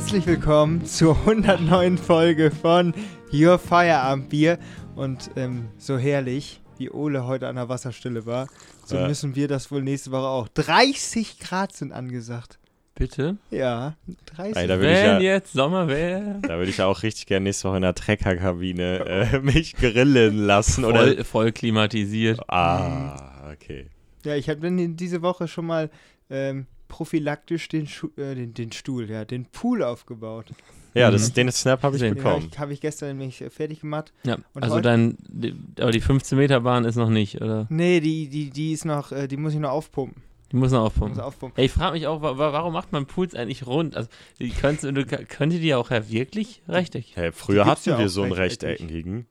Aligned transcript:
Herzlich 0.00 0.26
willkommen 0.28 0.84
zur 0.84 1.16
109. 1.18 1.98
Folge 1.98 2.52
von 2.52 2.94
Your 3.32 3.58
Feierabendbier. 3.58 4.60
Und 4.94 5.32
ähm, 5.34 5.70
so 5.76 5.98
herrlich, 5.98 6.60
wie 6.78 6.88
Ole 6.88 7.26
heute 7.26 7.48
an 7.48 7.56
der 7.56 7.68
Wasserstelle 7.68 8.24
war, 8.24 8.46
so 8.84 8.94
Ja. 8.94 9.08
müssen 9.08 9.34
wir 9.34 9.48
das 9.48 9.72
wohl 9.72 9.82
nächste 9.82 10.12
Woche 10.12 10.28
auch. 10.28 10.46
30 10.54 11.40
Grad 11.40 11.72
sind 11.74 11.90
angesagt. 11.90 12.60
Bitte? 12.94 13.38
Ja, 13.50 13.96
30 14.36 14.56
Ey, 14.56 14.66
da 14.68 14.76
würde 14.78 14.92
ich, 14.92 14.98
Wenn 15.02 15.14
ja, 15.16 15.20
jetzt 15.20 15.52
Sommer 15.52 15.88
wäre. 15.88 16.38
da 16.42 16.58
würd 16.58 16.68
ich 16.68 16.80
auch 16.80 17.02
richtig 17.02 17.26
gerne 17.26 17.42
nächste 17.42 17.66
Woche 17.68 17.76
in 17.78 17.82
der 17.82 17.94
Treckerkabine 17.96 19.00
äh, 19.04 19.40
mich 19.40 19.74
grillen 19.74 20.38
lassen. 20.38 20.84
Oder? 20.84 21.00
Voll, 21.00 21.24
voll 21.24 21.52
klimatisiert. 21.52 22.38
Ah, 22.48 23.50
okay. 23.52 23.88
Ja, 24.24 24.36
ich 24.36 24.48
habe 24.48 24.60
dann 24.60 24.96
diese 24.96 25.22
Woche 25.22 25.48
schon 25.48 25.66
mal 25.66 25.90
ähm, 26.30 26.66
prophylaktisch 26.88 27.68
den, 27.68 27.86
Schu 27.86 28.08
äh, 28.16 28.34
den, 28.34 28.54
den 28.54 28.72
Stuhl, 28.72 29.08
ja, 29.10 29.24
den 29.24 29.44
Pool 29.46 29.82
aufgebaut. 29.82 30.46
Ja, 30.94 31.08
Mhm. 31.08 31.12
das, 31.12 31.32
den 31.34 31.52
Snap 31.52 31.82
habe 31.82 31.96
ich 31.96 32.02
Den 32.02 32.14
Den 32.14 32.24
habe 32.24 32.34
bekommen. 32.36 32.50
ich, 32.52 32.58
hab 32.58 32.70
ich 32.70 32.80
gestern 32.80 33.08
nämlich 33.16 33.40
äh, 33.42 33.50
fertig 33.50 33.80
gemacht. 33.80 34.12
Ja, 34.24 34.36
Und 34.54 34.62
also 34.62 34.80
dein, 34.80 35.16
die, 35.28 35.54
aber 35.78 35.90
die 35.92 36.00
15 36.00 36.36
Meter 36.38 36.60
Bahn 36.60 36.84
ist 36.84 36.96
noch 36.96 37.10
nicht, 37.10 37.40
oder? 37.40 37.66
Nee, 37.68 38.00
die, 38.00 38.28
die, 38.28 38.50
die 38.50 38.72
ist 38.72 38.84
noch, 38.84 39.12
äh, 39.12 39.28
die 39.28 39.36
muss 39.36 39.52
ich 39.52 39.60
noch 39.60 39.70
aufpumpen. 39.70 40.22
Die 40.50 40.56
muss 40.56 40.72
noch 40.72 40.80
Muss 40.80 40.86
aufpumpen. 40.92 41.20
aufpumpen. 41.20 41.58
Ey, 41.58 41.66
ich 41.66 41.72
frage 41.72 41.92
mich 41.92 42.06
auch, 42.06 42.22
wa 42.22 42.38
wa- 42.38 42.52
warum 42.54 42.72
macht 42.72 42.90
man 42.90 43.04
Pools 43.04 43.34
eigentlich 43.34 43.66
rund? 43.66 43.94
Also, 43.96 44.08
die 44.40 44.48
könnte, 44.48 44.90
du, 44.94 45.04
könnte 45.04 45.58
die 45.58 45.74
auch 45.74 45.90
ja 45.90 46.08
wirklich 46.08 46.62
rechteckig? 46.66 47.16
Hey, 47.16 47.32
früher 47.32 47.66
hatten 47.66 47.90
ja 47.90 47.98
wir 47.98 48.08
so 48.08 48.22
einen 48.22 48.32
rechteckig. 48.32 48.80
rechteckigen. 48.80 49.26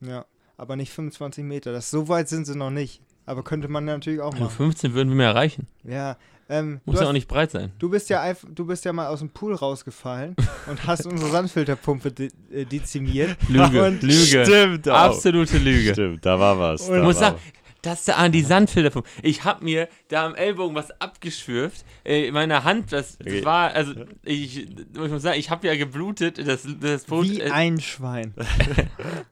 Ja, 0.00 0.24
aber 0.56 0.76
nicht 0.76 0.92
25 0.92 1.42
Meter. 1.44 1.72
Das, 1.72 1.90
so 1.90 2.06
weit 2.08 2.28
sind 2.28 2.46
sie 2.46 2.56
noch 2.56 2.70
nicht. 2.70 3.00
Aber 3.26 3.42
könnte 3.42 3.66
man 3.68 3.84
natürlich 3.84 4.20
auch 4.20 4.32
Also 4.32 4.44
machen. 4.44 4.56
15 4.56 4.94
würden 4.94 5.08
wir 5.10 5.16
mir 5.16 5.24
erreichen. 5.24 5.66
Ja, 5.84 6.16
ähm, 6.52 6.80
Muss 6.84 6.96
ja 6.96 7.00
hast, 7.02 7.08
auch 7.08 7.12
nicht 7.12 7.28
breit 7.28 7.50
sein. 7.50 7.72
du 7.78 7.88
bist 7.88 8.10
ja 8.10 8.20
einfach, 8.20 8.48
du 8.54 8.66
bist 8.66 8.84
ja 8.84 8.92
mal 8.92 9.06
aus 9.08 9.20
dem 9.20 9.30
Pool 9.30 9.54
rausgefallen 9.54 10.36
und 10.68 10.86
hast 10.86 11.06
unsere 11.06 11.30
Sandfilterpumpe 11.30 12.12
de 12.12 12.30
äh, 12.52 12.64
dezimiert. 12.64 13.36
Lüge, 13.48 13.84
Und- 13.84 14.02
Lüge. 14.02 14.44
Stimmt, 14.44 14.88
auch. 14.88 14.94
Absolute 14.96 15.58
Lüge. 15.58 15.92
Stimmt, 15.92 16.24
da 16.26 16.38
war 16.38 16.58
was. 16.58 16.82
Und- 16.82 16.90
Da 16.94 16.96
Ich 16.98 17.02
muss 17.04 17.14
war 17.16 17.30
sagen, 17.30 17.38
das 17.82 17.98
ist 17.98 18.08
da 18.08 18.12
an 18.14 18.30
die 18.30 18.42
Sandfilterpumpe. 18.42 19.08
Ich 19.22 19.42
habe 19.42 19.64
mir 19.64 19.88
da 20.06 20.24
am 20.26 20.36
Ellbogen 20.36 20.76
was 20.76 20.92
abgeschürft. 21.00 21.84
Äh, 22.04 22.28
in 22.28 22.34
meiner 22.34 22.62
Hand, 22.62 22.92
das, 22.92 23.18
das 23.18 23.26
Okay. 23.26 23.44
war, 23.44 23.72
also 23.72 23.92
ich, 24.22 24.68
ich 24.68 24.68
muss 24.94 25.20
sagen, 25.22 25.38
ich 25.40 25.50
habe 25.50 25.66
ja 25.66 25.74
geblutet. 25.74 26.38
Das, 26.46 26.64
das 26.80 27.04
Blut, 27.06 27.28
Wie 27.28 27.40
äh, 27.40 27.50
ein 27.50 27.80
Schwein. 27.80 28.34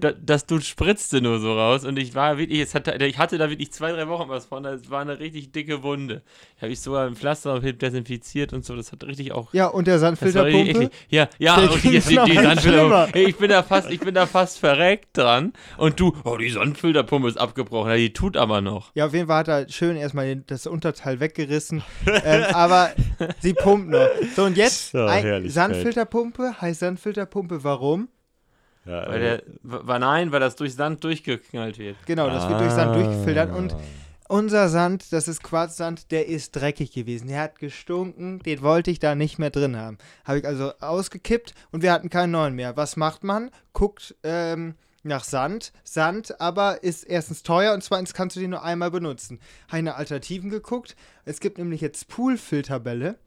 da, 0.00 0.12
das 0.12 0.44
Blut 0.44 0.64
spritzte 0.64 1.20
nur 1.20 1.38
so 1.40 1.52
raus 1.56 1.84
und 1.84 1.98
ich 1.98 2.14
war 2.14 2.38
wirklich, 2.38 2.60
es 2.60 2.74
hatte, 2.74 2.92
ich 3.04 3.18
hatte 3.18 3.38
da 3.38 3.50
wirklich 3.50 3.72
zwei, 3.72 3.92
drei 3.92 4.08
Wochen 4.08 4.28
was 4.28 4.46
von. 4.46 4.62
Das 4.62 4.90
war 4.90 5.00
eine 5.00 5.18
richtig 5.18 5.52
dicke 5.52 5.82
Wunde. 5.82 6.22
Habe 6.60 6.72
ich 6.72 6.80
sogar 6.80 7.06
ein 7.06 7.14
Pflaster 7.16 7.54
auf 7.54 7.62
desinfiziert 7.62 8.52
und 8.52 8.64
so. 8.64 8.76
Das 8.76 8.92
hat 8.92 9.04
richtig 9.04 9.32
auch. 9.32 9.52
Ja, 9.52 9.66
und 9.68 9.86
der 9.86 9.94
Das 9.94 10.02
Sandfilterpumpe? 10.02 10.90
Ja, 11.08 11.28
ja, 11.38 11.60
Der 11.60 11.72
und 11.72 11.82
die, 11.84 11.90
ging's 11.90 12.06
die, 12.06 12.16
die 12.24 12.34
Sandfilterpumpe. 12.34 12.60
schlimmer. 12.60 13.28
Ich 13.28 13.36
bin 13.36 13.50
da 13.50 13.62
fast, 13.62 13.90
ich 13.90 14.00
bin 14.00 14.14
da 14.14 14.26
fast 14.26 14.58
verreckt 14.58 15.16
dran. 15.16 15.52
Und 15.76 16.00
du, 16.00 16.16
oh, 16.24 16.36
die 16.36 16.50
Sandfilterpumpe 16.50 17.28
ist 17.28 17.36
abgebrochen. 17.38 17.90
Ja, 17.90 17.96
die 17.96 18.12
tut 18.12 18.36
aber 18.36 18.60
noch. 18.60 18.90
Ja, 18.94 19.06
auf 19.06 19.14
jeden 19.14 19.26
Fall 19.26 19.38
hat 19.38 19.48
er 19.48 19.68
schön 19.68 19.96
erstmal 19.96 20.26
den, 20.26 20.44
das 20.46 20.66
Unterteil 20.66 21.20
weggerissen. 21.20 21.82
ähm, 22.24 22.44
aber 22.52 22.90
sie 23.40 23.54
pumpt 23.54 23.88
noch. 23.88 24.08
So, 24.34 24.44
und 24.44 24.56
jetzt 24.56 24.90
So, 24.92 25.04
ein. 25.04 25.48
Sandfilterpumpe. 25.48 26.60
Heißt 26.60 26.80
Sandfilterpumpe, 26.80 27.64
warum? 27.64 28.08
Ja, 28.84 29.08
Weil 29.08 29.22
äh, 29.22 29.24
der, 29.38 29.42
war 29.62 29.98
nein, 29.98 30.32
weil 30.32 30.40
das 30.40 30.56
durch 30.56 30.74
Sand 30.74 31.04
durchgeknallt 31.04 31.78
wird. 31.78 31.96
Genau, 32.06 32.28
das 32.28 32.48
wird 32.48 32.60
durch 32.60 32.72
Sand 32.72 32.90
ah. 32.90 32.94
durchgefiltert. 32.94 33.54
Und 33.54 33.76
unser 34.28 34.68
Sand, 34.68 35.12
das 35.12 35.28
ist 35.28 35.42
Quarzsand, 35.42 36.10
der 36.10 36.26
ist 36.26 36.52
dreckig 36.52 36.92
gewesen. 36.92 37.28
Der 37.28 37.42
hat 37.42 37.58
gestunken, 37.58 38.40
den 38.40 38.62
wollte 38.62 38.90
ich 38.90 38.98
da 38.98 39.14
nicht 39.14 39.38
mehr 39.38 39.50
drin 39.50 39.76
haben. 39.76 39.98
Habe 40.24 40.38
ich 40.38 40.46
also 40.46 40.72
ausgekippt 40.80 41.54
und 41.70 41.82
wir 41.82 41.92
hatten 41.92 42.10
keinen 42.10 42.32
neuen 42.32 42.54
mehr. 42.54 42.76
Was 42.76 42.96
macht 42.96 43.24
man? 43.24 43.50
Guckt 43.72 44.16
ähm, 44.24 44.74
nach 45.02 45.24
Sand. 45.24 45.72
Sand 45.84 46.40
aber 46.40 46.82
ist 46.82 47.04
erstens 47.04 47.42
teuer 47.42 47.74
und 47.74 47.84
zweitens 47.84 48.14
kannst 48.14 48.36
du 48.36 48.40
den 48.40 48.50
nur 48.50 48.64
einmal 48.64 48.90
benutzen. 48.90 49.38
Habe 49.68 49.78
ich 49.78 49.84
nach 49.84 49.98
Alternativen 49.98 50.50
geguckt. 50.50 50.96
Es 51.24 51.38
gibt 51.38 51.58
nämlich 51.58 51.80
jetzt 51.80 52.08
Poolfilterbälle. 52.08 53.18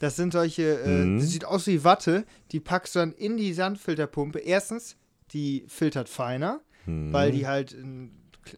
Das 0.00 0.16
sind 0.16 0.32
solche, 0.32 0.80
äh, 0.80 1.04
Mhm. 1.04 1.18
das 1.20 1.30
sieht 1.30 1.44
aus 1.44 1.66
wie 1.68 1.84
Watte. 1.84 2.24
Die 2.50 2.58
packst 2.58 2.96
du 2.96 2.98
dann 2.98 3.12
in 3.12 3.36
die 3.36 3.52
Sandfilterpumpe. 3.52 4.40
Erstens, 4.40 4.96
die 5.32 5.64
filtert 5.68 6.08
feiner 6.08 6.60
hm. 6.86 7.12
weil 7.12 7.30
die 7.30 7.46
halt 7.46 7.72
ein 7.74 8.10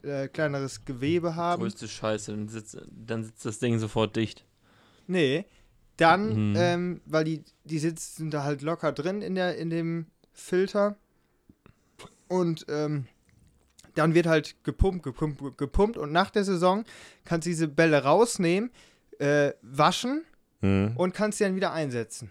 äh, 0.04 0.28
kleineres 0.28 0.84
Gewebe 0.84 1.34
haben. 1.34 1.60
Größte 1.62 1.88
Scheiße. 1.88 2.30
Dann 2.30 2.48
sitzt, 2.48 2.78
dann 2.88 3.24
sitzt 3.24 3.44
das 3.44 3.58
Ding 3.58 3.78
sofort 3.80 4.14
dicht. 4.16 4.46
Nee. 5.08 5.44
Dann, 5.96 6.50
Mhm. 6.52 6.56
ähm, 6.56 7.00
weil 7.04 7.24
die, 7.24 7.42
die 7.64 7.78
sitzen 7.80 8.16
sind 8.16 8.30
da 8.34 8.44
halt 8.44 8.62
locker 8.62 8.92
drin 8.92 9.20
in, 9.22 9.34
der, 9.34 9.56
in 9.58 9.68
dem 9.70 10.06
Filter. 10.32 10.96
Und 12.28 12.64
ähm, 12.68 13.06
dann 13.96 14.14
wird 14.14 14.26
halt 14.26 14.54
gepumpt, 14.64 15.02
gepumpt, 15.02 15.58
gepumpt. 15.58 15.96
Und 15.98 16.12
nach 16.12 16.30
der 16.30 16.44
Saison 16.44 16.84
kannst 17.24 17.46
du 17.46 17.50
diese 17.50 17.68
Bälle 17.68 18.04
rausnehmen, 18.04 18.70
äh, 19.18 19.52
waschen 19.62 20.22
Hm. 20.62 20.92
und 20.96 21.12
kannst 21.14 21.38
sie 21.38 21.44
dann 21.44 21.56
wieder 21.56 21.72
einsetzen. 21.72 22.30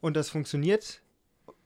Und 0.00 0.16
das 0.16 0.28
funktioniert 0.30 1.00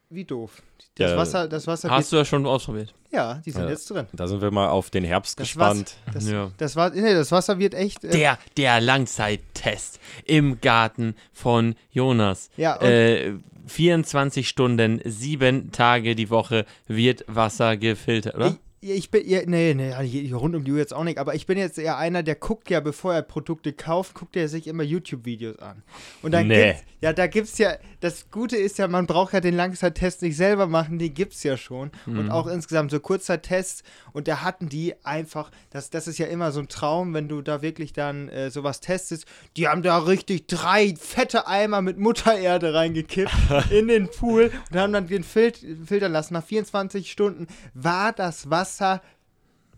wie 0.09 0.25
doof. 0.25 0.61
Das 0.97 1.13
Ja. 1.13 1.17
Wasser, 1.17 1.49
das 1.49 1.67
Wasser 1.69 1.89
Hast 1.91 2.11
du 2.13 2.17
das 2.17 2.27
schon 2.29 2.45
ausprobiert? 2.47 2.89
wird, 2.89 3.13
ja, 3.13 3.35
die 3.47 3.53
sind 3.53 3.63
Ja. 3.65 3.71
jetzt 3.71 3.89
drin. 3.91 4.07
Da 4.13 4.27
sind 4.27 4.41
wir 4.43 4.51
mal 4.51 4.69
auf 4.69 4.91
den 4.91 5.05
Herbst 5.05 5.39
Das 5.39 5.47
gespannt. 5.49 5.95
Das, 6.13 6.29
Ja. 6.29 6.51
das, 6.59 6.75
war, 6.75 6.91
nee, 6.91 7.15
das 7.15 7.31
Wasser 7.31 7.59
wird 7.61 7.75
echt. 7.75 8.03
Äh, 8.05 8.11
Der, 8.11 8.39
der 8.57 8.81
Langzeittest 8.81 10.01
im 10.25 10.61
Garten 10.61 11.15
von 11.33 11.75
Jonas. 11.93 12.51
ja, 12.57 12.75
und 12.77 12.87
Äh, 12.87 13.35
24 13.67 14.49
Stunden, 14.49 15.01
sieben 15.05 15.71
Tage 15.71 16.17
die 16.17 16.29
Woche 16.29 16.67
wird 16.89 17.25
Wasser 17.29 17.77
gefiltert, 17.77 18.35
oder? 18.35 18.57
Ich, 18.83 19.11
bin, 19.11 19.29
ja, 19.29 19.41
nee, 19.45 19.75
nee, 19.75 20.33
rund 20.33 20.57
um 20.57 20.65
die 20.65 20.73
Uhr 20.73 20.79
jetzt 20.79 20.95
auch 20.95 21.05
nicht, 21.05 21.19
aber 21.19 21.35
ich 21.35 21.45
bin 21.45 21.59
jetzt 21.59 21.79
eher 21.79 21.99
einer, 21.99 22.23
der 22.23 22.35
guckt 22.35 22.71
ja, 22.71 22.81
bevor 22.81 23.13
er 23.13 23.21
Produkte 23.21 23.75
kauft, 23.75 24.15
guckt 24.15 24.37
er 24.37 24.49
sich 24.49 24.67
immer 24.67 24.83
YouTube-Videos 24.83 25.59
an. 25.59 25.83
Und 26.23 26.33
dann 26.33 26.47
Nee. 26.47 26.69
gibt's, 26.69 26.85
ja, 27.03 27.13
da 27.13 27.27
gibt's 27.27 27.59
ja, 27.59 27.75
das 28.01 28.31
Gute 28.31 28.57
ist 28.57 28.79
ja, 28.79 28.89
man 28.89 29.07
braucht 29.07 29.35
ja 29.35 29.41
den 29.41 29.55
Langzeittest 29.55 30.23
nicht 30.23 30.35
selber 30.35 30.67
machen, 30.67 30.99
die 30.99 31.13
gibt's 31.13 31.43
ja 31.43 31.59
schon. 31.59 31.91
Und 32.07 32.25
Mhm. 32.25 32.31
auch 32.31 32.47
insgesamt 32.47 32.91
so 32.91 33.01
Kurzzeittests 33.01 33.83
und 34.15 34.29
da 34.29 34.41
hatten 34.41 34.71
die 34.71 34.95
einfach, 35.05 35.51
das, 35.69 35.91
das 35.91 36.09
ist 36.09 36.17
ja 36.19 36.27
immer 36.29 36.51
so 36.51 36.61
ein 36.61 36.69
Traum, 36.69 37.13
wenn 37.13 37.29
du 37.29 37.43
da 37.43 37.61
wirklich 37.61 37.93
dann 37.93 38.31
äh, 38.31 38.51
sowas 38.51 38.81
testest, 38.81 39.27
die 39.59 39.69
haben 39.69 39.83
da 39.83 39.99
richtig 39.99 40.47
drei 40.47 40.95
fette 40.99 41.47
Eimer 41.47 41.83
mit 41.83 41.99
Muttererde 41.99 42.73
reingekippt 42.73 43.31
in 43.71 43.89
den 43.89 44.09
Pool 44.09 44.51
und 44.73 44.79
haben 44.79 44.95
dann 44.95 45.07
den 45.07 45.23
Fil 45.25 45.53
filtern 45.85 46.13
lassen. 46.13 46.33
Nach 46.33 46.45
24 46.45 47.11
Stunden 47.13 47.47
war 47.75 48.15
das 48.15 48.49
Wasser 48.49 48.70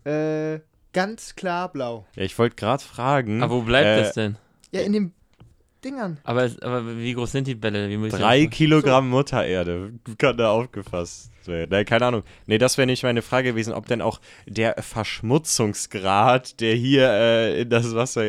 äh, 0.05 0.61
ganz 0.93 1.35
klar 1.37 1.71
blau. 1.73 2.07
Ja, 2.17 2.25
ich 2.25 2.39
wollte 2.39 2.57
gerade 2.57 2.83
fragen. 2.83 3.43
Aber 3.43 3.55
wo 3.57 3.63
bleibt 3.63 3.87
äh, 3.87 4.03
das 4.03 4.15
denn? 4.15 4.37
Ja, 4.73 4.81
in 4.81 4.93
den 4.93 5.13
Dingern. 5.85 6.19
Aber, 6.25 6.49
aber 6.61 6.97
wie 6.97 7.13
groß 7.13 7.33
sind 7.33 7.47
die 7.47 7.55
Bälle? 7.57 7.89
Wie 7.89 7.97
muss 7.97 8.13
ich 8.13 8.19
Drei 8.19 8.47
Kilogramm 8.47 9.09
Muttererde 9.11 9.93
kann 10.17 10.37
da 10.37 10.51
aufgefasst 10.51 11.31
werden. 11.45 11.71
Nee, 11.73 11.85
keine 11.85 12.07
Ahnung. 12.07 12.23
Nee, 12.47 12.59
das 12.59 12.79
wäre 12.79 12.87
nicht 12.87 13.03
meine 13.03 13.23
Frage 13.23 13.51
gewesen, 13.51 13.73
ob 13.75 13.87
denn 13.87 14.01
auch 14.01 14.21
der 14.47 14.77
Verschmutzungsgrad, 14.81 16.61
der 16.61 16.75
hier 16.77 17.09
äh, 17.11 17.63
in 17.63 17.71
das 17.71 17.95
Wasser 17.97 18.23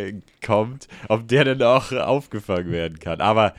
kommt, 0.43 0.87
ob 1.09 1.27
der 1.27 1.43
denn 1.45 1.61
auch 1.61 1.91
aufgefangen 1.91 2.71
werden 2.71 2.99
kann. 2.99 3.21
Aber 3.21 3.53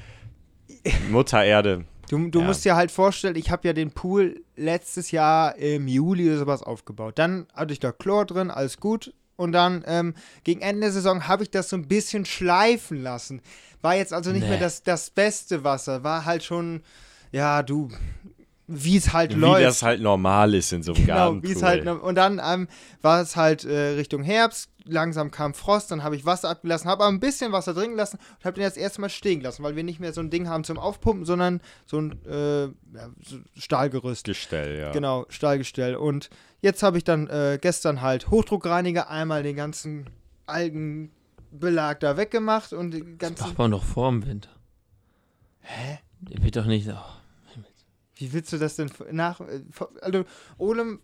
Muttererde, 1.11 1.85
Du, 2.11 2.29
du 2.31 2.41
Ja. 2.41 2.47
musst 2.47 2.65
dir 2.65 2.77
halt 2.77 2.91
vorstellen, 2.91 3.37
ich 3.37 3.51
habe 3.51 3.67
ja 3.67 3.73
den 3.73 3.91
Pool 3.91 4.44
letztes 4.57 5.11
Jahr 5.11 5.57
im 5.57 5.89
Juli 5.89 6.29
oder 6.29 6.39
sowas 6.39 6.63
aufgebaut. 6.63 7.19
Dann 7.19 7.47
hatte 7.55 7.73
ich 7.73 7.81
da 7.81 7.93
Chlor 7.93 8.25
drin, 8.27 8.51
alles 8.51 8.79
gut. 8.79 9.13
Und 9.37 9.53
dann 9.53 9.83
ähm, 9.87 10.15
gegen 10.45 10.61
Ende 10.61 10.83
der 10.83 10.93
Saison 10.93 11.27
habe 11.27 11.43
ich 11.43 11.51
das 11.51 11.69
so 11.69 11.77
ein 11.77 11.89
bisschen 11.89 12.25
schleifen 12.25 13.03
lassen. 13.03 13.43
War 13.83 13.97
jetzt 13.97 14.13
also 14.13 14.31
nicht 14.31 14.43
Nee. 14.45 14.51
mehr 14.51 14.61
das, 14.61 14.83
das 14.85 15.11
beste 15.11 15.65
Wasser. 15.65 16.05
War 16.05 16.25
halt 16.25 16.45
schon, 16.45 16.83
ja, 17.33 17.63
du, 17.65 17.91
wie 18.67 18.97
es 18.97 19.13
halt 19.13 19.35
wie 19.37 19.41
läuft. 19.41 19.65
das 19.65 19.83
halt 19.83 20.01
normal 20.01 20.55
ist 20.55 20.73
in 20.73 20.83
so 20.83 20.93
einem 20.95 21.05
Genau, 21.05 21.17
Gartenpool. 21.17 21.49
wie 21.51 21.53
es 21.55 21.63
halt. 21.63 21.87
Und 21.87 22.15
dann 22.15 22.41
ähm, 22.43 22.69
war 23.03 23.21
es 23.21 23.37
halt 23.37 23.65
äh, 23.65 23.91
Richtung 23.91 24.23
Herbst, 24.23 24.71
langsam 24.87 25.31
kam 25.31 25.53
Frost, 25.53 25.91
dann 25.91 26.03
habe 26.03 26.17
ich 26.17 26.25
Wasser 26.25 26.49
abgelassen, 26.49 26.89
habe 26.89 27.05
aber 27.05 27.13
ein 27.13 27.21
bisschen 27.21 27.53
Wasser 27.53 27.75
drin 27.75 27.91
gelassen 27.91 28.19
und 28.39 28.45
habe 28.45 28.55
den 28.55 28.65
das 28.65 28.77
erste 28.79 29.01
Mal 29.03 29.11
stehen 29.11 29.41
gelassen, 29.41 29.63
weil 29.65 29.77
wir 29.77 29.85
nicht 29.85 30.01
mehr 30.01 30.13
so 30.15 30.21
ein 30.23 30.31
Ding 30.31 30.49
haben 30.49 30.65
zum 30.65 30.79
Aufpumpen, 30.79 31.27
sondern 31.27 31.61
so 31.85 31.99
ein 32.01 32.25
äh, 32.27 32.63
ja, 32.65 33.11
so 33.23 33.37
Stahlgerüst. 33.57 34.25
Gestell, 34.25 34.79
ja. 34.79 34.93
Genau, 34.93 35.27
Stahlgestell. 35.29 35.95
Und 35.97 36.31
jetzt 36.63 36.83
habe 36.83 36.97
ich 36.97 37.05
dann 37.05 37.27
äh, 37.29 37.59
gestern 37.61 38.01
halt 38.01 38.31
Hochdruckreiniger 38.31 39.11
einmal 39.11 39.43
den 39.43 39.57
ganzen 39.57 40.09
Algenbelag 40.47 42.01
da 42.01 42.17
weggemacht 42.17 42.73
und 42.73 42.93
die 42.93 43.01
Das 43.01 43.19
ganzen. 43.19 43.43
macht 43.49 43.59
man 43.59 43.71
doch 43.73 43.85
vor 43.85 44.11
dem 44.11 44.27
Winter. 44.27 44.51
Hä? 45.61 45.99
Der 46.21 46.43
wird 46.43 46.57
doch 46.57 46.65
nicht. 46.67 46.89
Oh. 46.89 46.95
Wie 48.17 48.33
willst 48.33 48.53
du 48.53 48.59
das 48.59 48.77
denn 48.77 48.91
nach. 49.11 49.41
äh, 49.41 49.61
Also, 50.03 50.25
Olem, 50.59 51.01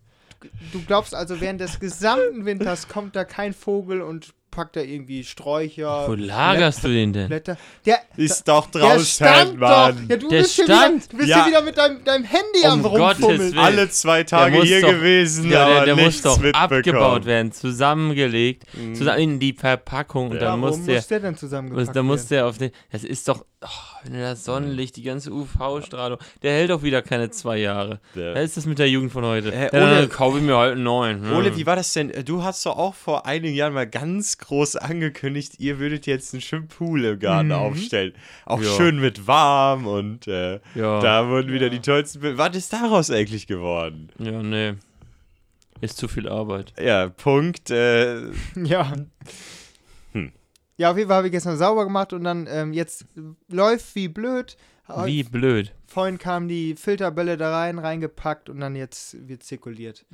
du 0.72 0.82
glaubst 0.86 1.14
also, 1.14 1.40
während 1.40 1.60
des 1.60 1.80
gesamten 1.80 2.44
Winters 2.44 2.88
kommt 2.88 3.16
da 3.16 3.24
kein 3.24 3.52
Vogel 3.52 4.00
und 4.02 4.32
packt 4.52 4.74
da 4.74 4.80
irgendwie 4.80 5.22
Sträucher. 5.22 6.08
Wo 6.08 6.14
lagerst 6.14 6.82
du 6.82 6.88
den 6.88 7.12
denn? 7.12 7.28
Blätter. 7.28 7.56
Der, 7.86 8.00
ist 8.16 8.48
doch 8.48 8.66
Der 8.72 8.80
draußen, 8.80 9.06
stand 9.06 9.60
Mann. 9.60 9.96
doch. 9.96 10.08
Ja, 10.10 10.16
du 10.16 10.28
Der 10.28 10.38
bist, 10.40 10.54
hier 10.56 10.64
stand. 10.64 10.94
wieder, 11.04 11.08
du 11.08 11.16
bist 11.18 11.28
Ja. 11.28 11.36
hier 11.44 11.46
wieder 11.52 11.62
mit 11.62 11.78
deinem, 11.78 12.02
deinem 12.02 12.24
Handy 12.24 12.58
Um 12.64 12.70
am 12.72 12.82
Gottes 12.82 13.00
Rumfummeln. 13.22 13.40
Willen. 13.52 13.58
Alle 13.58 13.88
zwei 13.90 14.24
Tage 14.24 14.60
hier 14.62 14.80
doch- 14.80 14.88
gewesen, 14.90 15.48
Ja, 15.50 15.66
aber 15.66 15.74
der, 15.74 15.84
der 15.84 15.94
muss 15.94 16.04
nichts 16.04 16.22
doch 16.22 16.42
abgebaut 16.52 17.26
werden, 17.26 17.52
zusammengelegt, 17.52 18.64
Mhm. 18.74 18.94
zusammen 18.96 19.18
in 19.20 19.38
die 19.38 19.52
Verpackung 19.52 20.30
und 20.30 20.34
Ja. 20.34 20.40
dann 20.40 20.62
Warum 20.62 20.76
muss 20.78 20.84
der, 20.84 20.96
muss 20.96 21.06
der 21.06 21.20
denn 21.20 21.36
zusammengepackt 21.36 21.86
muss, 21.86 21.94
dann 21.94 22.06
muss 22.06 22.18
werden? 22.18 22.28
der 22.30 22.46
auf 22.46 22.58
den. 22.58 22.70
Das 22.90 23.04
ist 23.04 23.28
doch, 23.28 23.44
oh, 23.62 23.68
wenn 24.04 24.14
er 24.14 24.30
das 24.30 24.44
Sonnenlicht, 24.44 24.96
die 24.96 25.02
ganze 25.02 25.30
UV-Strahlung, 25.32 26.18
der 26.42 26.52
hält 26.52 26.70
doch 26.70 26.82
wieder 26.82 27.02
keine 27.02 27.30
zwei 27.30 27.58
Jahre. 27.58 28.00
Der- 28.14 28.34
Was 28.34 28.42
ist 28.44 28.56
das 28.58 28.66
mit 28.66 28.78
der 28.78 28.88
Jugend 28.88 29.12
von 29.12 29.24
heute? 29.24 29.52
Äh, 29.52 29.64
ja, 29.76 29.82
Ole- 29.86 30.00
dann 30.00 30.08
kaufe 30.08 30.38
ich 30.38 30.44
mir 30.44 30.56
halt 30.56 30.72
einen 30.74 30.82
neuen. 30.84 31.22
Hm. 31.24 31.32
Ole, 31.36 31.56
wie 31.56 31.66
war 31.66 31.76
das 31.76 31.92
denn? 31.92 32.12
Du 32.24 32.42
hast 32.42 32.64
doch 32.66 32.76
auch 32.76 32.94
vor 32.94 33.26
einigen 33.26 33.54
Jahren 33.54 33.72
mal 33.74 33.86
ganz 33.88 34.38
groß 34.38 34.76
angekündigt, 34.76 35.54
ihr 35.58 35.78
würdet 35.78 36.06
jetzt 36.06 36.32
einen 36.34 36.40
schönen 36.40 36.68
Pool 36.68 37.04
im 37.04 37.18
Garten 37.18 37.48
Mhm. 37.48 37.54
aufstellen. 37.54 38.12
Auch 38.46 38.62
Ja. 38.62 38.70
schön 38.76 38.98
mit 39.00 39.26
warm 39.26 39.86
und 39.86 40.26
äh, 40.28 40.60
Ja. 40.74 41.00
da 41.00 41.28
wurden 41.28 41.52
wieder 41.52 41.70
die 41.70 41.80
tollsten 41.80 42.20
Bilder. 42.20 42.38
Was 42.38 42.56
ist 42.56 42.72
daraus 42.72 43.10
eigentlich 43.10 43.46
geworden? 43.46 44.10
Ja, 44.18 44.42
nee. 44.42 44.74
Ist 45.82 45.96
zu 45.96 46.08
viel 46.08 46.28
Arbeit. 46.28 46.74
Ja, 46.78 47.08
Punkt. 47.08 47.70
Äh, 47.70 48.30
Ja. 48.56 48.92
Ja, 50.80 50.90
auf 50.92 50.96
jeden 50.96 51.08
Fall 51.08 51.18
habe 51.18 51.26
ich 51.26 51.32
gestern 51.32 51.58
sauber 51.58 51.84
gemacht 51.84 52.14
und 52.14 52.24
dann 52.24 52.46
ähm, 52.50 52.72
jetzt 52.72 53.04
läuft 53.48 53.94
wie 53.94 54.08
blöd. 54.08 54.56
Wie 55.04 55.22
blöd. 55.22 55.74
Vorhin 55.86 56.16
kamen 56.16 56.48
die 56.48 56.74
Filterbälle 56.74 57.36
da 57.36 57.54
rein, 57.54 57.78
reingepackt 57.78 58.48
und 58.48 58.60
dann 58.60 58.74
jetzt 58.74 59.28
wird 59.28 59.42
zirkuliert. 59.42 60.06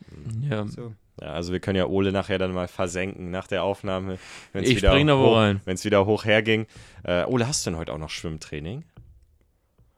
Ja. 0.42 0.66
So. 0.66 0.92
ja, 1.20 1.28
also 1.28 1.52
wir 1.52 1.60
können 1.60 1.76
ja 1.76 1.86
Ole 1.86 2.10
nachher 2.10 2.38
dann 2.38 2.52
mal 2.52 2.66
versenken 2.66 3.30
nach 3.30 3.46
der 3.46 3.62
Aufnahme. 3.62 4.18
wenn's 4.52 4.68
Ich 4.68 4.78
wieder 4.78 4.90
spring 4.90 5.06
da 5.06 5.16
wo 5.16 5.26
hoch, 5.30 5.36
rein. 5.36 5.60
Wenn 5.66 5.76
es 5.76 5.84
wieder 5.84 6.04
hoch 6.04 6.24
herging. 6.24 6.66
Äh, 7.04 7.24
Ole, 7.26 7.46
hast 7.46 7.64
du 7.64 7.70
denn 7.70 7.78
heute 7.78 7.92
auch 7.92 7.98
noch 7.98 8.10
Schwimmtraining? 8.10 8.82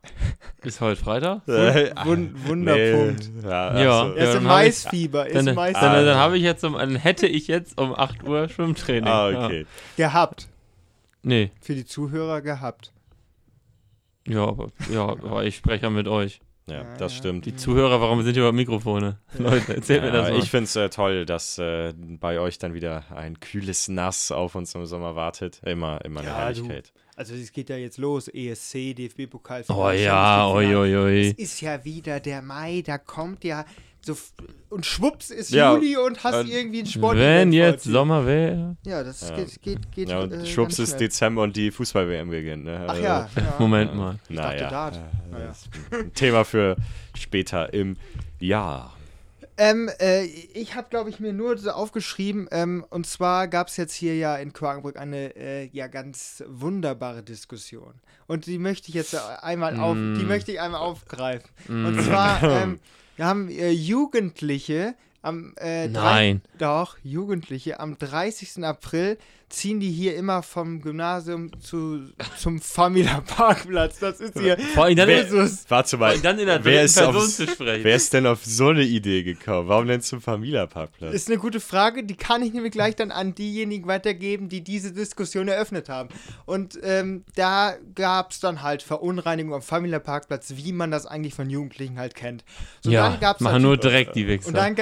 Ist 0.63 0.81
heute 0.81 1.01
Freitag? 1.01 1.47
Äh, 1.47 1.91
Wun 2.05 2.35
Wunderpunkt. 2.45 3.29
Nee, 3.41 3.49
ja, 3.49 3.81
Ja. 3.81 4.01
also- 4.03 4.13
Er 4.15 4.23
ist 4.27 4.33
dann 4.35 4.41
im 4.43 4.47
Maisfieber, 4.47 5.25
ist 5.27 5.35
Dann, 5.35 5.45
dann, 5.47 5.55
Mais 5.55 5.75
Ah. 5.75 6.01
dann, 6.03 6.15
habe 6.17 6.37
ich 6.37 6.43
jetzt 6.43 6.63
um, 6.63 6.73
dann 6.73 6.95
hätte 6.95 7.25
ich 7.27 7.47
jetzt 7.47 7.75
um 7.81 7.93
8 7.95 8.23
Uhr 8.23 8.47
Schwimmtraining. 8.47 9.09
Ah, 9.09 9.29
okay. 9.29 9.65
gehabt. 9.97 10.47
Ja. 11.23 11.29
Nee. 11.29 11.51
Für 11.61 11.75
die 11.75 11.85
Zuhörer 11.85 12.41
gehabt. 12.41 12.93
Ja, 14.27 14.45
aber, 14.45 14.69
ja, 14.91 15.03
aber 15.07 15.43
ich 15.45 15.55
spreche 15.55 15.83
ja 15.83 15.89
mit 15.89 16.07
euch. 16.07 16.39
Ja, 16.67 16.83
Ja, 16.83 16.97
das 16.97 17.13
ja. 17.13 17.17
stimmt. 17.17 17.45
Die 17.47 17.55
Zuhörer, 17.55 17.99
warum 17.99 18.21
sind 18.21 18.33
hier 18.33 18.43
überhaupt 18.43 18.55
Mikrofone? 18.57 19.17
Leute, 19.39 19.75
erzählt 19.75 20.03
mir 20.03 20.11
das 20.11 20.27
Ja, 20.27 20.33
mal. 20.35 20.43
ich 20.43 20.51
finde 20.51 20.65
es 20.65 20.75
äh, 20.75 20.89
toll, 20.89 21.25
dass 21.25 21.57
äh, 21.57 21.93
bei 21.97 22.39
euch 22.39 22.59
dann 22.59 22.75
wieder 22.75 23.05
ein 23.15 23.39
kühles 23.39 23.87
Nass 23.87 24.31
auf 24.31 24.53
uns 24.53 24.75
im 24.75 24.85
Sommer 24.85 25.15
wartet. 25.15 25.61
Immer, 25.65 26.05
immer 26.05 26.19
eine 26.19 26.29
Ja, 26.29 26.37
Herrlichkeit. 26.37 26.93
Also 27.15 27.33
es 27.33 27.51
geht 27.51 27.69
ja 27.69 27.75
jetzt 27.75 27.97
los, 27.97 28.27
ESC, 28.27 28.95
DFB-Pokal. 28.95 29.65
oh 29.69 29.89
ja, 29.89 30.47
oi, 30.47 30.75
oi, 30.75 30.93
Es 30.93 31.33
oi. 31.37 31.41
ist 31.43 31.59
ja 31.61 31.83
wieder 31.83 32.19
der 32.19 32.41
Mai, 32.43 32.83
da 32.85 32.97
kommt 32.99 33.43
ja 33.43 33.65
so 34.13 34.17
und 34.69 34.85
schwupps 34.85 35.29
ist 35.31 35.51
Ja, 35.51 35.73
Juli 35.73 35.97
und 35.97 36.23
hast 36.23 36.47
äh, 36.47 36.59
irgendwie 36.59 36.79
ein 36.81 36.85
Sport. 36.85 37.17
Wenn 37.17 37.51
jetzt 37.53 37.83
Sommer 37.85 38.25
wäre. 38.25 38.77
Ja, 38.85 39.03
das 39.03 39.27
Ja. 39.29 39.35
geht, 39.35 39.61
geht, 39.61 39.91
geht 39.91 40.09
Ja, 40.09 40.19
und 40.21 40.31
äh, 40.33 40.45
schwupps 40.45 40.79
ist 40.79 40.89
schnell. 40.89 40.99
Dezember 41.07 41.43
und 41.43 41.55
die 41.55 41.71
Fußball-WM 41.71 42.29
beginnt. 42.29 42.65
Ne? 42.65 42.83
Ach 42.85 42.89
Also, 42.91 43.03
ja, 43.03 43.29
ja. 43.35 43.55
Moment 43.59 43.95
mal. 43.95 44.19
Ich 44.29 44.35
dachte 44.35 44.55
Naja, 44.55 44.69
Dart. 44.69 44.95
äh, 44.95 45.31
Naja. 45.31 45.45
das 45.47 45.57
ist 45.61 45.69
ein 45.93 46.13
Thema 46.13 46.43
für 46.45 46.75
später 47.17 47.73
im 47.73 47.97
Jahr. 48.39 48.95
Ähm, 49.61 49.89
äh, 49.99 50.23
ich 50.23 50.75
habe, 50.75 50.87
glaube 50.89 51.09
ich, 51.09 51.19
mir 51.19 51.33
nur 51.33 51.57
so 51.57 51.71
aufgeschrieben, 51.71 52.47
ähm, 52.51 52.85
und 52.89 53.05
zwar 53.05 53.49
gab 53.49 53.67
es 53.67 53.75
jetzt 53.75 53.93
hier 53.93 54.15
ja 54.15 54.37
in 54.37 54.53
Quakenbrück 54.53 54.95
eine 54.97 55.35
äh, 55.35 55.69
ja 55.73 55.87
ganz 55.87 56.41
wunderbare 56.47 57.23
Diskussion. 57.23 57.95
Und 58.25 58.45
die 58.45 58.57
möchte 58.57 58.87
ich 58.87 58.93
jetzt 58.95 59.13
einmal 59.43 59.77
auf, 59.77 59.97
Mm. 59.97 60.15
die 60.17 60.23
möchte 60.23 60.51
ich 60.53 60.61
einmal 60.61 60.79
aufgreifen. 60.79 61.49
Mm. 61.67 61.85
Und 61.87 62.01
zwar, 62.03 62.41
ähm, 62.63 62.79
wir 63.19 63.25
haben 63.25 63.49
äh, 63.49 63.69
Jugendliche 63.71 64.95
am 65.21 65.53
äh, 65.57 65.89
drei- 65.89 65.91
Nein. 66.29 66.41
Doch, 66.57 66.97
Jugendliche 67.03 67.81
am 67.81 67.97
30. 67.97 68.63
April 68.63 69.17
ziehen 69.49 69.79
die 69.79 69.89
hier 69.91 70.15
immer 70.15 70.43
vom 70.43 70.81
Gymnasium 70.81 71.49
zu, 71.59 72.01
zum 72.37 72.61
Famila 72.61 73.21
Parkplatz. 73.21 73.97
Das 73.99 74.19
ist 74.19 74.37
hier 74.39 74.57
Vor 74.59 74.85
allem 74.85 74.95
dann, 74.95 75.07
Wer- 75.07 75.23
Jesus. 75.23 75.65
Warte 75.69 75.97
mal, 75.97 76.19
dann 76.19 76.37
in 76.39 76.45
der 76.45 76.63
wer 76.63 76.79
Person 76.81 77.15
aufs, 77.15 77.35
zu 77.37 77.47
sprechen. 77.47 77.83
wer 77.83 77.95
ist 77.95 78.13
denn 78.13 78.27
auf 78.27 78.45
so 78.45 78.67
eine 78.67 78.83
Idee 78.83 79.23
gekommen? 79.23 79.67
Warum 79.67 79.87
denn 79.87 80.01
zum 80.01 80.21
Familienparkplatz? 80.21 81.13
Ist 81.13 81.29
eine 81.29 81.37
gute 81.39 81.59
Frage, 81.59 82.03
die 82.03 82.15
kann 82.15 82.43
ich 82.43 82.53
nämlich 82.53 82.71
gleich 82.71 82.95
dann 82.95 83.11
an 83.11 83.33
diejenigen 83.33 83.87
weitergeben, 83.87 84.49
die 84.49 84.61
diese 84.63 84.91
Diskussion 84.93 85.47
eröffnet 85.47 85.89
haben. 85.89 86.09
Und 86.45 86.77
ähm, 86.83 87.23
da 87.35 87.75
gab 87.95 88.31
es 88.31 88.39
dann 88.39 88.61
halt 88.61 88.83
Verunreinigung 88.83 89.53
am 89.55 89.61
Famila 89.61 89.99
Parkplatz, 89.99 90.53
wie 90.55 90.71
man 90.73 90.91
das 90.91 91.05
eigentlich 91.07 91.33
von 91.33 91.49
Jugendlichen 91.49 91.97
halt 91.97 92.13
kennt. 92.13 92.43
So, 92.81 92.91
ja, 92.91 93.09
dann 93.09 93.19
gab's 93.19 93.41
machen 93.41 93.61
nur 93.63 93.71
natürlich- 93.77 93.91
direkt 94.05 94.15
die 94.15 94.27
Wichser. 94.27 94.47
Und 94.49 94.55
dann, 94.57 94.75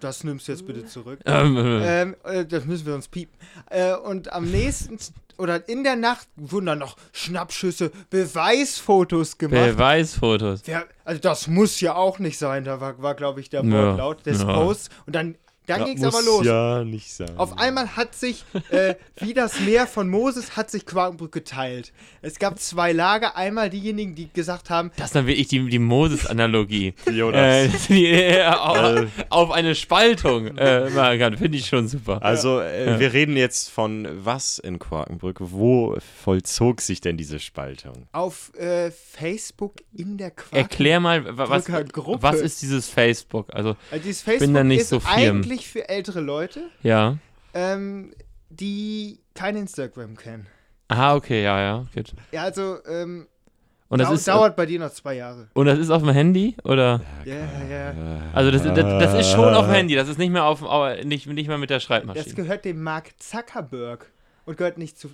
das 0.00 0.24
nimmst 0.24 0.48
du 0.48 0.52
jetzt 0.52 0.66
bitte 0.66 0.84
zurück. 0.86 1.20
ähm, 1.24 2.16
äh, 2.24 2.44
das 2.44 2.64
müssen 2.64 2.86
wir 2.86 2.94
uns 2.94 3.08
piepen. 3.08 3.36
Äh, 3.70 3.94
und 3.94 4.32
am 4.32 4.44
nächsten 4.50 4.98
oder 5.38 5.66
in 5.68 5.84
der 5.84 5.96
Nacht 5.96 6.28
wurden 6.36 6.66
dann 6.66 6.78
noch 6.80 6.96
Schnappschüsse, 7.12 7.90
Beweisfotos 8.10 9.38
gemacht. 9.38 9.70
Beweisfotos. 9.76 10.62
Wer, 10.66 10.84
also 11.04 11.20
das 11.20 11.46
muss 11.46 11.80
ja 11.80 11.94
auch 11.94 12.18
nicht 12.18 12.38
sein, 12.38 12.64
da 12.64 12.80
war, 12.80 13.00
war 13.00 13.14
glaube 13.14 13.40
ich, 13.40 13.48
der 13.48 13.64
Ja, 13.64 13.70
Wortlaut 13.88 14.26
des 14.26 14.42
ja. 14.42 14.52
Posts. 14.52 14.90
Und 15.06 15.14
dann, 15.14 15.36
dann 15.78 15.84
ging 15.86 15.98
es 15.98 16.04
aber 16.04 16.22
los. 16.22 16.44
Ja, 16.46 16.84
nicht 16.84 17.12
sein. 17.12 17.36
Auf 17.36 17.58
einmal 17.58 17.96
hat 17.96 18.14
sich, 18.14 18.44
äh, 18.70 18.94
wie 19.20 19.34
das 19.34 19.60
Meer 19.60 19.86
von 19.86 20.08
Moses, 20.08 20.56
hat 20.56 20.70
sich 20.70 20.86
Quakenbrück 20.86 21.32
geteilt. 21.32 21.92
Es 22.22 22.38
gab 22.38 22.58
zwei 22.58 22.92
Lager. 22.92 23.36
Einmal 23.36 23.70
diejenigen, 23.70 24.14
die 24.14 24.32
gesagt 24.32 24.70
haben, 24.70 24.90
Das 24.96 25.06
ist 25.06 25.14
dann 25.14 25.26
wirklich 25.26 25.48
die, 25.48 25.68
die 25.68 25.78
Moses-Analogie. 25.78 26.94
Jonas. 27.12 27.40
äh, 27.42 27.68
die, 27.88 28.06
äh, 28.06 28.44
auf, 28.46 29.06
auf 29.30 29.50
eine 29.50 29.74
Spaltung 29.74 30.56
äh. 30.58 30.90
Finde 31.36 31.56
ich 31.58 31.66
schon 31.66 31.88
super. 31.88 32.22
Also, 32.22 32.60
äh, 32.60 32.90
Ja. 32.92 33.00
wir 33.00 33.12
reden 33.12 33.36
jetzt 33.36 33.70
von 33.70 34.06
was 34.24 34.58
in 34.58 34.78
Quakenbrück? 34.78 35.38
Wo 35.40 35.96
vollzog 36.22 36.80
sich 36.80 37.00
denn 37.00 37.16
diese 37.16 37.38
Spaltung? 37.38 38.06
auf 38.12 38.52
äh, 38.56 38.90
Facebook 38.90 39.76
in 39.96 40.16
der 40.18 40.30
Quakenbrücker 40.30 40.56
Erklär 40.58 41.00
mal, 41.00 41.24
wa- 41.36 41.48
was, 41.48 41.68
was 41.68 42.40
ist 42.40 42.62
dieses 42.62 42.88
Facebook? 42.88 43.46
Also, 43.54 43.76
Also 43.90 44.02
dieses 44.04 44.22
Facebook 44.22 44.46
bin 44.46 44.54
da 44.54 44.64
nicht 44.64 44.80
ist 44.80 44.88
so 44.90 45.00
firm. 45.00 45.38
eigentlich 45.38 45.59
für 45.68 45.88
ältere 45.88 46.20
Leute, 46.20 46.62
ja. 46.82 47.16
ähm, 47.54 48.12
die 48.48 49.20
kein 49.34 49.56
Instagram 49.56 50.16
kennen. 50.16 50.46
Aha, 50.88 51.14
okay, 51.14 51.42
ja, 51.44 51.60
ja. 51.60 51.86
Gut. 51.94 52.12
Ja, 52.32 52.42
also, 52.42 52.78
ähm, 52.88 53.26
Und 53.88 54.00
das, 54.00 54.08
dau 54.08 54.14
ist, 54.14 54.28
dauert 54.28 54.56
bei 54.56 54.66
dir 54.66 54.80
noch 54.80 54.90
zwei 54.90 55.14
Jahre. 55.14 55.48
und 55.54 55.66
das 55.66 55.78
ist 55.78 55.90
auf 55.90 56.02
dem 56.02 56.10
Handy? 56.10 56.56
Oder? 56.64 57.00
Ja, 57.24 57.34
ja. 57.36 57.94
Also, 58.32 58.50
das, 58.50 58.62
das, 58.64 58.74
das 58.74 59.14
ist 59.20 59.30
schon 59.30 59.54
auf 59.54 59.66
dem 59.66 59.74
Handy. 59.74 59.94
Das 59.94 60.08
ist 60.08 60.18
nicht 60.18 60.30
mehr, 60.32 60.44
auf, 60.44 60.62
au- 60.62 60.94
nicht, 61.04 61.26
nicht 61.28 61.46
mehr 61.48 61.58
mit 61.58 61.70
der 61.70 61.76
Das 61.76 61.84
Schreibmaschine. 61.84 62.34
gehört 62.34 62.64
dem 62.64 62.82
Mark 62.82 63.10
Zuckerberg 63.18 64.10
und 64.46 64.56
gehört 64.56 64.78
nicht 64.78 64.98
zu 64.98 65.10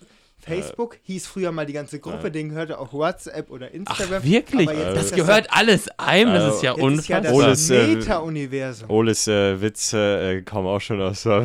Facebook. 0.46 0.98
Hieß 1.02 1.26
früher 1.26 1.52
mal 1.52 1.66
die 1.66 1.72
ganze 1.72 1.98
Gruppe, 1.98 2.30
denen 2.30 2.50
gehörte 2.50 2.78
auch 2.78 2.92
WhatsApp 2.92 3.50
oder 3.50 3.70
Instagram. 3.72 4.22
Ach, 4.22 4.24
wirklich? 4.24 4.68
Aber 4.68 4.78
jetzt 4.78 4.96
Das 4.96 5.12
gehört 5.12 5.48
alles 5.50 5.88
einem. 5.98 6.34
Das 6.34 6.56
ist 6.56 6.62
ja 6.62 6.74
Jetzt 6.76 6.98
ist 6.98 7.08
ja 7.08 7.18
unfassbar. 7.18 7.46
das 7.48 7.70
äh, 7.70 7.86
Meta-Universum. 7.88 8.90
Oles 8.90 9.26
äh, 9.28 9.60
Witze 9.60 9.98
äh, 10.38 10.42
kommen 10.42 10.68
auch 10.68 10.80
schon 10.80 11.00
aus 11.00 11.22
der 11.24 11.42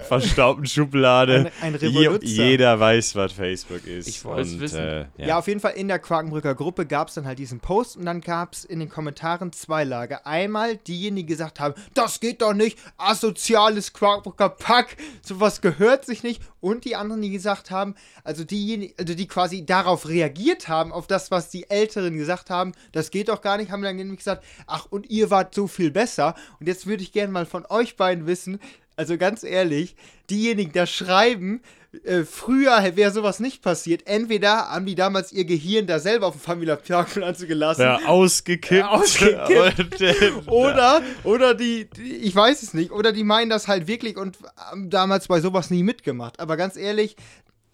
verstaubten 0.08 0.66
Schublade. 0.66 1.50
Ein, 1.60 1.74
ein 1.74 1.80
Je, 1.80 2.10
jeder 2.22 2.78
weiß, 2.78 3.16
was 3.16 3.32
Facebook 3.32 3.86
ist. 3.86 4.08
Ich 4.08 4.24
wollt's 4.24 4.52
Und, 4.52 4.60
wissen. 4.60 4.78
Äh, 4.78 5.00
Ja. 5.18 5.26
ja. 5.26 5.38
auf 5.38 5.46
jeden 5.48 5.60
Fall 5.60 5.72
in 5.72 5.88
der 5.88 5.98
Quakenbrücker 5.98 6.54
Gruppe 6.54 6.86
gab 6.86 7.08
es 7.08 7.14
dann 7.14 7.26
halt 7.26 7.38
diesen 7.38 7.60
Post 7.60 7.96
und 7.96 8.04
dann 8.06 8.20
gab 8.20 8.52
es 8.52 8.64
in 8.64 8.78
den 8.80 8.88
Kommentaren 8.88 9.52
zwei 9.52 9.84
Lager. 9.84 10.26
Einmal 10.26 10.76
diejenigen, 10.76 11.14
die 11.16 11.26
gesagt 11.26 11.60
haben, 11.60 11.74
das 11.94 12.20
geht 12.20 12.42
doch 12.42 12.54
nicht, 12.54 12.78
asoziales 12.96 13.92
Quakenbrücker 13.92 14.48
Pack, 14.48 14.96
sowas 15.22 15.60
gehört 15.60 16.04
sich 16.04 16.22
nicht. 16.22 16.42
Und 16.60 16.84
die 16.84 16.96
anderen, 16.96 17.20
die 17.22 17.30
gesagt 17.30 17.70
haben, 17.70 17.94
also 18.24 18.43
diejenigen, 18.44 18.94
also 18.98 19.14
die 19.14 19.26
quasi 19.26 19.66
darauf 19.66 20.08
reagiert 20.08 20.68
haben, 20.68 20.92
auf 20.92 21.06
das, 21.06 21.30
was 21.30 21.50
die 21.50 21.68
Älteren 21.70 22.16
gesagt 22.16 22.50
haben, 22.50 22.72
das 22.92 23.10
geht 23.10 23.28
doch 23.28 23.40
gar 23.40 23.56
nicht, 23.56 23.70
haben 23.70 23.82
dann 23.82 23.96
nämlich 23.96 24.18
gesagt, 24.18 24.44
ach 24.66 24.86
und 24.90 25.10
ihr 25.10 25.30
wart 25.30 25.54
so 25.54 25.66
viel 25.66 25.90
besser. 25.90 26.34
Und 26.60 26.66
jetzt 26.66 26.86
würde 26.86 27.02
ich 27.02 27.12
gerne 27.12 27.32
mal 27.32 27.46
von 27.46 27.66
euch 27.68 27.96
beiden 27.96 28.26
wissen, 28.26 28.60
also 28.96 29.18
ganz 29.18 29.42
ehrlich, 29.42 29.96
diejenigen, 30.30 30.72
die 30.72 30.78
da 30.78 30.86
schreiben, 30.86 31.60
äh, 32.04 32.24
früher 32.24 32.96
wäre 32.96 33.10
sowas 33.12 33.40
nicht 33.40 33.62
passiert. 33.62 34.06
Entweder 34.06 34.70
haben 34.70 34.86
die 34.86 34.94
damals 34.94 35.32
ihr 35.32 35.44
Gehirn 35.44 35.86
da 35.86 35.98
selber 35.98 36.26
auf 36.26 36.34
dem 36.34 36.40
Familia 36.40 36.76
Parkplatz 36.76 37.46
gelassen. 37.46 37.82
Ja, 37.82 38.00
ausgekippt. 38.06 38.72
Ja, 38.80 38.90
ausgekippt. 38.90 40.00
Äh, 40.04 40.32
Oder, 40.46 41.02
oder 41.22 41.54
die, 41.54 41.88
die, 41.88 42.16
ich 42.16 42.34
weiß 42.34 42.62
es 42.62 42.74
nicht, 42.74 42.90
oder 42.90 43.12
die 43.12 43.24
meinen 43.24 43.48
das 43.50 43.68
halt 43.68 43.86
wirklich 43.86 44.16
und 44.16 44.38
haben 44.56 44.90
damals 44.90 45.28
bei 45.28 45.40
sowas 45.40 45.70
nie 45.70 45.82
mitgemacht. 45.82 46.40
Aber 46.40 46.56
ganz 46.56 46.76
ehrlich, 46.76 47.16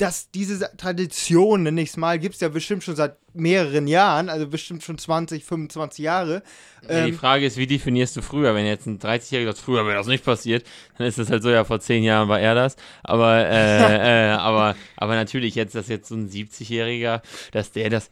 dass 0.00 0.30
diese 0.30 0.71
Tradition, 0.78 1.64
nenne 1.64 1.83
ich 1.83 1.90
es 1.90 1.97
mal, 1.99 2.19
gibt 2.19 2.35
es 2.35 2.40
ja 2.40 2.49
bestimmt 2.49 2.83
schon 2.83 2.97
seit 2.97 3.16
mehreren 3.35 3.87
Jahren, 3.87 4.30
also 4.30 4.47
bestimmt 4.49 4.83
schon 4.83 4.97
20, 4.97 5.45
25 5.45 6.02
Jahre. 6.02 6.42
Ja, 6.88 7.04
die 7.04 7.12
Ähm, 7.12 7.19
Frage 7.19 7.45
ist, 7.45 7.59
wie 7.59 7.66
definierst 7.66 8.16
du 8.16 8.23
früher? 8.23 8.54
Wenn 8.54 8.64
jetzt 8.64 8.87
ein 8.87 8.99
30-Jähriger 8.99 9.47
sagt, 9.47 9.59
früher 9.59 9.85
wäre 9.85 9.97
das 9.97 10.07
nicht 10.07 10.25
passiert, 10.25 10.64
dann 10.97 11.07
ist 11.07 11.19
das 11.19 11.30
halt 11.30 11.42
so, 11.42 11.50
ja, 11.50 11.64
vor 11.64 11.80
zehn 11.80 12.02
Jahren 12.02 12.28
war 12.28 12.40
er 12.40 12.54
das. 12.54 12.76
Aber, 13.02 13.47
äh, 13.47 14.28
äh, 14.30 14.33
aber, 14.33 14.75
aber 14.97 15.14
natürlich 15.16 15.54
jetzt, 15.54 15.75
dass 15.75 15.88
jetzt 15.88 16.09
so 16.09 16.14
ein 16.14 16.30
70-Jähriger, 16.30 17.21
dass 17.52 17.73
der 17.73 17.90
das 17.90 18.11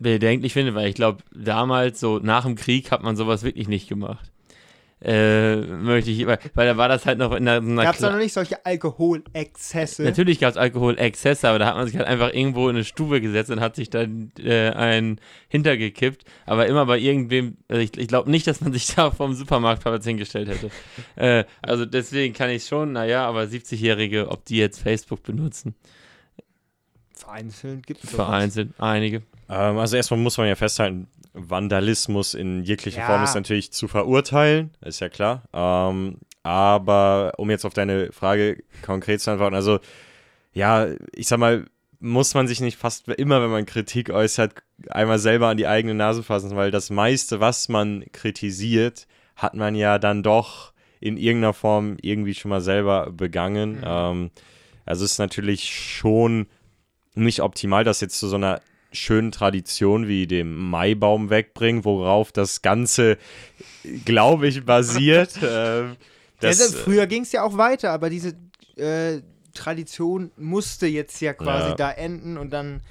bedenklich 0.00 0.52
findet, 0.52 0.74
weil 0.74 0.88
ich 0.88 0.94
glaube, 0.96 1.22
damals, 1.32 2.00
so 2.00 2.18
nach 2.18 2.44
dem 2.44 2.56
Krieg, 2.56 2.90
hat 2.90 3.02
man 3.02 3.16
sowas 3.16 3.44
wirklich 3.44 3.68
nicht 3.68 3.88
gemacht. 3.88 4.32
Äh, 5.02 5.56
möchte 5.56 6.10
ich, 6.10 6.26
weil, 6.26 6.38
weil 6.54 6.66
da 6.66 6.76
war 6.76 6.88
das 6.88 7.06
halt 7.06 7.18
noch 7.18 7.32
in 7.32 7.48
einer, 7.48 7.66
einer 7.66 7.84
Gab 7.84 7.94
es 7.94 8.02
da 8.02 8.10
noch 8.10 8.18
nicht 8.18 8.34
solche 8.34 8.66
Alkoholexzesse? 8.66 10.02
Natürlich 10.02 10.40
gab 10.40 10.50
es 10.50 10.56
Alkoholexzesse, 10.58 11.48
aber 11.48 11.58
da 11.58 11.66
hat 11.66 11.76
man 11.76 11.86
sich 11.86 11.96
halt 11.96 12.06
einfach 12.06 12.34
irgendwo 12.34 12.68
in 12.68 12.76
eine 12.76 12.84
Stube 12.84 13.22
gesetzt 13.22 13.50
und 13.50 13.60
hat 13.60 13.76
sich 13.76 13.88
dann 13.88 14.30
äh, 14.38 14.70
einen 14.70 15.18
hintergekippt. 15.48 16.24
Aber 16.44 16.66
immer 16.66 16.84
bei 16.84 16.98
irgendwem, 16.98 17.56
also 17.68 17.80
ich, 17.80 17.96
ich 17.96 18.08
glaube 18.08 18.30
nicht, 18.30 18.46
dass 18.46 18.60
man 18.60 18.74
sich 18.74 18.94
da 18.94 19.10
vom 19.10 19.32
Supermarktplatz 19.32 20.04
hingestellt 20.04 20.50
hätte. 20.50 20.70
äh, 21.16 21.44
also 21.62 21.86
deswegen 21.86 22.34
kann 22.34 22.50
ich 22.50 22.66
schon, 22.66 22.92
naja, 22.92 23.26
aber 23.26 23.44
70-Jährige, 23.44 24.28
ob 24.28 24.44
die 24.44 24.58
jetzt 24.58 24.80
Facebook 24.80 25.22
benutzen, 25.22 25.74
Vereinzelt 27.20 27.86
gibt 27.86 28.04
es 28.04 28.10
vereinzelt, 28.10 28.70
einige. 28.78 29.22
Ähm, 29.48 29.78
also 29.78 29.96
erstmal 29.96 30.20
muss 30.20 30.38
man 30.38 30.46
ja 30.48 30.54
festhalten, 30.54 31.08
Vandalismus 31.32 32.34
in 32.34 32.62
jeglicher 32.64 33.00
Ja. 33.00 33.06
Form 33.06 33.22
ist 33.22 33.34
natürlich 33.34 33.72
zu 33.72 33.88
verurteilen, 33.88 34.70
ist 34.80 35.00
ja 35.00 35.08
klar. 35.08 35.42
Ähm, 35.52 36.18
aber 36.42 37.32
um 37.36 37.50
jetzt 37.50 37.64
auf 37.64 37.74
deine 37.74 38.12
Frage 38.12 38.62
konkret 38.82 39.20
zu 39.20 39.30
antworten, 39.30 39.54
also 39.54 39.78
ja, 40.52 40.88
ich 41.12 41.28
sag 41.28 41.38
mal, 41.38 41.66
muss 42.00 42.34
man 42.34 42.48
sich 42.48 42.60
nicht 42.60 42.78
fast 42.78 43.08
immer, 43.08 43.42
wenn 43.42 43.50
man 43.50 43.66
Kritik 43.66 44.10
äußert, 44.10 44.54
einmal 44.88 45.18
selber 45.18 45.48
an 45.48 45.58
die 45.58 45.66
eigene 45.66 45.94
Nase 45.94 46.22
fassen, 46.22 46.56
weil 46.56 46.70
das 46.70 46.90
meiste, 46.90 47.40
was 47.40 47.68
man 47.68 48.04
kritisiert, 48.12 49.06
hat 49.36 49.54
man 49.54 49.74
ja 49.74 49.98
dann 49.98 50.22
doch 50.22 50.72
in 50.98 51.16
irgendeiner 51.16 51.52
Form 51.52 51.96
irgendwie 52.00 52.34
schon 52.34 52.48
mal 52.48 52.60
selber 52.60 53.10
begangen. 53.10 53.76
Mhm. 53.76 53.84
Ähm, 53.84 54.30
also 54.86 55.04
es 55.04 55.12
ist 55.12 55.18
natürlich 55.18 55.68
schon 55.68 56.46
nicht 57.14 57.40
optimal, 57.40 57.84
das 57.84 58.00
jetzt 58.00 58.18
zu 58.18 58.28
so 58.28 58.36
einer 58.36 58.60
schönen 58.92 59.30
Tradition 59.30 60.08
wie 60.08 60.26
dem 60.26 60.56
Maibaum 60.70 61.30
wegbringen, 61.30 61.84
worauf 61.84 62.32
das 62.32 62.62
Ganze, 62.62 63.18
glaube 64.04 64.48
ich, 64.48 64.64
basiert. 64.64 65.32
ähm, 65.42 65.96
das, 66.40 66.58
das, 66.58 66.74
früher 66.74 67.06
ging 67.06 67.22
es 67.22 67.32
ja 67.32 67.42
auch 67.42 67.56
weiter, 67.56 67.90
aber 67.90 68.10
diese 68.10 68.34
äh, 68.76 69.20
Tradition 69.54 70.30
musste 70.36 70.86
jetzt 70.86 71.20
ja 71.20 71.34
quasi 71.34 71.70
Ja. 71.70 71.74
da 71.74 71.90
enden 71.92 72.36
und 72.36 72.50
dann 72.50 72.82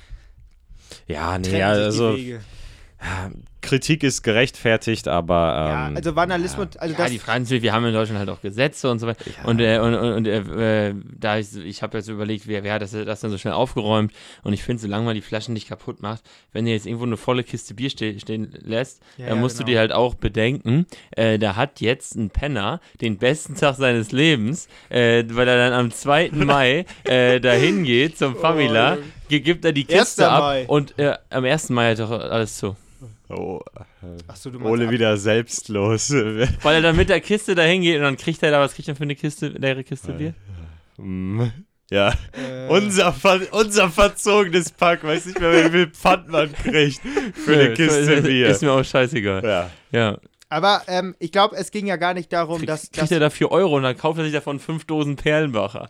ja, 1.07 1.37
nee, 1.37 1.61
also 1.61 2.15
die 2.15 2.25
Wege. 2.25 2.41
Kritik 3.61 4.03
ist 4.03 4.23
gerechtfertigt, 4.23 5.07
aber 5.07 5.33
Ja, 5.35 5.87
ähm, 5.89 5.95
also 5.97 6.15
Vandalismus, 6.15 6.67
also 6.77 6.93
ja, 6.93 6.97
das, 6.97 7.11
die 7.11 7.19
Frage 7.19 7.39
ist, 7.41 7.47
natürlich, 7.47 7.63
wir 7.63 7.73
haben 7.73 7.85
in 7.85 7.93
Deutschland 7.93 8.19
halt 8.19 8.29
auch 8.29 8.41
Gesetze 8.41 8.89
und 8.89 8.99
so 8.99 9.07
weiter. 9.07 9.23
Und, 9.43 9.59
äh, 9.59 9.79
und, 9.79 9.95
und, 9.95 10.13
und 10.13 10.27
äh, 10.27 10.93
da 11.19 11.37
ich, 11.37 11.55
ich 11.57 11.83
habe 11.83 11.97
jetzt 11.97 12.07
überlegt, 12.07 12.47
wer, 12.47 12.63
wer 12.63 12.73
hat 12.73 12.81
das, 12.81 12.91
das 12.91 13.19
dann 13.19 13.31
so 13.31 13.37
schnell 13.37 13.53
aufgeräumt. 13.53 14.13
Und 14.43 14.53
ich 14.53 14.63
finde, 14.63 14.81
solange 14.81 15.03
man 15.05 15.13
die 15.15 15.21
Flaschen 15.21 15.53
nicht 15.53 15.67
kaputt 15.67 16.01
macht, 16.01 16.23
wenn 16.53 16.65
ihr 16.67 16.73
jetzt 16.73 16.85
irgendwo 16.85 17.05
eine 17.05 17.17
volle 17.17 17.43
Kiste 17.43 17.73
Bier 17.73 17.89
ste 17.89 18.19
stehen 18.19 18.53
lässt, 18.61 19.01
Ja, 19.17 19.25
dann 19.27 19.35
ja, 19.35 19.41
musst 19.41 19.59
du 19.59 19.63
genau. 19.65 19.73
dir 19.75 19.79
halt 19.79 19.91
auch 19.91 20.15
bedenken, 20.15 20.85
äh, 21.11 21.37
da 21.37 21.55
hat 21.55 21.81
jetzt 21.81 22.15
ein 22.15 22.29
Penner 22.29 22.79
den 23.01 23.17
besten 23.17 23.55
Tag 23.55 23.75
seines 23.75 24.11
Lebens, 24.11 24.67
äh, 24.89 25.23
weil 25.31 25.47
er 25.47 25.57
dann 25.57 25.73
am 25.73 25.91
2. 25.91 26.29
Mai 26.33 26.85
äh, 27.03 27.39
dahin 27.39 27.83
geht 27.83 28.17
zum 28.17 28.35
Famila, 28.35 28.97
ge- 29.27 29.41
gibt 29.41 29.65
er 29.65 29.73
die 29.73 29.83
Kiste 29.85 30.23
1. 30.25 30.31
ab 30.31 30.39
Mai. 30.41 30.65
und 30.67 30.97
äh, 30.97 31.15
am 31.29 31.43
1. 31.43 31.69
Mai 31.69 31.91
hat 31.91 31.99
doch 31.99 32.11
alles 32.11 32.57
zu. 32.57 32.75
Oh, 33.29 33.61
du 34.43 34.51
meinst 34.51 34.65
Ole 34.65 34.89
wieder 34.89 35.17
selbstlos. 35.17 36.11
Weil 36.61 36.75
er 36.75 36.81
dann 36.81 36.95
mit 36.95 37.09
der 37.09 37.21
Kiste 37.21 37.55
dahin 37.55 37.81
geht 37.81 37.97
und 37.97 38.03
dann 38.03 38.17
kriegt 38.17 38.41
er 38.43 38.51
da, 38.51 38.59
was 38.59 38.73
kriegt 38.73 38.87
er 38.87 38.95
für 38.95 39.03
eine 39.03 39.15
Kiste, 39.15 39.47
leere 39.49 39.83
Kiste 39.83 40.13
Bier? 40.13 40.33
Mm, 40.97 41.43
ja, 41.91 42.09
äh, 42.33 42.67
unser, 42.67 43.13
ver 43.13 43.41
unser 43.51 43.89
verzogenes 43.89 44.71
Pack, 44.71 45.03
weiß 45.03 45.27
nicht 45.27 45.39
mehr, 45.39 45.65
wie 45.65 45.69
viel 45.69 45.87
Pfand 45.87 46.29
man 46.29 46.51
kriegt 46.53 47.01
für 47.33 47.53
eine 47.53 47.73
Kiste 47.73 47.99
ist, 47.99 48.23
Bier. 48.23 48.47
Ist 48.47 48.61
mir 48.61 48.71
auch 48.71 48.83
scheißegal. 48.83 49.43
Ja. 49.43 49.69
Ja. 49.91 50.17
Aber 50.49 50.81
ähm, 50.87 51.15
ich 51.19 51.31
glaube, 51.31 51.55
es 51.55 51.71
ging 51.71 51.85
ja 51.85 51.95
gar 51.95 52.13
nicht 52.13 52.33
darum, 52.33 52.57
Krieg, 52.57 52.67
dass, 52.67 52.81
kriegt 52.81 52.97
dass 53.01 53.11
er 53.11 53.19
da 53.19 53.29
4 53.29 53.51
Euro 53.51 53.77
und 53.77 53.83
dann 53.83 53.97
kauft 53.97 54.17
er 54.17 54.23
sich 54.23 54.33
davon 54.33 54.59
5 54.59 54.85
Dosen 54.85 55.15
Perlenbacher 55.15 55.89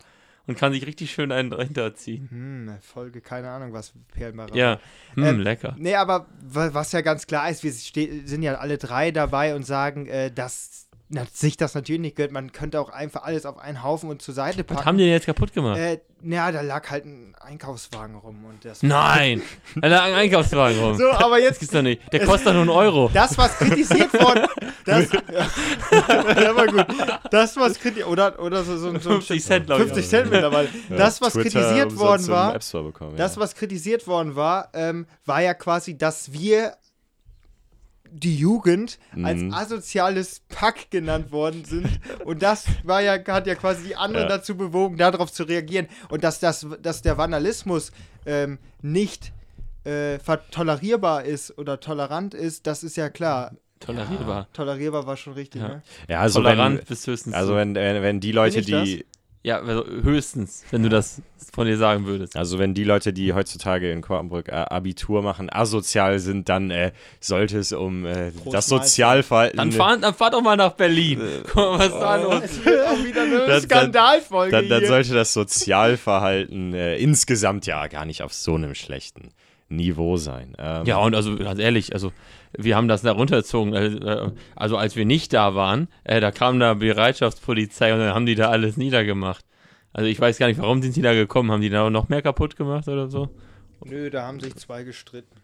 und 0.50 0.58
kann 0.58 0.74
sich 0.74 0.86
richtig 0.86 1.12
schön 1.12 1.32
einen 1.32 1.56
hinterziehen. 1.58 2.28
hm, 2.30 2.78
Folge, 2.82 3.22
keine 3.22 3.50
Ahnung, 3.50 3.72
was 3.72 3.94
Perlenbacher 4.14 4.56
Ja, 4.56 4.80
hm, 5.14 5.24
Ähm, 5.24 5.40
lecker. 5.40 5.76
Nee, 5.78 5.96
aber 5.96 6.26
wa- 6.42 6.74
was 6.74 6.92
ja 6.92 7.02
ganz 7.02 7.26
klar 7.28 7.50
ist, 7.50 7.64
wir 7.64 7.72
sind 7.72 8.42
ja 8.42 8.56
alle 8.56 8.78
drei 8.78 9.12
dabei 9.12 9.56
und 9.56 9.64
sagen, 9.64 10.08
äh, 10.08 10.32
dass 10.32 10.89
na, 11.12 11.26
sich 11.34 11.58
das 11.58 11.74
natürlich 11.74 12.02
nicht 12.02 12.16
gehört. 12.16 12.32
Man 12.32 12.52
könnte 12.52 12.80
auch 12.80 12.90
einfach 12.90 13.24
alles 13.24 13.46
auf 13.48 13.58
einen 13.58 13.82
Haufen 13.84 14.10
und 14.10 14.22
zur 14.22 14.36
Seite 14.36 14.64
packen. 14.64 14.80
Was 14.80 14.86
haben 14.86 14.98
die 15.00 15.06
denn 15.06 15.14
jetzt 15.14 15.26
kaputt 15.26 15.54
gemacht? 15.54 15.80
Äh, 15.80 16.00
ja, 16.22 16.52
da 16.52 16.62
lag 16.62 16.88
halt 16.92 17.06
ein 17.06 17.36
Einkaufswagen 17.40 18.16
rum 18.16 18.46
und 18.46 18.64
das. 18.64 18.84
Nein! 18.84 19.42
Da 19.76 19.88
lag 19.88 20.04
ein 20.04 20.14
Einkaufswagen 20.14 20.78
rum. 20.80 20.98
So, 20.98 21.10
aber 21.10 21.38
Das 21.38 21.46
jetzt 21.46 21.60
gibt's 21.62 21.74
doch 21.74 21.82
nicht. 21.82 22.02
Der 22.14 22.26
kostet 22.26 22.48
doch 22.48 22.54
nur 22.54 22.62
einen 22.62 22.70
Euro. 22.70 23.10
das, 23.14 23.38
was 23.38 23.58
kritisiert 23.58 24.14
worden. 24.14 24.46
Das, 24.86 25.08
ja, 25.12 26.56
war 26.56 26.68
gut. 26.68 26.86
Das, 27.32 27.56
was 27.58 27.80
kritisiert. 27.80 28.08
Oder, 28.08 28.40
oder 28.40 28.64
so, 28.64 28.78
so, 28.78 28.92
so 29.00 29.10
50 29.12 29.44
Cent, 29.44 29.66
glaube 29.66 29.84
ich. 29.84 29.88
50 29.90 30.10
Cent 30.10 30.30
mittlerweile. 30.30 30.70
Das, 30.90 31.22
was 31.22 31.34
Twitter 31.34 31.50
kritisiert 31.62 31.98
worden 31.98 32.28
war. 32.28 32.54
Bekommen, 32.54 33.16
Das, 33.16 33.36
ja. 33.36 33.42
was 33.42 33.56
kritisiert 33.56 34.06
worden 34.06 34.36
war, 34.36 34.70
ähm, 34.74 35.08
war 35.26 35.42
ja 35.42 35.54
quasi, 35.54 35.98
dass 35.98 36.32
wir 36.34 36.74
die 38.12 38.36
Jugend 38.38 39.00
als 39.24 39.42
Mhm. 39.42 39.54
asoziales 39.54 40.42
Pack 40.50 40.90
genannt 40.92 41.32
worden 41.32 41.66
sind. 41.66 41.88
Und 42.26 42.42
das 42.42 42.66
war 42.84 43.02
ja, 43.02 43.14
hat 43.28 43.48
ja 43.48 43.56
quasi 43.56 43.88
die 43.90 43.96
anderen 43.96 44.28
Ja. 44.30 44.38
dazu 44.38 44.56
bewogen, 44.58 44.98
darauf 44.98 45.32
zu 45.32 45.44
reagieren. 45.44 45.88
Und 46.10 46.24
dass, 46.24 46.40
das, 46.40 46.66
dass 46.82 47.02
der 47.02 47.18
Vandalismus 47.18 47.92
ähm, 48.26 48.58
nicht 48.82 49.32
äh, 49.86 50.20
tolerierbar 50.52 51.24
ist 51.24 51.58
oder 51.58 51.80
tolerant 51.80 52.34
ist, 52.34 52.68
das 52.68 52.84
ist 52.84 52.98
ja 52.98 53.10
klar. 53.10 53.54
Tolerierbar. 53.80 54.48
Tolerierbar 54.52 55.08
war 55.08 55.16
schon 55.16 55.34
richtig, 55.34 55.62
Ja. 55.62 55.68
ne? 55.70 55.82
ja, 56.10 56.20
also 56.20 56.42
Tolerant 56.42 56.80
wenn, 56.80 56.86
bis 56.86 57.08
höchstens. 57.08 57.34
also 57.34 57.52
so. 57.54 57.56
wenn, 57.58 57.76
wenn, 57.76 58.02
wenn 58.04 58.20
die 58.20 58.34
Leute, 58.34 58.62
die 58.62 59.06
ja, 59.44 59.60
also 59.62 59.86
höchstens, 59.86 60.64
wenn 60.72 60.84
du 60.84 60.90
das 60.90 61.22
von 61.54 61.66
dir 61.66 61.78
sagen 61.78 62.06
würdest. 62.06 62.36
Also 62.36 62.60
wenn 62.60 62.74
die 62.74 62.84
Leute, 62.84 63.14
die 63.14 63.34
heutzutage 63.34 63.92
in 63.92 64.02
Kortenbrück 64.02 64.50
äh, 64.50 64.52
Abitur 64.52 65.22
machen, 65.22 65.50
asozial 65.52 66.20
sind, 66.20 66.50
dann 66.50 66.70
äh, 66.72 66.92
sollte 67.20 67.58
es 67.58 67.72
um 67.72 68.06
äh, 68.06 68.32
das. 68.52 68.68
Sozialverhalten... 68.68 69.58
Dann 69.58 69.72
fahr, 69.72 69.98
dann 69.98 70.14
fahr 70.14 70.30
doch 70.32 70.42
mal 70.42 70.56
nach 70.58 70.74
Berlin. 70.74 71.22
Guck 71.46 71.56
mal, 71.56 71.80
was 71.80 71.86
ist 71.88 71.94
da 71.94 72.16
los? 72.18 72.44
Es 72.44 72.66
wird 72.66 72.88
auch 72.88 73.04
wieder 73.04 73.22
eine 73.24 73.38
Dann- 73.40 73.48
dann- 73.48 73.62
Skandalfolge 73.62 74.52
dann, 74.52 74.70
dann 74.70 74.80
hier. 74.80 74.88
sollte 74.90 75.14
das 75.14 75.34
Sozialverhalten 75.34 76.74
äh, 76.74 76.98
insgesamt 76.98 77.66
ja 77.66 77.88
gar 77.88 78.06
nicht 78.06 78.22
auf 78.22 78.34
so 78.34 78.56
einem 78.56 78.76
schlechten 78.76 79.30
Niveau 79.70 80.18
sein. 80.18 80.56
Ähm, 80.58 80.86
Ja, 80.86 80.98
und 80.98 81.16
also 81.16 81.36
ganz 81.38 81.60
ehrlich, 81.60 81.94
also 81.94 82.12
wir 82.58 82.76
haben 82.76 82.88
das 82.88 83.02
da 83.04 83.12
runtergezogen. 83.12 83.76
Also, 83.76 84.32
also 84.56 84.78
als 84.78 84.96
wir 84.96 85.06
nicht 85.06 85.34
da 85.34 85.54
waren, 85.56 85.88
äh, 86.04 86.20
da 86.20 86.32
kam 86.32 86.60
da 86.60 86.74
Bereitschaftspolizei 86.74 87.94
und 87.94 88.00
dann 88.00 88.14
haben 88.14 88.26
die 88.26 88.36
da 88.36 88.50
alles 88.50 88.78
niedergemacht. 88.78 89.46
Also 89.94 90.08
ich 90.10 90.20
weiß 90.20 90.38
gar 90.38 90.48
nicht, 90.48 90.60
warum 90.62 90.82
sind 90.82 90.96
die 90.96 91.02
da 91.02 91.14
gekommen? 91.14 91.52
Haben 91.52 91.62
die 91.62 91.70
da 91.70 91.90
noch 91.90 92.10
mehr 92.10 92.22
kaputt 92.22 92.56
gemacht 92.56 92.88
oder 92.88 93.08
so? 93.10 93.30
Nö, 93.86 94.10
da 94.10 94.24
haben 94.28 94.40
sich 94.40 94.56
zwei 94.56 94.84
gestritten. 94.84 95.36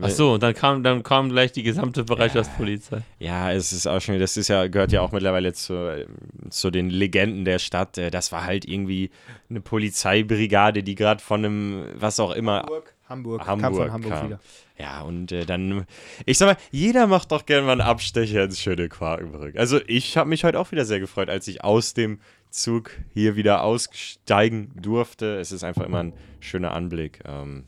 Ach 0.00 0.08
so, 0.08 0.32
und 0.32 0.42
dann 0.42 0.54
kam, 0.54 0.82
dann 0.82 1.02
kam 1.02 1.28
gleich 1.28 1.52
die 1.52 1.62
gesamte 1.62 2.02
Bereitschaftspolizei. 2.02 3.02
Ja, 3.20 3.52
es 3.52 3.72
ist 3.72 3.86
auch 3.86 4.00
schon, 4.00 4.18
das 4.18 4.36
ist 4.36 4.48
ja, 4.48 4.66
gehört 4.66 4.90
ja 4.90 5.02
auch 5.02 5.12
mittlerweile 5.12 5.52
zu, 5.52 6.06
zu 6.48 6.70
den 6.70 6.88
Legenden 6.90 7.44
der 7.44 7.58
Stadt. 7.58 7.98
Äh, 7.98 8.10
Das 8.10 8.32
war 8.32 8.44
halt 8.44 8.64
irgendwie 8.64 9.10
eine 9.50 9.60
Polizeibrigade, 9.60 10.82
die 10.82 10.94
gerade 10.94 11.22
von 11.22 11.44
einem, 11.44 11.84
was 11.94 12.18
auch 12.20 12.32
immer, 12.32 12.60
Hamburg. 12.62 12.94
Hamburg. 13.12 13.44
kam 13.44 13.62
Hamburg 13.62 13.82
von 13.84 13.92
Hamburg 13.92 14.12
kam. 14.12 14.26
wieder. 14.26 14.40
Ja, 14.78 15.02
und 15.02 15.30
äh, 15.32 15.44
dann, 15.46 15.84
ich 16.26 16.38
sag 16.38 16.46
mal, 16.46 16.56
jeder 16.70 17.06
macht 17.06 17.30
doch 17.30 17.46
gerne 17.46 17.66
mal 17.66 17.72
einen 17.72 17.80
Abstecher 17.82 18.42
ins 18.44 18.58
schöne 18.60 18.88
Quakenbrück. 18.88 19.56
Also 19.56 19.78
ich 19.86 20.16
habe 20.16 20.28
mich 20.28 20.44
heute 20.44 20.58
auch 20.58 20.72
wieder 20.72 20.84
sehr 20.84 20.98
gefreut, 20.98 21.28
als 21.28 21.46
ich 21.46 21.62
aus 21.62 21.94
dem 21.94 22.18
Zug 22.50 22.90
hier 23.14 23.36
wieder 23.36 23.62
aussteigen 23.62 24.72
durfte. 24.74 25.38
Es 25.38 25.52
ist 25.52 25.62
einfach 25.62 25.84
immer 25.84 26.00
ein 26.02 26.12
schöner 26.40 26.72
Anblick. 26.72 27.20
Ähm, 27.26 27.64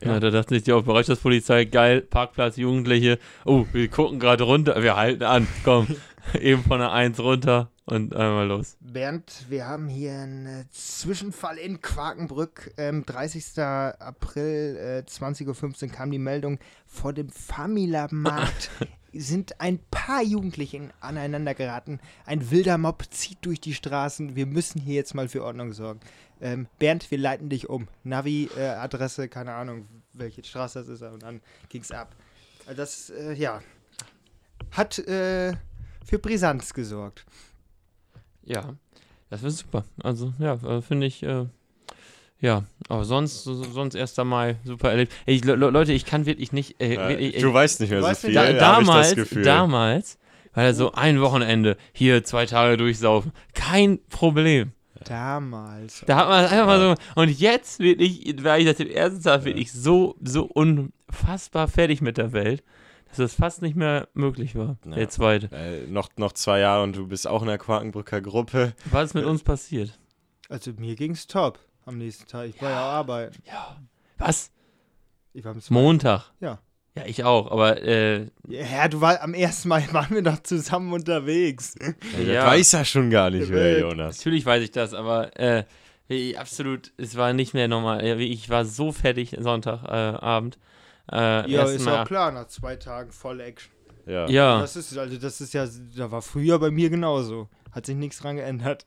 Ja. 0.00 0.12
Ja. 0.14 0.20
da 0.20 0.30
dachte 0.30 0.54
sich 0.54 0.62
die 0.64 0.72
auf 0.72 0.84
Bereitschaftspolizei, 0.84 1.64
geil, 1.64 2.02
Parkplatz, 2.02 2.56
Jugendliche. 2.56 3.18
Oh, 3.46 3.64
wir 3.72 3.88
gucken 3.88 4.20
gerade 4.20 4.44
runter, 4.44 4.82
wir 4.82 4.94
halten 4.96 5.22
an, 5.24 5.46
komm. 5.64 5.88
Eben 6.40 6.62
von 6.64 6.80
der 6.80 6.92
1 6.92 7.18
runter 7.20 7.70
und 7.86 8.14
einmal 8.14 8.48
los. 8.48 8.76
Bernd, 8.80 9.46
wir 9.48 9.66
haben 9.66 9.88
hier 9.88 10.12
einen 10.12 10.46
äh, 10.46 10.64
Zwischenfall 10.70 11.56
in 11.56 11.80
Quakenbrück. 11.80 12.74
Ähm, 12.76 13.06
30. 13.06 13.58
April, 13.60 14.76
äh, 14.76 15.08
20.15 15.08 15.84
Uhr 15.84 15.92
kam 15.92 16.10
die 16.10 16.18
Meldung, 16.18 16.58
vor 16.86 17.12
dem 17.12 17.30
Famila-Markt 17.30 18.70
sind 19.12 19.60
ein 19.60 19.78
paar 19.90 20.22
Jugendliche 20.22 20.90
aneinander 21.00 21.54
geraten. 21.54 22.00
Ein 22.24 22.50
wilder 22.50 22.76
Mob 22.76 23.04
zieht 23.10 23.38
durch 23.42 23.60
die 23.60 23.74
Straßen. 23.74 24.34
Wir 24.34 24.46
müssen 24.46 24.80
hier 24.80 24.96
jetzt 24.96 25.14
mal 25.14 25.28
für 25.28 25.44
Ordnung 25.44 25.72
sorgen. 25.72 26.00
Ähm, 26.40 26.66
Bernd, 26.80 27.10
wir 27.10 27.18
leiten 27.18 27.48
dich 27.48 27.68
um. 27.68 27.88
Navi, 28.02 28.50
äh, 28.56 28.64
Adresse, 28.64 29.28
keine 29.28 29.54
Ahnung, 29.54 29.86
welche 30.12 30.42
Straße 30.42 30.80
das 30.80 30.88
ist. 30.88 31.02
Und 31.02 31.22
dann 31.22 31.40
ging's 31.68 31.92
ab. 31.92 32.14
Also 32.66 32.76
Das, 32.76 33.10
äh, 33.10 33.32
ja, 33.34 33.62
hat 34.72 34.98
äh, 34.98 35.54
für 36.04 36.18
Brisanz 36.18 36.74
gesorgt. 36.74 37.24
Ja, 38.46 38.74
das 39.30 39.42
wäre 39.42 39.50
super. 39.50 39.84
Also, 40.02 40.32
ja, 40.38 40.54
äh, 40.54 40.80
finde 40.82 41.06
ich, 41.06 41.22
äh, 41.22 41.44
ja, 42.40 42.64
aber 42.88 43.04
sonst, 43.04 43.44
so- 43.44 43.54
sonst 43.64 43.94
1. 43.96 44.24
Mai, 44.24 44.56
super 44.64 44.90
erlebt. 44.90 45.12
Ey, 45.26 45.38
Le 45.38 45.54
Le- 45.56 45.70
Leute, 45.70 45.92
ich 45.92 46.04
kann 46.04 46.26
wirklich 46.26 46.52
nicht, 46.52 46.80
äh, 46.80 46.94
Ja, 46.94 47.08
wirklich, 47.08 47.38
du 47.40 47.52
weißt 47.52 47.80
nicht 47.80 47.90
mehr 47.90 48.02
so 48.02 48.14
viel. 48.14 48.34
da, 48.34 48.44
das 48.52 48.58
damals, 48.58 49.14
Gefühl. 49.14 49.42
damals, 49.42 50.18
war 50.54 50.64
er 50.64 50.74
so 50.74 50.92
ein 50.92 51.20
Wochenende, 51.20 51.76
hier 51.92 52.24
zwei 52.24 52.46
Tage 52.46 52.76
durchsaufen. 52.76 53.32
Kein 53.54 53.98
Problem. 54.08 54.72
Damals. 55.04 56.02
Da 56.06 56.16
hat 56.16 56.28
man 56.28 56.44
einfach 56.46 56.66
mal 56.66 56.80
so, 56.80 57.20
und 57.20 57.28
jetzt 57.40 57.80
wirklich, 57.80 58.42
war 58.42 58.58
ich 58.58 58.66
nach 58.66 58.74
dem 58.74 58.88
ersten 58.90 59.22
Tag 59.22 59.44
wirklich 59.44 59.72
so, 59.72 60.16
so 60.22 60.44
unfassbar 60.44 61.68
fertig 61.68 62.00
mit 62.00 62.16
der 62.16 62.32
Welt, 62.32 62.62
dass 63.08 63.16
das 63.18 63.34
fast 63.34 63.62
nicht 63.62 63.76
mehr 63.76 64.08
möglich 64.14 64.54
war, 64.54 64.76
Ja. 64.84 64.94
der 64.96 65.08
zweite. 65.08 65.48
Äh, 65.54 65.86
noch, 65.88 66.08
noch 66.16 66.32
zwei 66.32 66.60
Jahre 66.60 66.82
und 66.82 66.96
du 66.96 67.06
bist 67.08 67.26
auch 67.26 67.42
in 67.42 67.48
der 67.48 67.58
Quakenbrücker 67.58 68.20
Gruppe. 68.20 68.74
Was 68.90 69.06
ist 69.10 69.14
mit 69.14 69.24
uns 69.24 69.42
passiert? 69.42 69.98
Also 70.48 70.72
mir 70.72 70.94
ging's 70.96 71.26
top 71.26 71.58
am 71.84 71.98
nächsten 71.98 72.26
Tag. 72.26 72.48
Ich 72.48 72.60
war 72.62 72.70
ja 72.70 72.80
arbeiten. 72.80 73.36
Ja. 73.46 73.76
Was? 74.18 74.50
Ich 75.32 75.44
war 75.44 75.52
am 75.52 75.60
Montag? 75.70 76.32
Ja. 76.40 76.58
Ja, 76.96 77.02
ich 77.04 77.24
auch, 77.24 77.50
aber 77.50 77.82
äh, 77.82 78.28
Ja, 78.48 78.88
du 78.88 79.02
warst 79.02 79.20
am 79.20 79.34
ersten 79.34 79.68
Mal 79.68 79.84
waren 79.92 80.14
wir 80.14 80.22
noch 80.22 80.42
zusammen 80.42 80.92
unterwegs. 80.94 81.74
Ja. 82.18 82.44
Das 82.44 82.46
weiß 82.46 82.72
er 82.74 82.84
schon 82.86 83.10
gar 83.10 83.28
nicht 83.30 83.50
mehr, 83.50 83.76
Äh, 83.76 83.80
Jonas. 83.80 84.16
natürlich 84.18 84.46
weiß 84.46 84.62
ich 84.62 84.70
das, 84.70 84.94
aber 84.94 85.38
äh, 85.38 85.64
absolut, 86.36 86.92
es 86.96 87.14
war 87.16 87.32
nicht 87.34 87.52
mehr 87.52 87.68
normal. 87.68 88.06
Ja, 88.06 88.16
Ich 88.16 88.48
war 88.48 88.64
so 88.64 88.92
fertig 88.92 89.36
Sonntagabend. 89.38 90.56
Äh. 90.56 90.58
Äh, 91.12 91.50
Ja, 91.50 91.64
ist 91.64 91.86
auch 91.88 92.06
klar, 92.06 92.32
nach 92.32 92.46
zwei 92.48 92.76
Tagen 92.76 93.12
voll 93.12 93.40
Action. 93.40 93.72
Ja. 94.06 94.28
Ja, 94.28 94.60
Das 94.60 94.76
ist, 94.76 94.96
also 94.96 95.16
das 95.18 95.40
ist 95.40 95.52
ja, 95.54 95.66
da 95.96 96.10
war 96.10 96.22
früher 96.22 96.58
bei 96.58 96.70
mir 96.70 96.90
genauso. 96.90 97.48
Hat 97.72 97.86
sich 97.86 97.96
nichts 97.96 98.20
dran 98.20 98.36
geändert. 98.36 98.86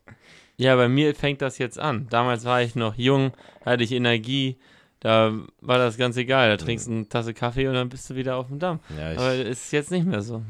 ja, 0.58 0.76
bei 0.76 0.88
mir 0.88 1.14
fängt 1.14 1.42
das 1.42 1.58
jetzt 1.58 1.78
an. 1.78 2.08
Damals 2.10 2.46
war 2.46 2.62
ich 2.62 2.76
noch 2.76 2.96
jung, 2.96 3.34
hatte 3.66 3.84
ich 3.84 3.92
Energie, 3.92 4.58
da 5.02 5.34
war 5.62 5.78
das 5.78 5.98
ganz 5.98 6.18
egal. 6.18 6.50
Da 6.50 6.58
trinkst 6.58 6.88
du 6.88 6.92
eine 6.92 7.08
Tasse 7.10 7.34
Kaffee 7.34 7.68
und 7.68 7.74
dann 7.74 7.90
bist 7.90 8.10
du 8.10 8.16
wieder 8.16 8.36
auf 8.38 8.48
dem 8.48 8.60
Damm. 8.60 8.80
Ja, 8.98 9.12
Aber 9.12 9.34
ist 9.36 9.72
jetzt 9.72 9.92
nicht 9.92 10.06
mehr 10.06 10.22
so. 10.22 10.42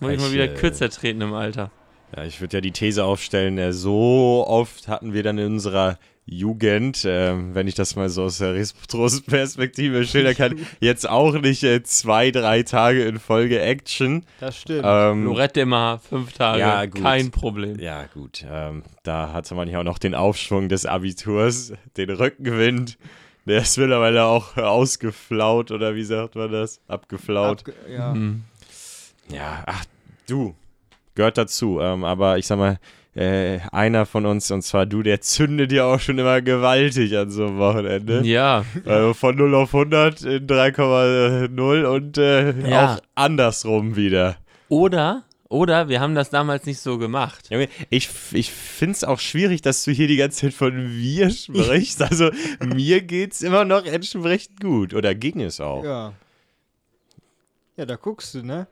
Muss 0.00 0.10
ich 0.10 0.16
Ich, 0.16 0.22
mal 0.22 0.32
wieder 0.32 0.44
äh, 0.44 0.54
kürzer 0.54 0.90
treten 0.90 1.20
im 1.22 1.32
Alter. 1.32 1.70
ja, 2.16 2.24
ich 2.24 2.40
würde 2.40 2.58
ja 2.58 2.60
die 2.60 2.72
These 2.72 3.04
aufstellen, 3.04 3.56
äh, 3.58 3.72
so 3.72 4.44
oft 4.46 4.88
hatten 4.88 5.12
wir 5.12 5.22
dann 5.22 5.38
in 5.38 5.46
unserer 5.54 5.98
Jugend, 6.28 7.04
ähm, 7.06 7.54
wenn 7.54 7.68
ich 7.68 7.76
das 7.76 7.94
mal 7.94 8.08
so 8.08 8.24
aus 8.24 8.38
der 8.38 8.54
Retrospektive 8.54 10.04
schildern 10.04 10.34
kann, 10.34 10.66
jetzt 10.80 11.08
auch 11.08 11.38
nicht 11.38 11.62
äh, 11.62 11.84
zwei, 11.84 12.32
drei 12.32 12.64
Tage 12.64 13.04
in 13.04 13.20
Folge 13.20 13.60
Action. 13.60 14.26
Das 14.40 14.60
stimmt. 14.60 14.82
Ähm, 14.84 15.24
Lorette 15.24 15.60
immer 15.60 16.00
fünf 16.00 16.32
Tage, 16.32 16.58
ja, 16.58 16.84
gut. 16.86 17.00
kein 17.00 17.30
Problem. 17.30 17.78
Ja, 17.78 18.06
gut. 18.12 18.44
Ähm, 18.50 18.82
da 19.04 19.32
hatte 19.32 19.54
man 19.54 19.68
ja 19.68 19.78
auch 19.78 19.84
noch 19.84 19.98
den 19.98 20.16
Aufschwung 20.16 20.68
des 20.68 20.84
Abiturs, 20.84 21.72
den 21.96 22.10
Rückenwind. 22.10 22.98
Der 23.46 23.62
ist 23.62 23.78
mittlerweile 23.78 24.24
auch 24.24 24.56
ausgeflaut, 24.56 25.70
oder 25.70 25.94
wie 25.94 26.02
sagt 26.02 26.34
man 26.34 26.50
das? 26.50 26.80
Abgeflaut. 26.88 27.60
Abge 27.60 27.74
ja. 27.88 28.12
Hm. 28.12 28.42
Ja, 29.28 29.62
ach, 29.66 29.84
du. 30.28 30.56
Gehört 31.14 31.38
dazu. 31.38 31.80
Ähm, 31.80 32.02
aber 32.02 32.36
ich 32.38 32.46
sag 32.48 32.58
mal, 32.58 32.80
äh, 33.16 33.60
einer 33.72 34.04
von 34.06 34.26
uns, 34.26 34.50
und 34.50 34.62
zwar 34.62 34.86
du, 34.86 35.02
der 35.02 35.20
zündet 35.22 35.72
ja 35.72 35.84
auch 35.86 35.98
schon 36.00 36.18
immer 36.18 36.42
gewaltig 36.42 37.16
an 37.16 37.30
so 37.30 37.46
einem 37.46 37.58
Wochenende. 37.58 38.20
Ja, 38.24 38.64
Also 38.84 39.14
von 39.14 39.36
0 39.36 39.54
auf 39.54 39.74
100 39.74 40.22
in 40.22 40.46
3,0 40.46 41.84
und 41.86 42.18
äh, 42.18 42.68
Ja. 42.68 42.94
auch 42.94 43.00
andersrum 43.14 43.96
wieder. 43.96 44.36
oder, 44.68 45.22
oder 45.48 45.88
wir 45.88 46.00
haben 46.00 46.14
das 46.16 46.28
damals 46.30 46.66
nicht 46.66 46.80
so 46.80 46.98
gemacht. 46.98 47.48
Junge, 47.50 47.68
ich, 47.88 48.08
ich 48.32 48.50
finde 48.50 48.92
es 48.92 49.04
auch 49.04 49.20
schwierig, 49.20 49.62
dass 49.62 49.84
du 49.84 49.92
hier 49.92 50.08
die 50.08 50.16
ganze 50.16 50.40
Zeit 50.46 50.54
von 50.54 50.74
wir 50.90 51.30
sprichst. 51.30 52.02
Also 52.02 52.30
mir 52.60 53.00
geht's 53.00 53.42
immer 53.42 53.64
noch 53.64 53.84
entsprechend 53.86 54.60
gut. 54.60 54.92
Oder 54.92 55.14
ging 55.14 55.40
es 55.40 55.60
auch? 55.60 55.84
ja. 55.84 56.12
Ja, 57.78 57.84
da 57.84 57.96
guckst 57.96 58.34
du, 58.34 58.42
ne? 58.42 58.66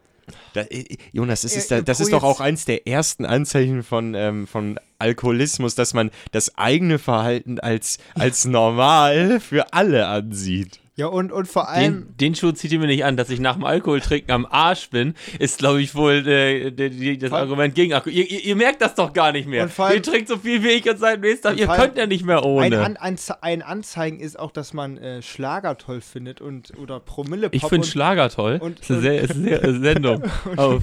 Da, 0.52 0.62
äh, 0.62 0.96
Jonas, 1.12 1.42
das, 1.42 1.56
ist, 1.56 1.70
Äh, 1.70 1.76
da, 1.76 1.82
das 1.82 2.00
ist 2.00 2.12
doch 2.12 2.22
auch 2.22 2.40
eins 2.40 2.64
der 2.64 2.87
ersten 2.87 3.24
Anzeichen 3.24 3.82
von, 3.82 4.14
ähm, 4.14 4.46
von 4.46 4.78
Alkoholismus, 4.98 5.74
dass 5.74 5.94
man 5.94 6.10
das 6.32 6.56
eigene 6.56 6.98
Verhalten 6.98 7.58
als, 7.60 7.98
als 8.14 8.44
normal 8.44 9.40
für 9.40 9.72
alle 9.72 10.06
ansieht. 10.06 10.80
Ja, 10.96 11.07
und, 11.09 11.33
und 11.33 11.48
vor 11.48 11.68
allem, 11.68 12.04
Den, 12.07 12.16
den 12.18 12.35
Schuh 12.37 12.52
zieht 12.52 12.70
ihr 12.70 12.78
mir 12.78 12.87
nicht 12.87 13.04
an, 13.04 13.16
dass 13.16 13.28
ich 13.28 13.40
nach 13.40 13.54
dem 13.54 13.64
Alkoholtrinken 13.64 14.30
am 14.30 14.46
Arsch 14.46 14.90
bin, 14.90 15.14
ist, 15.40 15.59
glaube 15.59 15.83
ich, 15.83 15.96
wohl 15.96 16.24
äh, 16.28 16.70
die, 16.70 16.90
die, 16.90 17.18
das 17.18 17.30
Vor- 17.30 17.40
Argument 17.40 17.74
gegen 17.74 17.92
Alkohol. 17.94 18.12
Ihr, 18.12 18.30
ihr, 18.30 18.44
ihr 18.44 18.54
merkt 18.54 18.80
das 18.80 18.94
doch 18.94 19.12
gar 19.12 19.33
nicht 19.33 19.48
mehr. 19.48 19.64
Und 19.64 19.80
allem- 19.80 19.96
ihr 19.96 20.02
trinkt 20.04 20.28
so 20.28 20.37
viel 20.37 20.62
wie 20.62 20.68
ich 20.68 20.88
und 20.88 20.98
seid 21.00 21.20
nächsten 21.20 21.42
Tag. 21.42 21.52
Und 21.54 21.59
Ihr 21.59 21.66
könnt 21.66 21.96
ja 21.98 22.07
nicht 22.07 22.24
mehr 22.24 22.38
ein, 22.38 22.44
ohne. 22.44 22.80
An, 22.80 22.96
ein, 22.96 23.18
ein 23.40 23.62
Anzeigen 23.62 24.20
ist 24.20 24.38
auch, 24.38 24.52
dass 24.52 24.72
man 24.72 24.96
äh, 24.98 25.20
Schlager 25.20 25.76
toll 25.78 26.00
findet 26.00 26.40
und 26.40 26.78
oder 26.78 27.00
Promille 27.00 27.48
ich 27.50 27.64
finde 27.66 27.88
Schlager 27.88 28.30
toll. 28.30 28.59
und- 28.62 28.78
ist 28.78 28.90
eine 28.92 29.00
sehr, 29.00 29.20
ist 29.20 29.30
eine 29.33 29.61
sehr, 29.61 29.80
Sendung. 29.80 30.22
Auf. 30.57 30.80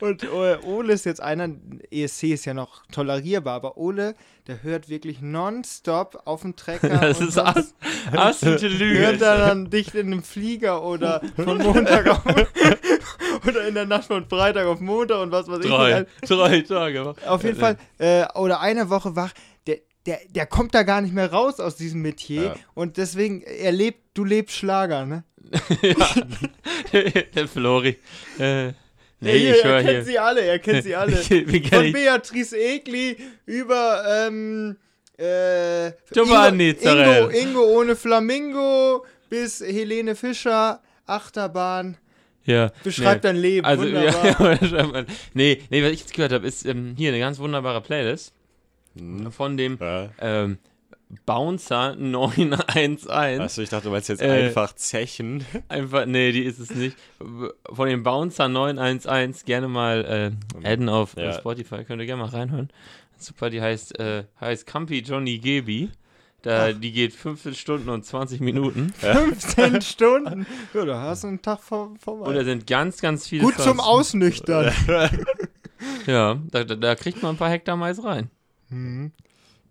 Und 0.00 0.24
äh, 0.24 0.26
Ole 0.66 0.92
ist 0.92 1.06
jetzt 1.06 1.22
einer, 1.22 1.48
ESC 1.90 2.24
ist 2.24 2.44
ja 2.46 2.52
noch 2.52 2.82
tolerierbar, 2.90 3.54
aber 3.54 3.76
Ole, 3.78 4.16
der 4.48 4.62
hört 4.62 4.88
wirklich 4.90 5.22
nonstop 5.22 6.20
auf 6.26 6.42
dem 6.42 6.56
Trecker 6.56 6.88
Das 6.88 7.20
und 7.20 7.28
ist 7.28 7.38
absolute 7.38 8.68
hört 9.06 9.22
er 9.22 9.38
dann 9.48 9.70
dicht 9.70 9.94
in 9.94 10.08
einem 10.08 10.22
Flieger 10.22 10.82
oder 10.82 11.20
von 11.36 11.58
Montag 11.58 12.06
auf 12.08 12.22
oder 13.46 13.66
in 13.68 13.74
der 13.74 13.86
Nacht 13.86 14.06
von 14.06 14.26
Freitag 14.28 14.66
auf 14.66 14.80
Montag 14.80 15.20
und 15.20 15.32
was 15.32 15.48
weiß 15.48 15.60
ich. 15.64 15.70
Drei, 15.70 16.06
drei 16.22 16.60
Tage. 16.62 17.14
Auf 17.26 17.42
jeden 17.44 17.58
Fall, 17.58 17.76
äh, 17.98 18.24
oder 18.34 18.60
eine 18.60 18.90
Woche 18.90 19.14
wach, 19.16 19.32
der, 19.66 19.78
der, 20.06 20.18
der 20.28 20.46
kommt 20.46 20.74
da 20.74 20.82
gar 20.82 21.00
nicht 21.00 21.14
mehr 21.14 21.30
raus 21.32 21.60
aus 21.60 21.76
diesem 21.76 22.02
Metier 22.02 22.42
Ja. 22.42 22.54
und 22.74 22.96
deswegen, 22.96 23.42
er 23.42 23.72
lebt, 23.72 24.00
du 24.14 24.24
lebst 24.24 24.56
Schlager, 24.56 25.06
ne? 25.06 25.24
Der 27.34 27.48
Flori. 27.48 27.98
Äh, 28.38 28.68
nee, 28.68 28.72
Ey, 29.30 29.50
ich 29.52 29.64
er 29.64 29.68
höre 29.68 29.78
kennt 29.82 29.90
hier. 29.90 30.04
sie 30.04 30.18
alle, 30.18 30.40
er 30.42 30.58
kennt 30.58 30.84
sie 30.84 30.94
alle. 30.96 31.16
Von 31.16 31.92
Beatrice 31.92 32.56
Egli 32.56 33.16
über 33.46 34.04
ähm, 34.26 34.76
äh, 35.18 35.92
Giovanni 36.12 36.70
Ingo, 36.70 36.80
Zarell. 36.80 37.24
Ingo, 37.34 37.38
Ingo 37.40 37.62
ohne 37.80 37.96
Flamingo 37.96 39.04
bis 39.28 39.60
Helene 39.60 40.14
Fischer, 40.14 40.80
Achterbahn. 41.06 41.96
ja. 42.44 42.70
Beschreibt 42.82 43.24
nee. 43.24 43.30
dein 43.30 43.36
Leben. 43.36 43.66
Also, 43.66 43.82
Wunderbar. 43.84 44.62
ja, 44.96 45.04
nee, 45.34 45.62
nee, 45.70 45.82
was 45.82 45.92
ich 45.92 46.00
jetzt 46.00 46.14
gehört 46.14 46.32
habe, 46.32 46.46
ist 46.46 46.64
ähm, 46.66 46.94
hier 46.96 47.10
eine 47.10 47.18
ganz 47.20 47.38
wunderbare 47.38 47.80
Playlist 47.80 48.32
Hm. 48.96 49.32
von 49.32 49.56
dem 49.56 49.76
Ja. 49.80 50.10
ähm, 50.20 50.58
Bouncer 51.26 51.94
911. 51.96 53.08
Achso, 53.08 53.62
ich 53.62 53.68
dachte, 53.68 53.84
du 53.84 53.90
meinst 53.90 54.08
jetzt 54.08 54.22
Äh, 54.22 54.46
einfach 54.46 54.72
Zechen. 54.74 55.44
Einfach, 55.68 56.06
nee, 56.06 56.32
die 56.32 56.42
ist 56.44 56.58
es 56.58 56.70
nicht. 56.70 56.96
Von 57.72 57.88
dem 57.88 58.02
Bouncer 58.02 58.48
911 58.48 59.44
gerne 59.44 59.68
mal 59.68 60.32
äh, 60.64 60.66
adden 60.68 60.88
auf 60.88 61.16
Ja. 61.16 61.32
Spotify, 61.32 61.84
könnt 61.84 62.00
ihr 62.00 62.06
gerne 62.06 62.22
mal 62.22 62.30
reinhören. 62.30 62.70
Super, 63.24 63.50
die 63.50 63.60
heißt, 63.60 63.98
äh, 63.98 64.24
heißt 64.40 64.66
Campi 64.66 65.00
Johnny 65.00 65.38
Gebi. 65.38 65.90
Da, 66.42 66.74
die 66.74 66.92
geht 66.92 67.14
15 67.14 67.54
Stunden 67.54 67.88
und 67.88 68.04
20 68.04 68.40
Minuten. 68.40 68.92
15 68.98 69.80
Stunden. 69.80 70.46
Ja, 70.74 70.84
da 70.84 71.00
hast 71.00 71.24
du 71.24 71.28
einen 71.28 71.40
Tag 71.40 71.60
vor, 71.60 71.94
vorbei. 71.98 72.26
Und 72.26 72.34
da 72.34 72.44
sind 72.44 72.66
ganz, 72.66 73.00
ganz 73.00 73.26
viele 73.26 73.44
Gut 73.44 73.54
zum 73.54 73.78
Songs. 73.78 73.80
Ausnüchtern. 73.80 74.72
Ja, 76.06 76.38
da, 76.50 76.64
da, 76.64 76.76
da 76.76 76.94
kriegt 76.94 77.22
man 77.22 77.34
ein 77.34 77.38
paar 77.38 77.50
Hektar 77.50 77.76
Mais 77.76 78.02
rein. 78.02 78.30
Mhm. 78.70 79.12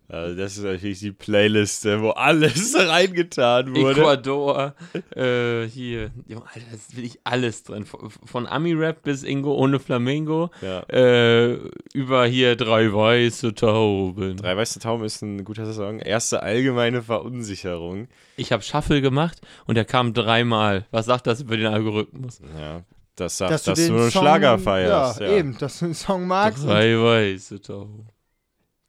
Also 0.06 0.36
das 0.36 0.58
ist 0.58 0.64
natürlich 0.64 0.98
die 1.00 1.12
Playlist, 1.12 1.86
äh, 1.86 2.00
wo 2.00 2.10
alles 2.10 2.74
reingetan 2.78 3.74
wurde. 3.74 4.00
Ecuador, 4.00 4.74
äh, 5.16 5.66
hier, 5.66 6.10
Junge, 6.28 6.44
Alter, 6.46 6.66
das 6.70 6.80
ist 6.80 6.96
wirklich 6.96 7.18
alles 7.24 7.62
drin. 7.62 7.84
Von, 7.86 8.10
von 8.10 8.46
Ami-Rap 8.46 9.02
bis 9.02 9.22
Ingo 9.22 9.54
ohne 9.54 9.80
Flamingo, 9.80 10.50
Ja. 10.60 10.80
äh, 10.90 11.58
über 11.94 12.26
hier 12.26 12.54
drei 12.56 12.92
weiße 12.92 13.54
Tauben. 13.54 14.36
Drei 14.36 14.56
weiße 14.56 14.78
Tauben 14.78 15.04
ist 15.04 15.22
ein 15.22 15.42
guter 15.44 15.72
Song. 15.72 16.00
Erste 16.00 16.42
allgemeine 16.42 17.02
Verunsicherung. 17.02 18.08
Ich 18.36 18.52
habe 18.52 18.62
Shuffle 18.62 19.00
gemacht 19.00 19.40
und 19.66 19.76
er 19.76 19.84
kam 19.86 20.12
dreimal. 20.12 20.86
Was 20.90 21.06
sagt 21.06 21.26
das 21.26 21.40
über 21.40 21.56
den 21.56 21.66
Algorithmus? 21.66 22.40
Ja. 22.58 22.82
Das 23.16 23.38
sagt, 23.38 23.52
Dass 23.52 23.62
dass, 23.62 23.78
du 23.78 23.82
du, 23.84 23.88
den 23.92 24.00
einen 24.02 24.10
Song, 24.10 24.22
Schlager 24.22 24.58
feierst. 24.58 25.20
Ja, 25.20 25.26
Ja, 25.28 25.36
eben, 25.36 25.56
dass 25.56 25.78
du 25.78 25.84
den 25.86 25.94
Song 25.94 26.26
magst. 26.26 26.64
Drei 26.66 26.98
weiße 26.98 27.62
Tauben. 27.62 28.08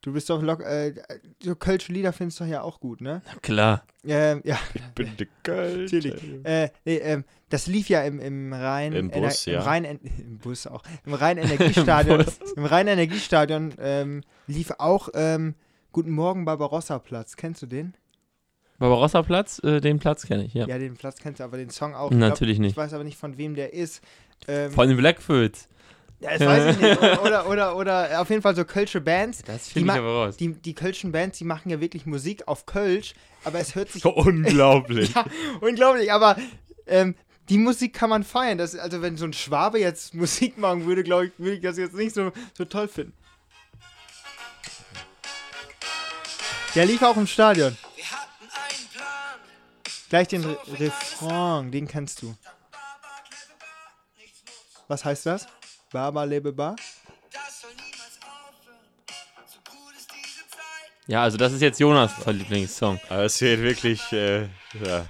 Du 0.06 0.12
bist 0.12 0.30
doch 0.30 0.40
lock, 0.40 0.62
äh, 0.62 0.94
so 1.42 1.56
Kölsche 1.56 1.92
Lieder 1.92 2.12
findest 2.12 2.38
du 2.38 2.44
ja 2.44 2.62
auch 2.62 2.78
gut, 2.78 3.00
ne? 3.00 3.22
Na 3.26 3.40
klar. 3.40 3.82
Ähm, 4.04 4.40
ja, 4.44 4.56
Bin 4.94 5.16
de 5.16 5.26
Kölsch. 5.42 5.90
natürlich. 5.92 6.22
Äh, 6.44 6.70
nee, 6.84 6.98
ähm, 6.98 7.24
das 7.48 7.66
lief 7.66 7.88
ja 7.88 8.04
im, 8.04 8.20
im 8.20 8.52
Rhein. 8.52 8.92
Im 8.92 9.10
Bus, 9.10 9.46
ja. 9.46 9.58
Im 9.58 9.66
Rhein, 9.66 9.84
Im 10.20 10.38
Bus 10.38 10.68
auch. 10.68 10.84
Im 11.06 11.14
Rhein-Energiestadion. 11.14 12.18
Bus. 12.24 12.38
Im 12.54 12.64
Rhein-Energiestadion 12.66 13.74
ähm, 13.80 14.22
lief 14.46 14.70
auch 14.78 15.08
ähm, 15.14 15.56
Guten 15.90 16.12
Morgen 16.12 16.44
Barbarossa-Platz. 16.44 17.34
Kennst 17.34 17.62
du 17.62 17.66
den? 17.66 17.96
Barbarossa-Platz, 18.78 19.58
äh, 19.64 19.80
den 19.80 19.98
Platz 19.98 20.24
kenne 20.24 20.44
ich, 20.44 20.54
ja. 20.54 20.68
Ja, 20.68 20.78
den 20.78 20.94
Platz 20.94 21.18
kennst 21.18 21.40
du, 21.40 21.44
aber 21.44 21.56
den 21.56 21.70
Song 21.70 21.96
auch. 21.96 22.12
Ich 22.12 22.16
Natürlich 22.16 22.58
glaub, 22.58 22.62
nicht. 22.62 22.70
Ich 22.70 22.76
weiß 22.76 22.92
aber 22.92 23.02
nicht, 23.02 23.18
von 23.18 23.38
wem 23.38 23.56
der 23.56 23.74
ist. 23.74 24.02
Ähm, 24.46 24.70
Von 24.70 24.86
den 24.86 24.98
Blackfoots. 24.98 25.68
Ja, 26.20 26.30
das 26.38 26.40
weiß 26.40 26.74
ich 26.76 26.80
nicht. 26.82 27.02
Oder, 27.22 27.46
oder, 27.46 27.76
oder 27.76 28.20
auf 28.20 28.30
jeden 28.30 28.40
Fall 28.40 28.56
so 28.56 28.64
Kölsche 28.64 29.00
Bands. 29.00 29.42
Das 29.42 29.64
Die 29.66 29.72
finde 29.74 29.92
ich 29.92 29.98
aber 29.98 30.08
raus. 30.08 30.36
Die, 30.36 30.52
die 30.54 30.74
Kölschen 30.74 31.12
Bands, 31.12 31.38
die 31.38 31.44
machen 31.44 31.68
ja 31.70 31.80
wirklich 31.80 32.06
Musik 32.06 32.48
auf 32.48 32.64
Kölsch, 32.64 33.14
aber 33.44 33.58
es 33.58 33.74
hört 33.74 33.90
sich 33.90 34.04
Unglaublich. 34.04 35.12
Ja, 35.14 35.26
unglaublich, 35.60 36.10
aber 36.12 36.36
ähm, 36.86 37.14
die 37.48 37.58
Musik 37.58 37.92
kann 37.94 38.10
man 38.10 38.24
feiern. 38.24 38.56
Das, 38.58 38.74
also 38.76 39.02
wenn 39.02 39.16
so 39.16 39.24
ein 39.26 39.32
Schwabe 39.32 39.78
jetzt 39.78 40.14
Musik 40.14 40.56
machen 40.58 40.86
würde, 40.86 41.02
glaube 41.02 41.26
ich, 41.26 41.32
würde 41.38 41.56
ich 41.56 41.62
das 41.62 41.76
jetzt 41.76 41.94
nicht 41.94 42.14
so, 42.14 42.32
so 42.56 42.64
toll 42.64 42.88
finden. 42.88 43.12
Der 46.74 46.86
lief 46.86 47.02
auch 47.02 47.16
im 47.16 47.26
Stadion. 47.26 47.76
Wir 47.94 48.04
hatten 48.10 48.42
einen 48.42 48.88
Plan. 48.92 49.40
Gleich 50.08 50.28
den 50.28 50.44
Re 50.44 50.58
Refrain, 50.78 51.70
den 51.70 51.88
kennst 51.88 52.22
du. 52.22 52.34
Was 54.88 55.04
heißt 55.04 55.26
das? 55.26 55.46
Baba 55.92 56.24
lebe 56.24 56.52
ba? 56.52 56.74
Das 57.32 57.60
soll 57.60 57.70
niemals 57.70 58.18
aufhören. 58.22 58.78
So 59.46 59.58
gut 59.70 59.94
ist 59.96 60.08
diese 60.10 60.48
Zeit. 60.50 60.90
Ja, 61.06 61.22
also 61.22 61.36
das 61.36 61.52
ist 61.52 61.62
jetzt 61.62 61.78
Jonas 61.80 62.12
Lieblingssong. 62.26 63.00
Aber 63.08 63.24
es 63.24 63.40
wird 63.40 63.60
wirklich, 63.60 64.12
äh, 64.12 64.42
ja. 64.84 65.06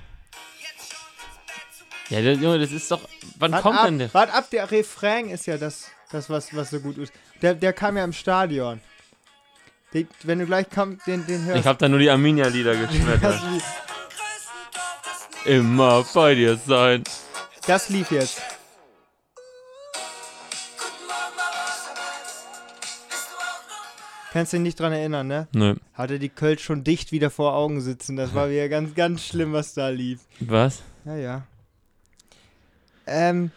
Ja, 2.08 2.20
Junge, 2.20 2.60
das 2.60 2.70
ist 2.70 2.90
doch. 2.90 3.00
Wann 3.38 3.52
Wart 3.52 3.62
kommt 3.62 3.78
ab, 3.78 3.84
denn 3.86 3.98
der? 3.98 4.14
wart 4.14 4.32
ab, 4.32 4.48
der 4.50 4.70
Refrain 4.70 5.28
ist 5.28 5.46
ja 5.46 5.58
das, 5.58 5.88
das 6.12 6.30
was, 6.30 6.54
was 6.54 6.70
so 6.70 6.78
gut 6.80 6.98
ist. 6.98 7.12
Der, 7.42 7.54
der 7.54 7.72
kam 7.72 7.96
ja 7.96 8.04
im 8.04 8.12
Stadion. 8.12 8.80
Den, 9.92 10.06
wenn 10.22 10.38
du 10.38 10.46
gleich 10.46 10.70
kommst, 10.70 11.06
den, 11.06 11.26
den 11.26 11.44
hörst 11.44 11.60
Ich 11.60 11.66
habe 11.66 11.78
da 11.78 11.88
nur 11.88 11.98
die 11.98 12.10
Arminia-Lieder 12.10 12.76
geschmettert. 12.86 13.40
Immer 15.44 16.04
bei 16.14 16.34
dir 16.34 16.56
sein. 16.56 17.02
das 17.66 17.88
lief 17.88 18.10
jetzt. 18.10 18.40
Kannst 24.36 24.52
dich 24.52 24.60
nicht 24.60 24.78
dran 24.78 24.92
erinnern, 24.92 25.26
ne? 25.26 25.48
Nö. 25.54 25.76
Hatte 25.94 26.18
die 26.18 26.28
Kölsch 26.28 26.62
schon 26.62 26.84
dicht 26.84 27.10
wieder 27.10 27.30
vor 27.30 27.54
Augen 27.54 27.80
sitzen. 27.80 28.16
Das 28.16 28.34
war 28.34 28.50
wieder 28.50 28.68
ganz, 28.68 28.94
ganz 28.94 29.24
schlimm, 29.24 29.54
was 29.54 29.72
da 29.72 29.88
lief. 29.88 30.20
Was? 30.40 30.82
Ja, 31.06 31.16
ja. 31.16 31.46
Ähm, 33.06 33.50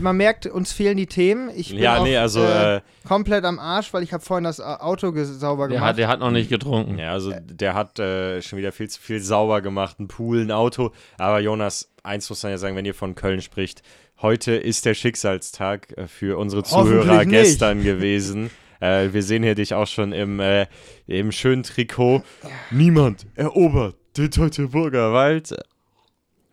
man 0.00 0.16
merkt, 0.16 0.46
uns 0.46 0.72
fehlen 0.72 0.96
die 0.96 1.06
Themen. 1.06 1.50
Ich 1.54 1.68
bin 1.68 1.80
Ja, 1.80 1.98
auch, 1.98 2.04
nee, 2.04 2.16
also, 2.16 2.40
äh, 2.40 2.76
äh, 2.76 2.80
komplett 3.06 3.44
am 3.44 3.58
Arsch, 3.58 3.92
weil 3.92 4.02
ich 4.02 4.14
habe 4.14 4.24
vorhin 4.24 4.44
das 4.44 4.58
äh, 4.58 4.62
Auto 4.62 5.12
sauber 5.24 5.68
Der 5.68 5.76
gemacht. 5.76 5.90
hat, 5.90 5.98
der 5.98 6.08
hat 6.08 6.20
noch 6.20 6.30
nicht 6.30 6.48
getrunken. 6.48 6.98
ja, 6.98 7.12
also 7.12 7.34
der 7.44 7.74
hat 7.74 7.98
äh, 7.98 8.40
schon 8.40 8.58
wieder 8.58 8.72
viel 8.72 8.88
zu 8.88 8.98
viel 8.98 9.20
sauber 9.20 9.60
gemacht, 9.60 10.00
ein 10.00 10.08
Pool, 10.08 10.40
ein 10.40 10.50
Auto. 10.50 10.92
Aber 11.18 11.40
Jonas, 11.40 11.90
eins 12.02 12.30
muss 12.30 12.42
man 12.42 12.52
ja 12.52 12.58
sagen, 12.58 12.74
wenn 12.74 12.86
ihr 12.86 12.94
von 12.94 13.16
Köln 13.16 13.42
spricht, 13.42 13.82
heute 14.22 14.52
ist 14.52 14.86
der 14.86 14.94
Schicksalstag 14.94 15.92
äh, 15.98 16.06
für 16.08 16.38
unsere 16.38 16.62
Zuhörer 16.62 17.26
gestern 17.26 17.82
gewesen. 17.82 18.50
Äh, 18.80 19.12
wir 19.12 19.22
sehen 19.22 19.42
hier 19.42 19.54
dich 19.54 19.74
auch 19.74 19.86
schon 19.86 20.12
im, 20.12 20.40
äh, 20.40 20.66
im 21.06 21.32
schönen 21.32 21.62
Trikot. 21.62 22.22
Niemand 22.70 23.26
erobert 23.34 23.96
den 24.16 24.30
Teutoburger 24.30 25.12
Wald. 25.12 25.54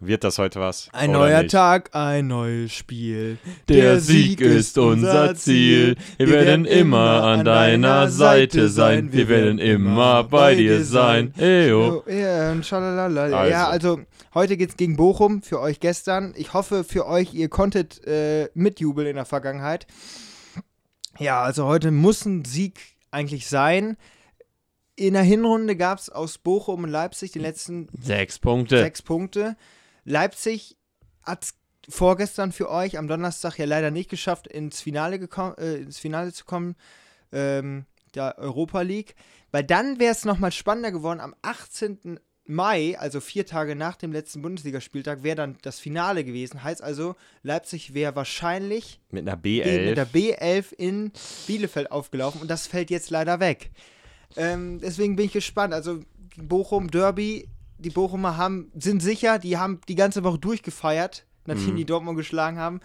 Wird 0.06 0.26
das 0.26 0.38
heute 0.38 0.60
was? 0.60 0.90
ein 0.92 1.12
neuer 1.12 1.44
nicht? 1.44 1.52
Tag, 1.52 1.92
ein 1.94 2.28
neues 2.28 2.74
Spiel. 2.74 3.38
Der 3.70 4.02
Sieg 4.02 4.42
ist 4.42 4.78
unser 4.78 5.34
Ziel. 5.36 5.96
Wir 6.18 6.30
werden 6.30 6.66
immer 6.66 7.24
an 7.24 7.46
deiner 7.46 8.10
Seite 8.10 8.68
sein. 8.68 9.14
Wir 9.14 9.30
werden 9.30 9.60
immer 9.60 10.26
bei 10.26 10.56
dir 10.56 10.84
sein. 10.84 11.34
Eyo. 11.38 12.04
Ja. 12.08 12.50
Also. 12.52 13.50
Ja, 13.50 13.70
also 13.70 14.00
heute 14.34 14.58
geht's 14.58 14.76
gegen 14.76 14.98
Bochum, 14.98 15.42
für 15.42 15.62
euch 15.62 15.80
gestern. 15.80 16.34
Ich 16.36 16.54
hoffe 16.54 16.84
für 16.84 17.08
euch, 17.08 17.34
ihr 17.34 17.48
konntet 17.48 18.06
äh, 18.06 18.50
mitjubeln 18.56 19.08
in 19.08 19.16
der 19.16 19.26
Vergangenheit. 19.26 19.88
Ja, 21.19 21.41
also 21.43 21.65
heute 21.65 21.91
muss 21.91 22.26
ein 22.26 22.45
Sieg 22.45 22.80
eigentlich 23.12 23.47
sein. 23.47 23.97
In 24.95 25.13
der 25.13 25.23
Hinrunde 25.23 25.76
gab 25.76 25.99
es 25.99 26.10
aus 26.10 26.38
Bochum 26.38 26.84
und 26.84 26.89
Leipzig 26.89 27.32
die 27.32 27.39
letzten 27.39 27.88
Sechs 27.99 28.39
Punkte. 28.39 28.80
sechs 28.80 29.02
Punkte. 29.02 29.56
Leipzig 30.04 30.78
hat 31.23 31.49
vorgestern 31.89 32.52
für 32.52 32.69
euch 32.69 32.97
am 32.97 33.08
Donnerstag 33.08 33.58
ja 33.58 33.65
leider 33.65 33.91
nicht 33.91 34.10
geschafft, 34.10 34.47
ins 34.47 34.82
Finale, 34.82 35.17
äh, 35.58 35.82
ins 35.82 35.99
Finale 35.99 36.32
zu 36.32 36.45
kommen, 36.45 36.76
ähm, 37.32 37.86
der 38.15 38.38
Europa 38.38 38.82
League. 38.82 39.15
Weil 39.52 39.63
dann 39.63 39.99
wäre 39.99 40.12
es 40.12 40.26
nochmal 40.26 40.52
spannender 40.52 40.91
geworden. 40.91 41.19
Am 41.19 41.36
18. 41.41 42.19
Mai, 42.46 42.98
also 43.00 43.22
vier 43.22 43.46
Tage 43.46 43.76
nach 43.76 43.96
dem 43.96 44.12
letzten 44.12 44.42
Bundesligaspieltag, 44.42 45.24
wäre 45.24 45.36
dann 45.38 45.58
das 45.62 45.80
Finale 45.80 46.24
gewesen. 46.26 46.64
Heißt 46.64 46.84
also, 46.84 47.16
Leipzig 47.42 47.94
wäre 47.94 48.16
wahrscheinlich 48.16 49.00
Mit 49.12 49.22
einer 49.28 49.38
mit 49.38 49.46
B11. 49.46 49.94
der 49.94 50.08
B11 50.08 50.74
in 50.74 51.12
Bielefeld 51.48 51.92
aufgelaufen 51.92 52.42
und 52.42 52.50
das 52.52 52.68
fällt 52.68 52.90
jetzt 52.90 53.10
leider 53.10 53.40
weg. 53.40 53.72
Ähm, 54.36 54.80
deswegen 54.82 55.16
bin 55.16 55.28
ich 55.28 55.32
gespannt. 55.34 55.74
Also 55.74 56.02
Bochum 56.36 56.90
Derby, 56.92 57.48
die 57.78 57.92
Bochumer 57.92 58.36
haben, 58.36 58.72
sind 58.78 59.02
sicher, 59.02 59.40
die 59.40 59.58
haben 59.58 59.80
die 59.88 59.96
ganze 59.96 60.24
Woche 60.24 60.40
durchgefeiert, 60.40 61.26
nachdem 61.46 61.72
Mhm. 61.74 61.78
die 61.78 61.86
Dortmund 61.86 62.18
geschlagen 62.18 62.58
haben. 62.58 62.82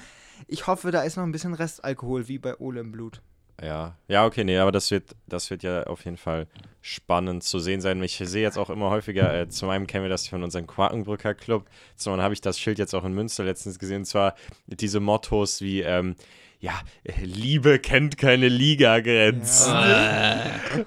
Ich 0.47 0.67
hoffe, 0.69 0.93
da 0.93 1.03
ist 1.03 1.17
noch 1.17 1.25
ein 1.25 1.33
bisschen 1.33 1.55
Restalkohol, 1.55 2.29
wie 2.29 2.39
bei 2.39 2.57
Ole 2.59 2.81
im 2.81 2.93
Blut. 2.93 3.23
Ja, 3.63 3.97
ja, 4.07 4.25
okay, 4.25 4.45
nee, 4.45 4.59
aber 4.59 4.71
das 4.71 4.91
wird, 4.91 5.17
das 5.27 5.51
wird 5.51 5.65
ja 5.65 5.83
auf 5.85 6.05
jeden 6.05 6.17
Fall 6.17 6.47
spannend 6.81 7.43
zu 7.43 7.59
sehen 7.59 7.81
sein. 7.81 8.01
Ich 8.03 8.17
sehe 8.17 8.43
jetzt 8.43 8.57
auch 8.57 8.71
immer 8.71 8.91
häufiger, 8.91 9.35
äh, 9.35 9.49
zum 9.49 9.69
einen 9.69 9.87
kennen 9.89 10.05
wir 10.05 10.09
das 10.09 10.29
von 10.29 10.45
unserem 10.45 10.67
Quakenbrücker 10.67 11.35
Club, 11.35 11.67
zum 11.97 12.13
anderen 12.13 12.25
habe 12.25 12.35
ich 12.35 12.41
das 12.41 12.61
Schild 12.61 12.79
jetzt 12.79 12.95
auch 12.95 13.05
in 13.05 13.15
Münster 13.15 13.45
letztens 13.45 13.79
gesehen, 13.81 13.99
und 13.99 14.05
zwar 14.05 14.35
diese 14.67 15.01
Mottos 15.01 15.61
wie, 15.61 15.81
ähm, 15.81 16.15
ja, 16.61 16.73
Liebe 17.21 17.79
kennt 17.79 18.19
keine 18.19 18.49
Ligagrenzen. 18.49 19.75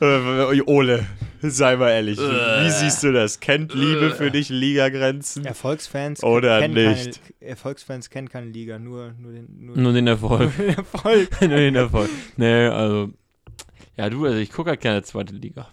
Äh, 0.02 0.62
Ole, 0.66 1.06
sei 1.50 1.76
mal 1.76 1.90
ehrlich, 1.90 2.18
wie 2.20 2.70
siehst 2.70 3.04
du 3.04 3.12
das? 3.12 3.40
Kennt 3.40 3.74
Liebe 3.74 4.12
für 4.12 4.32
dich 4.32 4.50
Ligagrenzen? 4.50 5.46
Erfolgsfans 5.46 6.24
Oder 6.24 6.60
kennen 6.60 6.74
nicht. 6.74 7.20
Keine, 7.22 7.50
Erfolgsfans 7.52 8.10
kennen 8.10 8.30
keine 8.30 8.48
Liga, 8.48 8.80
nur, 8.80 9.14
nur 9.20 9.32
den, 9.32 9.48
nur 9.60 9.78
Nur 9.78 9.94
den 9.94 10.08
Erfolg. 10.08 10.56
den 10.58 10.70
Erfolg. 10.70 11.30
Nur 11.42 11.58
den 11.58 11.76
Erfolg. 11.76 12.10
Nee, 12.38 12.66
also. 12.68 13.10
Ja, 13.98 14.10
du, 14.10 14.26
also 14.26 14.38
ich 14.38 14.52
gucke 14.52 14.70
halt 14.70 14.82
gerne 14.82 15.04
zweite 15.04 15.34
Liga. 15.36 15.68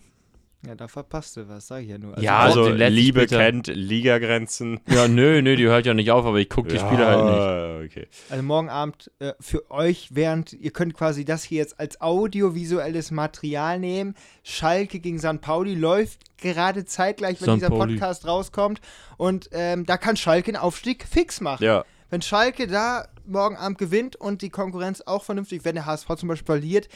Ja, 0.66 0.74
da 0.74 0.88
verpasst 0.88 1.36
du 1.36 1.48
was, 1.48 1.68
sag 1.68 1.82
ich 1.82 1.88
ja 1.88 1.98
nur. 1.98 2.18
Ja, 2.18 2.40
Also, 2.40 2.64
den 2.66 2.78
letzten 2.78 2.94
Liebe 2.96 3.20
Spieltag- 3.20 3.38
kennt 3.38 3.66
Ligagrenzen. 3.68 4.80
Ja, 4.88 5.06
nö, 5.06 5.40
nö, 5.40 5.54
die 5.54 5.66
hört 5.66 5.86
ja 5.86 5.94
nicht 5.94 6.10
auf, 6.10 6.24
aber 6.26 6.38
ich 6.38 6.48
gucke 6.50 6.68
die 6.68 6.78
Spiele 6.78 7.06
halt 7.06 7.24
nicht. 7.24 7.34
halt 7.38 7.82
nicht. 7.82 7.96
Okay. 7.96 8.08
Also 8.30 8.42
morgen 8.42 8.68
Abend 8.68 9.10
äh, 9.20 9.34
für 9.38 9.70
euch, 9.70 10.08
während 10.12 10.52
ihr 10.54 10.72
könnt 10.72 10.94
quasi 10.94 11.24
das 11.24 11.44
hier 11.44 11.58
jetzt 11.58 11.78
als 11.78 12.00
audiovisuelles 12.00 13.10
Material 13.10 13.78
nehmen. 13.78 14.14
Schalke 14.42 14.98
gegen 15.00 15.18
St. 15.18 15.40
Pauli 15.40 15.74
läuft 15.74 16.20
gerade 16.38 16.84
zeitgleich, 16.84 17.40
wenn 17.40 17.50
St. 17.50 17.56
dieser 17.56 17.68
Pauli. 17.70 17.94
Podcast 17.94 18.26
rauskommt. 18.26 18.80
Und 19.16 19.48
ähm, 19.52 19.86
da 19.86 19.96
kann 19.96 20.16
Schalke 20.16 20.48
einen 20.48 20.56
Aufstieg 20.62 21.04
fix 21.04 21.40
machen. 21.40 21.64
Ja, 21.64 21.84
Wenn 22.10 22.22
Schalke 22.22 22.66
da 22.66 23.06
morgen 23.26 23.56
Abend 23.56 23.76
gewinnt 23.78 24.16
und 24.16 24.40
die 24.42 24.48
Konkurrenz 24.50 25.02
auch 25.02 25.22
vernünftig, 25.22 25.64
wenn 25.64 25.74
der 25.74 25.84
HSV 25.86 26.08
zum 26.16 26.28
Beispiel 26.30 26.46
verliert, 26.46 26.88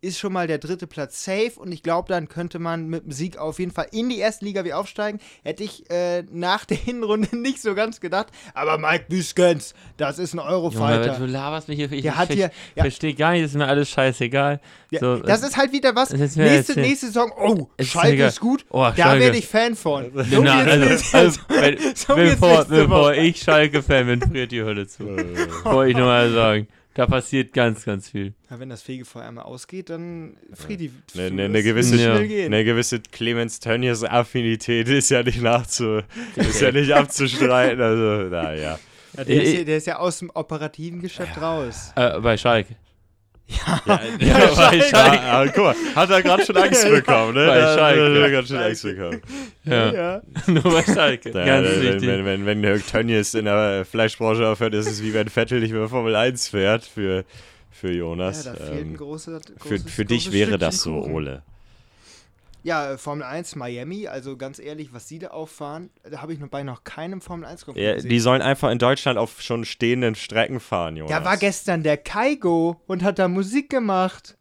ist 0.00 0.18
schon 0.18 0.32
mal 0.32 0.46
der 0.46 0.58
dritte 0.58 0.86
Platz 0.86 1.24
safe 1.24 1.52
und 1.56 1.72
ich 1.72 1.82
glaube, 1.82 2.08
dann 2.08 2.28
könnte 2.28 2.58
man 2.58 2.86
mit 2.88 3.04
dem 3.04 3.12
Sieg 3.12 3.36
auf 3.38 3.58
jeden 3.58 3.72
Fall 3.72 3.86
in 3.90 4.08
die 4.08 4.18
erste 4.18 4.44
Liga 4.44 4.64
wieder 4.64 4.78
aufsteigen. 4.78 5.18
Hätte 5.42 5.64
ich 5.64 5.90
äh, 5.90 6.22
nach 6.30 6.64
der 6.64 6.76
Hinrunde 6.84 7.36
nicht 7.36 7.60
so 7.60 7.74
ganz 7.74 8.00
gedacht. 8.00 8.28
Aber 8.54 8.78
Mike 8.78 9.06
Büskens, 9.08 9.74
das 9.96 10.18
ist 10.18 10.34
ein 10.34 10.38
Junge, 10.38 10.50
Eurofighter. 10.50 11.18
du 11.18 11.26
laberst 11.26 11.68
mich 11.68 11.78
hier. 11.78 11.90
Ich, 11.90 12.02
Der 12.02 12.16
hat 12.16 12.30
ich, 12.30 12.36
hier- 12.36 12.50
ja. 12.76 12.84
verstehe 12.84 13.14
gar 13.14 13.32
nicht, 13.32 13.44
das 13.44 13.50
ist 13.52 13.56
mir 13.56 13.66
alles 13.66 13.88
scheißegal. 13.90 14.60
Ja, 14.90 15.00
so, 15.00 15.16
das 15.18 15.42
ist 15.42 15.56
halt 15.56 15.72
wieder 15.72 15.94
was. 15.94 16.10
Nächste, 16.12 16.80
nächste 16.80 17.06
Saison, 17.06 17.30
oh, 17.38 17.68
Ist 17.76 17.90
Schalke 17.90 18.12
egal. 18.14 18.28
ist 18.28 18.40
gut. 18.40 18.64
Oh, 18.70 18.88
da 18.96 19.18
werde 19.18 19.36
ich 19.36 19.46
Fan 19.46 19.74
von. 19.74 20.10
So 20.30 20.42
Na, 20.42 20.60
also, 20.60 21.16
also, 21.16 21.40
wenn, 21.48 21.76
so 21.94 22.14
bevor, 22.14 22.64
bevor 22.64 23.12
ich 23.14 23.42
Schalke-Fan 23.42 24.06
bin, 24.06 24.20
friert 24.22 24.52
die 24.52 24.62
Hölle 24.62 24.86
zu. 24.86 25.04
Wollte 25.64 25.90
ich 25.90 25.96
nur 25.96 26.06
mal 26.06 26.30
sagen. 26.32 26.68
Da 26.98 27.06
passiert 27.06 27.52
ganz, 27.52 27.84
ganz 27.84 28.08
viel. 28.08 28.34
Ja, 28.50 28.58
wenn 28.58 28.70
das 28.70 28.82
Fegefeuer 28.82 29.22
einmal 29.22 29.44
ausgeht, 29.44 29.88
dann 29.88 30.36
friert 30.52 30.80
die. 30.80 30.90
Eine, 31.16 31.44
eine 31.44 31.52
wird 31.54 31.64
gewisse, 31.66 31.94
Ja. 31.94 32.16
eine 32.16 32.64
gewisse 32.64 32.98
Clemens 32.98 33.60
Tönnies 33.60 34.02
Affinität 34.02 34.88
ist 34.88 35.08
ja 35.08 35.22
nicht 35.22 35.40
nachzu, 35.40 36.00
ist 36.34 36.60
ja 36.60 36.72
nicht 36.72 36.90
abzustreiten. 36.90 37.80
Also, 37.80 38.28
naja. 38.28 38.80
Ja, 39.16 39.24
der, 39.24 39.42
ist 39.44 39.48
Äh, 39.54 39.58
ja, 39.58 39.64
der 39.64 39.76
ist 39.76 39.86
ja 39.86 39.98
aus 40.00 40.18
dem 40.18 40.30
operativen 40.34 41.00
Geschäft 41.00 41.40
raus. 41.40 41.92
Äh, 41.94 42.18
bei 42.18 42.36
Schalke. 42.36 42.74
Ja, 43.48 43.80
Ja, 44.20 44.46
bei 44.54 44.80
Schalke. 44.80 44.92
Ja, 44.92 45.46
guck 45.46 45.64
mal, 45.64 45.74
hat 45.94 46.10
er 46.10 46.22
gerade 46.22 46.44
schon 46.44 46.56
Angst 46.56 46.86
bekommen, 46.88 47.34
ne? 47.34 47.46
Bei 47.46 47.58
Da 47.58 47.74
Schalke. 47.78 48.02
Hat 48.04 48.16
er 48.22 48.30
gerade 48.30 48.46
schon 48.46 48.56
Angst 48.58 48.82
bekommen. 48.82 49.22
Ja. 49.64 49.92
Ja. 49.92 50.22
Nur 50.46 50.62
bei 50.62 50.82
Schalke. 50.82 51.30
Ja, 51.30 51.44
Ganz 51.44 51.68
wenn, 51.68 51.82
wichtig. 51.82 52.08
wenn, 52.08 52.24
wenn, 52.26 52.46
wenn 52.46 52.62
Jörg 52.62 52.82
Tönnies 52.84 53.34
in 53.34 53.46
der 53.46 53.84
Fleischbranche 53.86 54.46
aufhört, 54.46 54.74
ist 54.74 54.86
es 54.86 55.02
wie 55.02 55.14
wenn 55.14 55.28
Vettel 55.28 55.60
nicht 55.60 55.72
mehr 55.72 55.88
Formel 55.88 56.14
1 56.14 56.48
fährt 56.48 56.84
für, 56.84 57.24
für 57.70 57.90
Jonas. 57.90 58.44
Ja, 58.44 58.52
da 58.52 58.58
fehlt 58.58 58.70
ein 58.72 58.78
ähm, 58.88 58.96
großer, 58.96 59.40
für 59.56 59.76
großes, 59.76 59.92
für 59.92 60.04
dich 60.04 60.24
großes 60.24 60.32
wäre 60.38 60.58
das 60.58 60.80
Stückchen 60.80 60.92
so, 60.94 61.00
Kuchen. 61.00 61.14
Ole. 61.14 61.42
Ja, 62.68 62.92
äh, 62.92 62.98
Formel 62.98 63.24
1 63.24 63.56
Miami, 63.56 64.06
also 64.08 64.36
ganz 64.36 64.58
ehrlich, 64.58 64.92
was 64.92 65.08
sie 65.08 65.18
da 65.18 65.28
auffahren, 65.28 65.88
da 66.08 66.20
habe 66.20 66.34
ich 66.34 66.38
noch 66.38 66.48
bei 66.48 66.62
noch 66.62 66.84
keinem 66.84 67.20
Formel 67.22 67.46
1 67.46 67.64
Grand 67.64 67.78
Ja, 67.78 67.94
gesehen. 67.94 68.10
die 68.10 68.20
sollen 68.20 68.42
einfach 68.42 68.70
in 68.70 68.78
Deutschland 68.78 69.18
auf 69.18 69.40
schon 69.40 69.64
stehenden 69.64 70.14
Strecken 70.14 70.60
fahren, 70.60 70.96
Jonas. 70.96 71.10
Da 71.18 71.24
war 71.24 71.38
gestern 71.38 71.82
der 71.82 71.96
Kaigo 71.96 72.80
und 72.86 73.02
hat 73.02 73.18
da 73.18 73.26
Musik 73.28 73.70
gemacht. 73.70 74.36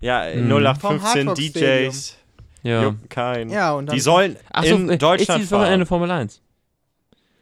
Ja, 0.00 0.24
Mhm. 0.34 0.48
0815 0.48 1.00
Vom 1.00 1.02
Hard 1.02 1.26
Rock 1.26 1.34
DJs. 1.36 2.16
ja. 2.62 2.82
Juckt 2.84 3.10
kein. 3.10 3.48
Ja, 3.50 3.72
und 3.72 3.86
dann- 3.86 3.94
die 3.96 4.00
sollen 4.00 4.36
Achso, 4.52 4.76
in 4.76 4.88
ist 4.90 5.02
Deutschland 5.02 5.50
Wochenende 5.50 5.84
fahren. 5.86 6.00
Formel 6.00 6.10
1? 6.12 6.40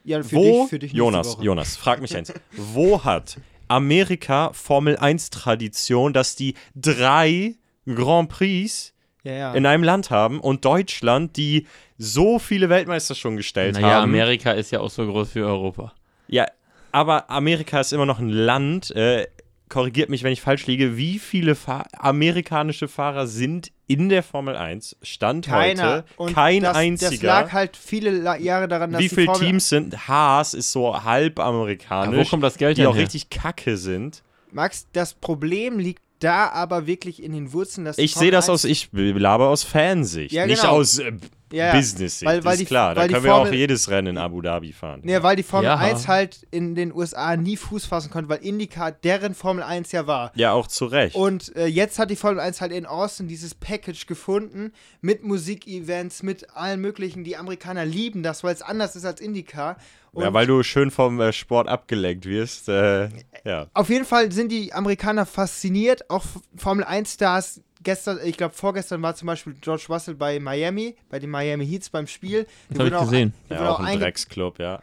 Ja, 0.05 0.23
für 0.23 0.35
Wo, 0.37 0.61
dich, 0.62 0.71
für 0.71 0.79
dich 0.79 0.92
Jonas, 0.92 1.29
Woche. 1.37 1.45
Jonas, 1.45 1.77
frag 1.77 2.01
mich 2.01 2.16
eins. 2.16 2.33
Wo 2.53 3.05
hat 3.05 3.37
Amerika 3.68 4.51
Formel 4.55 4.97
1 4.97 5.31
Tradition, 5.31 6.12
dass 6.12 6.37
die 6.37 6.55
drei 6.75 7.55
Grand 7.87 8.29
Prix 8.31 8.95
Ja, 9.25 9.33
ja. 9.33 9.55
in 9.55 9.67
einem 9.67 9.85
Land 9.85 10.11
haben 10.11 10.41
und 10.41 10.65
Deutschland, 10.65 11.37
die 11.37 11.67
so 11.97 12.39
viele 12.41 12.69
Weltmeister 12.69 13.15
schon 13.15 13.37
gestellt 13.37 13.75
Naja, 13.77 13.95
haben. 13.97 14.05
Amerika 14.05 14.51
ist 14.53 14.73
ja 14.73 14.81
auch 14.81 14.91
so 14.91 15.07
groß 15.07 15.35
wie 15.37 15.43
Europa. 15.43 15.93
Ja, 16.27 16.47
aber 16.91 17.31
Amerika 17.31 17.81
ist 17.81 17.93
immer 17.93 18.07
noch 18.07 18.19
ein 18.19 18.29
Land. 18.29 18.91
Äh, 18.97 19.29
korrigiert 19.69 20.11
mich, 20.11 20.23
wenn 20.23 20.33
ich 20.33 20.41
falsch 20.43 20.67
liege. 20.67 20.97
Wie 20.97 21.19
viele 21.19 21.55
Fa 21.55 21.85
amerikanische 21.97 22.89
Fahrer 22.89 23.27
sind 23.27 23.73
in 23.87 24.09
der 24.09 24.23
Formel 24.23 24.57
1? 24.57 24.97
Stand 25.03 25.47
Keiner. 25.47 25.93
heute 25.99 26.05
Und 26.17 26.35
kein 26.35 26.63
das, 26.63 26.77
einziger. 26.77 27.11
Das 27.11 27.23
lag 27.23 27.53
halt 27.53 27.77
viele 27.77 28.39
Jahre 28.41 28.69
daran, 28.69 28.93
dass 28.93 29.01
Wie 29.01 29.09
viele 29.09 29.33
Teams 29.33 29.69
sind? 29.69 30.09
Haas 30.09 30.53
ist 30.53 30.73
so 30.73 31.05
halb 31.05 31.39
amerikanisch. 31.39 32.27
wo 32.27 32.31
kommt 32.31 32.43
das 32.43 32.59
Geld 32.59 32.77
die 32.77 32.83
denn 32.83 32.91
auch 32.91 32.95
her? 32.95 33.05
richtig 33.05 33.31
kacke 33.31 33.77
sind. 33.79 34.23
Max, 34.51 34.87
das 34.93 35.15
Problem 35.15 35.79
liegt 35.79 36.03
da 36.23 36.49
aber 36.51 36.87
wirklich 36.87 37.23
in 37.23 37.33
den 37.33 37.53
Wurzeln, 37.53 37.85
dass 37.85 37.97
die 37.97 38.03
Ich 38.03 38.15
sehe 38.15 38.31
das 38.31 38.45
1 38.49 38.51
aus, 38.51 38.65
ich 38.65 38.89
laber 38.93 39.49
aus 39.49 39.63
Fansicht, 39.65 40.33
Ja, 40.33 40.47
nicht 40.47 40.61
genau. 40.63 40.75
aus 40.75 40.99
äh, 40.99 41.13
Ja, 41.53 41.67
ja. 41.69 41.73
Business-Sicht. 41.75 42.25
Weil- 42.29 42.45
weil 42.45 42.53
ist 42.55 42.61
die- 42.61 42.65
klar, 42.65 42.95
da 42.95 43.03
weil 43.03 43.09
die 43.09 43.15
können 43.15 43.25
wir 43.27 43.35
auch 43.35 43.43
Formel- 43.45 43.55
jedes 43.55 43.88
Rennen 43.91 44.09
in 44.09 44.19
Abu 44.19 44.41
Dhabi 44.41 44.73
fahren. 44.73 45.01
Nee, 45.05 45.23
weil 45.23 45.37
die 45.37 45.43
Formel 45.43 45.67
Ja. 45.67 45.77
1 45.77 46.09
halt 46.09 46.47
in 46.51 46.75
den 46.75 46.93
USA 46.95 47.37
nie 47.37 47.57
Fuß 47.57 47.87
fassen 47.87 48.11
konnte, 48.11 48.29
weil 48.29 48.38
IndyCar 48.45 48.93
deren 48.93 49.35
Formel 49.35 49.62
1 49.62 49.93
ja 49.93 50.07
war. 50.07 50.33
Ja, 50.35 50.53
auch 50.53 50.67
zu 50.67 50.87
Recht. 50.87 51.15
Und 51.17 51.55
äh, 51.57 51.67
jetzt 51.67 51.99
hat 51.99 52.11
die 52.11 52.17
Formel 52.17 52.41
1 52.41 52.61
halt 52.61 52.73
in 52.73 52.87
Austin 52.87 53.29
dieses 53.29 53.55
Package 53.55 54.07
gefunden 54.07 54.73
mit 55.01 55.23
Musikevents, 55.23 56.23
mit 56.23 56.49
allen 56.57 56.81
möglichen. 56.81 57.25
Die 57.25 57.37
Amerikaner 57.37 57.85
lieben 57.85 58.23
das, 58.23 58.43
weil 58.45 58.55
es 58.55 58.62
anders 58.62 58.97
ist 58.97 59.05
als 59.05 59.21
IndyCar. 59.21 59.77
Und 60.12 60.25
ja, 60.25 60.33
weil 60.35 60.47
du 60.47 60.62
schön 60.62 60.91
vom 60.91 61.21
äh, 61.21 61.33
Sport 61.33 61.69
abgelenkt 61.69 62.27
wirst. 62.27 62.69
Äh, 62.69 63.09
ja. 63.45 63.67
auf 63.73 63.88
jeden 63.88 64.05
Fall 64.05 64.31
sind 64.31 64.53
die 64.53 64.73
Amerikaner 64.75 65.25
fasziniert, 65.27 66.11
auch 66.11 66.25
Formel 66.57 66.85
1-Stars. 66.85 67.61
Gestern, 67.83 68.18
ich 68.25 68.37
glaube, 68.37 68.55
vorgestern 68.55 69.03
war 69.03 69.14
zum 69.14 69.27
Beispiel 69.27 69.55
George 69.61 69.87
Russell 69.88 70.14
bei 70.14 70.38
Miami, 70.38 70.97
bei 71.11 71.18
den 71.18 71.31
Miami 71.31 71.66
Heats 71.66 71.90
beim 71.90 72.07
Spiel. 72.07 72.47
Das 72.71 72.79
habe 72.79 72.88
ich 72.88 73.01
gesehen. 73.01 73.35
Die 73.49 73.55
Ja, 73.55 73.71
auch 73.71 73.81
auch 73.81 73.85
ein 73.85 73.99
Drecksclub, 73.99 74.59
ja. 74.59 74.81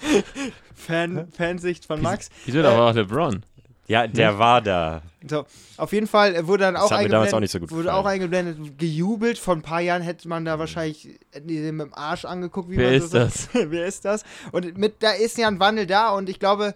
Fan, 0.74 1.28
Fansicht 1.32 1.84
von 1.86 2.00
Max. 2.00 2.30
Wieso, 2.44 2.62
da 2.62 2.76
war 2.76 2.90
auch 2.90 2.94
LeBron. 2.94 3.42
Ja, 3.90 4.06
der 4.06 4.38
war 4.38 4.62
da. 4.62 5.02
So, 5.28 5.44
auf 5.76 5.92
jeden 5.92 6.06
Fall 6.06 6.36
äh, 6.36 6.46
wurde 6.46 6.62
dann 6.62 6.76
auch 6.76 6.92
hat 6.92 7.02
mir 7.02 7.08
damals 7.08 7.34
eingeblendet, 7.34 7.34
auch 7.34 7.40
nicht 7.40 7.50
so 7.50 7.58
gut 7.58 7.70
wurde 7.72 7.92
auch 7.92 8.06
eingeblendet, 8.06 8.78
gejubelt. 8.78 9.36
Vor 9.36 9.56
ein 9.56 9.62
paar 9.62 9.80
Jahren 9.80 10.02
hätte 10.02 10.28
man 10.28 10.44
da 10.44 10.60
wahrscheinlich 10.60 11.18
hätten 11.32 11.48
die 11.48 11.56
den 11.56 11.76
mit 11.76 11.88
dem 11.88 11.94
Arsch 11.94 12.24
angeguckt. 12.24 12.70
Wie 12.70 12.76
Wer 12.76 12.86
man 12.86 12.94
ist 12.94 13.10
so 13.10 13.18
das? 13.18 13.42
sagt. 13.52 13.54
Wer 13.70 13.86
ist 13.86 14.04
das? 14.04 14.22
Und 14.52 14.78
mit, 14.78 15.02
da 15.02 15.10
ist 15.10 15.36
ja 15.38 15.48
ein 15.48 15.58
Wandel 15.58 15.86
da 15.86 16.10
und 16.10 16.28
ich 16.28 16.38
glaube, 16.38 16.74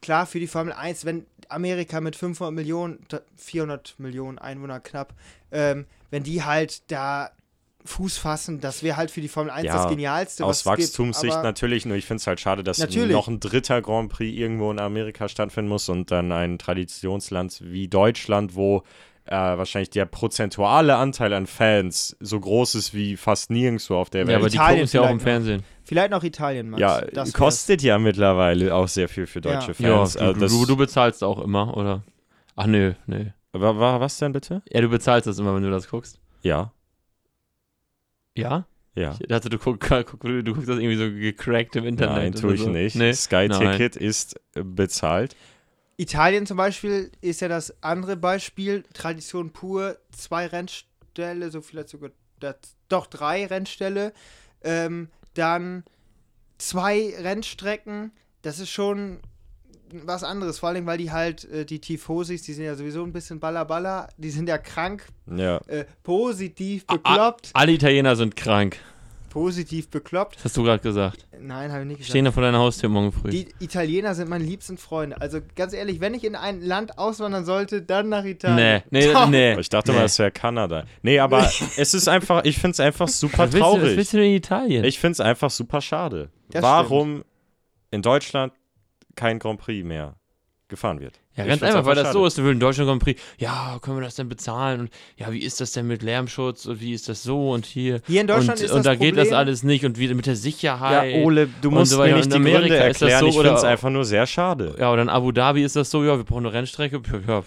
klar, 0.00 0.24
für 0.24 0.40
die 0.40 0.46
Formel 0.46 0.72
1, 0.72 1.04
wenn 1.04 1.26
Amerika 1.48 2.00
mit 2.00 2.16
500 2.16 2.54
Millionen, 2.54 2.98
400 3.36 3.94
Millionen 3.98 4.38
Einwohner 4.38 4.80
knapp, 4.80 5.14
ähm, 5.52 5.86
wenn 6.10 6.22
die 6.22 6.42
halt 6.44 6.90
da 6.90 7.30
Fuß 7.84 8.18
fassen, 8.18 8.60
das 8.60 8.82
wäre 8.82 8.96
halt 8.98 9.10
für 9.10 9.20
die 9.22 9.28
Formel 9.28 9.50
1 9.50 9.64
Ja, 9.66 9.74
das 9.76 9.88
Genialste. 9.88 10.44
Aus 10.44 10.64
gibt. 10.64 10.78
Wachstumssicht 10.78 11.42
natürlich, 11.42 11.86
nur 11.86 11.96
ich 11.96 12.04
finde 12.04 12.20
es 12.20 12.26
halt 12.26 12.38
schade, 12.40 12.62
dass 12.62 12.78
Natürlich. 12.78 13.12
noch 13.12 13.28
ein 13.28 13.40
dritter 13.40 13.80
Grand 13.80 14.10
Prix 14.12 14.36
irgendwo 14.36 14.70
in 14.70 14.78
Amerika 14.78 15.28
stattfinden 15.28 15.70
muss 15.70 15.88
und 15.88 16.10
dann 16.10 16.30
ein 16.32 16.58
Traditionsland 16.58 17.60
wie 17.64 17.88
Deutschland, 17.88 18.54
wo 18.56 18.82
äh, 19.24 19.30
wahrscheinlich 19.32 19.90
der 19.90 20.04
prozentuale 20.06 20.96
Anteil 20.96 21.32
an 21.32 21.46
Fans 21.46 22.16
so 22.20 22.38
groß 22.40 22.74
ist 22.74 22.94
wie 22.94 23.16
fast 23.16 23.50
nirgendwo 23.50 23.96
auf 23.96 24.10
der 24.10 24.22
Ja, 24.22 24.26
Welt. 24.28 24.36
aber 24.38 24.50
die 24.50 24.58
gucken 24.58 24.78
es 24.80 24.92
ja 24.92 25.02
auch 25.02 25.10
im. 25.10 25.20
Fernsehen. 25.20 25.62
Vielleicht 25.88 26.10
noch 26.10 26.22
Italien, 26.22 26.70
Max. 26.70 26.80
ja, 26.80 27.00
Das 27.00 27.32
kostet 27.32 27.82
ja 27.82 27.98
mittlerweile 27.98 28.74
auch 28.74 28.88
sehr 28.88 29.08
viel 29.08 29.26
für 29.26 29.40
deutsche 29.40 29.72
Ja. 29.82 29.88
Ja, 29.88 29.96
Fans. 29.98 30.12
du, 30.12 30.20
Also 30.20 30.40
das, 30.40 30.52
du, 30.52 30.66
du 30.66 30.76
bezahlst 30.76 31.24
auch 31.24 31.40
immer, 31.42 31.76
oder? 31.76 32.02
Ach 32.56 32.66
nö, 32.66 32.92
nö. 33.06 33.24
war, 33.52 33.78
war 33.78 34.00
was 34.00 34.18
denn 34.18 34.32
bitte? 34.32 34.62
Ja, 34.70 34.80
du 34.82 34.88
bezahlst 34.88 35.26
das 35.26 35.38
immer, 35.38 35.54
wenn 35.54 35.62
du 35.62 35.70
das 35.70 35.88
guckst. 35.88 36.20
Ja, 36.42 36.72
Ja? 38.36 38.66
ja. 38.94 39.16
Ich 39.18 39.26
dachte, 39.28 39.48
du, 39.48 39.58
guck, 39.58 39.80
guck, 39.88 40.20
du 40.20 40.42
guckst 40.44 40.68
das 40.68 40.78
irgendwie 40.78 40.96
so 40.96 41.10
gecrackt 41.10 41.74
im 41.76 41.84
Internet. 41.86 42.16
Nein, 42.16 42.32
tue 42.34 42.54
ich 42.54 42.60
so. 42.60 42.68
nicht. 42.70 42.94
Nee? 42.96 43.12
Sky 43.14 43.48
Nein. 43.48 43.72
Ticket 43.72 43.96
ist 43.96 44.38
äh, 44.54 44.62
bezahlt. 44.62 45.36
Italien 45.96 46.46
zum 46.46 46.56
Beispiel 46.58 47.10
ist 47.20 47.40
ja 47.40 47.48
das 47.48 47.82
andere 47.82 48.16
Beispiel. 48.16 48.84
Tradition 48.92 49.50
pur, 49.52 49.96
zwei 50.12 50.46
Rennställe, 50.46 51.50
so 51.50 51.60
vielleicht 51.60 51.88
sogar, 51.88 52.10
das, 52.38 52.56
doch 52.88 53.06
drei 53.06 53.46
Rennställe. 53.46 54.12
Ähm, 54.62 55.08
dann 55.38 55.84
zwei 56.58 57.14
Rennstrecken. 57.18 58.12
Das 58.42 58.58
ist 58.58 58.70
schon 58.70 59.20
was 59.92 60.22
anderes. 60.24 60.58
Vor 60.58 60.68
allem, 60.70 60.84
weil 60.86 60.98
die 60.98 61.10
halt, 61.12 61.44
äh, 61.44 61.64
die 61.64 61.80
Tifosis, 61.80 62.42
die 62.42 62.52
sind 62.52 62.64
ja 62.64 62.74
sowieso 62.74 63.02
ein 63.04 63.12
bisschen 63.12 63.40
ballerballer. 63.40 64.08
Die 64.18 64.30
sind 64.30 64.48
ja 64.48 64.58
krank, 64.58 65.06
Ja. 65.34 65.58
äh, 65.66 65.86
positiv 66.02 66.86
bekloppt. 66.86 67.50
Alle 67.54 67.72
Italiener 67.72 68.14
sind 68.16 68.36
krank. 68.36 68.78
Positiv 69.28 69.88
bekloppt. 69.88 70.36
Das 70.36 70.46
hast 70.46 70.56
du 70.56 70.62
gerade 70.62 70.82
gesagt. 70.82 71.26
Nein, 71.40 71.70
habe 71.70 71.82
ich 71.82 71.88
nicht 71.88 71.98
gesagt. 71.98 72.10
Stehen 72.10 72.24
da 72.24 72.32
vor 72.32 72.42
deiner 72.42 72.58
Haustür 72.58 72.88
morgen 72.88 73.12
früh. 73.12 73.30
Die 73.30 73.48
Italiener 73.60 74.14
sind 74.14 74.28
meine 74.28 74.44
liebsten 74.44 74.78
Freunde. 74.78 75.20
Also 75.20 75.40
ganz 75.54 75.72
ehrlich, 75.72 76.00
wenn 76.00 76.14
ich 76.14 76.24
in 76.24 76.34
ein 76.34 76.60
Land 76.60 76.98
auswandern 76.98 77.44
sollte, 77.44 77.82
dann 77.82 78.08
nach 78.08 78.24
Italien. 78.24 78.82
nee, 78.90 79.06
nee, 79.06 79.12
Doch. 79.12 79.28
nee. 79.28 79.58
Ich 79.58 79.68
dachte 79.68 79.92
nee. 79.92 79.98
mal, 79.98 80.04
es 80.04 80.18
wäre 80.18 80.30
Kanada. 80.30 80.84
Nee, 81.02 81.18
aber 81.18 81.48
es 81.76 81.94
ist 81.94 82.08
einfach, 82.08 82.44
ich 82.44 82.58
finde 82.58 82.72
es 82.72 82.80
einfach 82.80 83.08
super 83.08 83.38
Was 83.38 83.52
willst, 83.52 83.54
du, 83.54 83.60
was 83.60 83.78
traurig. 83.80 83.96
willst 83.96 84.12
du 84.12 84.24
in 84.24 84.34
Italien? 84.34 84.84
Ich 84.84 84.98
finde 84.98 85.12
es 85.12 85.20
einfach 85.20 85.50
super 85.50 85.80
schade. 85.80 86.30
Das 86.50 86.62
Warum 86.62 87.24
in 87.90 88.02
Deutschland 88.02 88.52
kein 89.14 89.38
Grand 89.38 89.60
Prix 89.60 89.84
mehr 89.84 90.16
gefahren 90.68 91.00
wird. 91.00 91.20
ja, 91.36 91.44
Ich 91.44 91.48
ganz 91.50 91.62
einfach, 91.62 91.84
weil 91.86 91.94
das 91.94 92.08
schade. 92.08 92.12
so 92.18 92.26
ist. 92.26 92.36
Wir 92.36 92.44
würden 92.44 92.56
in 92.56 92.60
Deutschland 92.60 92.88
Grand 92.88 93.02
Prix, 93.02 93.20
ja, 93.38 93.78
können 93.80 93.96
wir 93.96 94.02
das 94.04 94.16
denn 94.16 94.28
bezahlen? 94.28 94.80
Und 94.80 94.90
ja, 95.16 95.32
wie 95.32 95.40
ist 95.40 95.60
das 95.60 95.72
denn 95.72 95.86
mit 95.86 96.02
Lärmschutz? 96.02 96.66
Und 96.66 96.80
wie 96.80 96.92
ist 96.92 97.08
das 97.08 97.22
so? 97.22 97.50
Und 97.52 97.66
hier. 97.66 98.00
Hier 98.06 98.20
in 98.20 98.26
Deutschland 98.26 98.58
und, 98.60 98.64
ist 98.66 98.70
und 98.72 98.78
das 98.78 98.84
da 98.84 98.94
geht 98.94 99.16
das 99.16 99.28
Problem- 99.28 99.38
alles 99.38 99.62
nicht. 99.62 99.84
Und 99.84 99.98
wie 99.98 100.12
mit 100.14 100.26
der 100.26 100.36
Sicherheit. 100.36 101.12
Ja, 101.14 101.22
Ole, 101.24 101.48
du 101.62 101.68
und 101.68 101.74
musst 101.74 101.92
so 101.92 101.98
mir 101.98 102.14
nicht 102.14 102.24
In 102.26 102.30
die 102.30 102.36
Amerika 102.36 102.68
Gründe 102.68 102.76
ist 102.88 103.02
das 103.02 103.10
erklären. 103.12 103.20
so, 103.20 103.26
ich 103.28 103.34
finde 103.46 103.58
es 103.58 103.64
einfach 103.64 103.90
nur 103.90 104.04
sehr 104.04 104.26
schade. 104.26 104.74
Ja, 104.78 104.92
oder 104.92 105.02
in 105.02 105.08
Abu 105.08 105.32
Dhabi 105.32 105.62
ist 105.64 105.76
das 105.76 105.90
so, 105.90 106.04
ja, 106.04 106.16
wir 106.16 106.24
brauchen 106.24 106.44
eine 106.46 106.52
Rennstrecke. 106.54 107.00
Ja, 107.26 107.42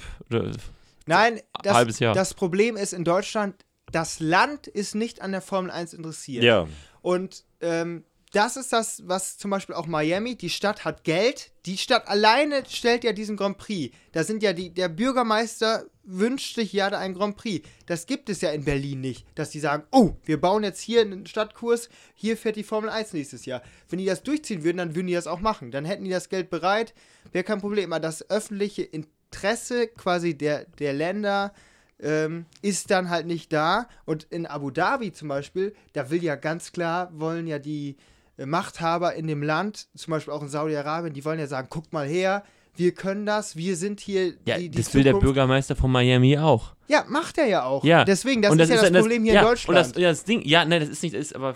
Nein, 1.08 1.40
das, 1.64 1.74
halbes 1.74 2.00
Jahr. 2.00 2.14
das 2.14 2.34
Problem 2.34 2.78
ist 2.78 2.94
in 2.94 3.04
Deutschland, 3.04 3.56
das 3.92 4.20
Land 4.20 4.68
ist 4.68 4.96
nicht 4.96 5.22
an 5.22 5.32
der 5.32 5.42
Formel 5.42 5.72
1 5.72 5.94
interessiert. 5.94 6.44
Ja, 6.44 6.68
Und 7.02 7.44
ähm, 7.62 8.04
das 8.32 8.56
ist 8.56 8.72
das, 8.72 9.04
was 9.06 9.38
zum 9.38 9.52
Beispiel 9.52 9.76
auch 9.76 9.88
Miami, 9.88 10.36
die 10.36 10.50
Stadt 10.50 10.86
hat 10.86 11.04
Geld, 11.04 11.52
die 11.66 11.78
Stadt 11.78 12.08
alleine 12.08 12.64
stellt 12.68 13.04
ja 13.04 13.12
diesen 13.12 13.36
Grand 13.36 13.58
Prix. 13.58 13.96
Da 14.14 14.24
sind 14.24 14.42
ja 14.42 14.54
die, 14.54 14.74
der 14.74 14.88
Bürgermeister 14.88 15.86
wünscht 16.04 16.56
sich 16.56 16.72
ja 16.72 16.90
da 16.90 16.98
einen 16.98 17.14
Grand 17.14 17.36
Prix. 17.36 17.68
Das 17.88 18.06
gibt 18.06 18.30
es 18.30 18.40
ja 18.42 18.52
in 18.52 18.64
Berlin 18.64 19.02
nicht, 19.02 19.26
dass 19.36 19.50
die 19.50 19.60
sagen, 19.60 19.84
oh, 19.92 20.14
wir 20.24 20.40
bauen 20.40 20.64
jetzt 20.64 20.80
hier 20.80 21.02
einen 21.02 21.26
Stadtkurs, 21.26 21.90
hier 22.16 22.38
fährt 22.38 22.56
die 22.56 22.64
Formel 22.64 22.90
1 22.90 23.14
nächstes 23.14 23.46
Jahr. 23.46 23.62
Wenn 23.90 24.00
die 24.00 24.06
das 24.06 24.24
durchziehen 24.24 24.64
würden, 24.64 24.78
dann 24.78 24.96
würden 24.96 25.08
die 25.08 25.14
das 25.14 25.28
auch 25.28 25.42
machen. 25.42 25.72
Dann 25.72 25.86
hätten 25.86 26.06
die 26.06 26.10
das 26.10 26.30
Geld 26.30 26.50
bereit, 26.50 26.94
wäre 27.34 27.44
kein 27.44 27.60
Problem. 27.60 27.92
Aber 27.92 28.00
das 28.00 28.30
öffentliche 28.30 28.84
Interesse 28.84 29.88
quasi 29.88 30.38
der, 30.38 30.66
der 30.80 30.94
Länder 30.94 31.54
ähm, 32.00 32.46
ist 32.62 32.92
dann 32.92 33.10
halt 33.10 33.26
nicht 33.26 33.52
da. 33.52 33.90
Und 34.06 34.24
in 34.30 34.46
Abu 34.46 34.72
Dhabi 34.72 35.12
zum 35.12 35.28
Beispiel, 35.28 35.76
da 35.92 36.10
will 36.10 36.24
ja 36.24 36.36
ganz 36.36 36.72
klar, 36.72 37.12
wollen 37.14 37.46
ja 37.46 37.60
die 37.60 37.98
Machthaber 38.46 39.14
in 39.16 39.28
dem 39.28 39.44
Land, 39.44 39.88
zum 39.96 40.12
Beispiel 40.12 40.34
auch 40.34 40.42
in 40.42 40.50
Saudi-Arabien, 40.50 41.14
die 41.14 41.24
wollen 41.26 41.40
ja 41.40 41.48
sagen, 41.48 41.68
guckt 41.70 41.94
mal 41.94 42.08
her, 42.08 42.44
wir 42.76 42.94
können 42.94 43.26
das, 43.26 43.56
wir 43.58 43.76
sind 43.76 44.00
hier 44.00 44.34
ja 44.46 44.58
die, 44.58 44.70
die 44.70 44.78
das 44.78 44.94
will 44.94 45.04
der 45.04 45.12
Zukunft. 45.12 45.26
Bürgermeister 45.26 45.76
von 45.76 45.92
Miami 45.92 46.38
auch. 46.38 46.74
Ja, 46.88 47.04
macht 47.08 47.38
er 47.38 47.48
ja 47.48 47.64
auch. 47.66 47.84
Ja. 47.84 48.06
Deswegen, 48.06 48.42
das 48.42 48.52
und 48.52 48.60
ist 48.60 48.70
ja 48.70 48.76
das, 48.78 48.92
das- 48.92 49.02
Problem 49.02 49.24
hier 49.26 49.34
ja, 49.34 49.42
in 49.42 49.46
Und 49.48 49.52
Deutschland. 49.54 49.78
das, 49.96 50.02
ja, 50.02 50.10
das 50.10 50.24
Ding, 50.24 50.42
ja, 50.46 50.64
nein, 50.66 50.80
das 50.80 50.90
ist 50.90 51.04
nicht, 51.04 51.14
das 51.16 51.22
ist 51.22 51.36
aber 51.36 51.56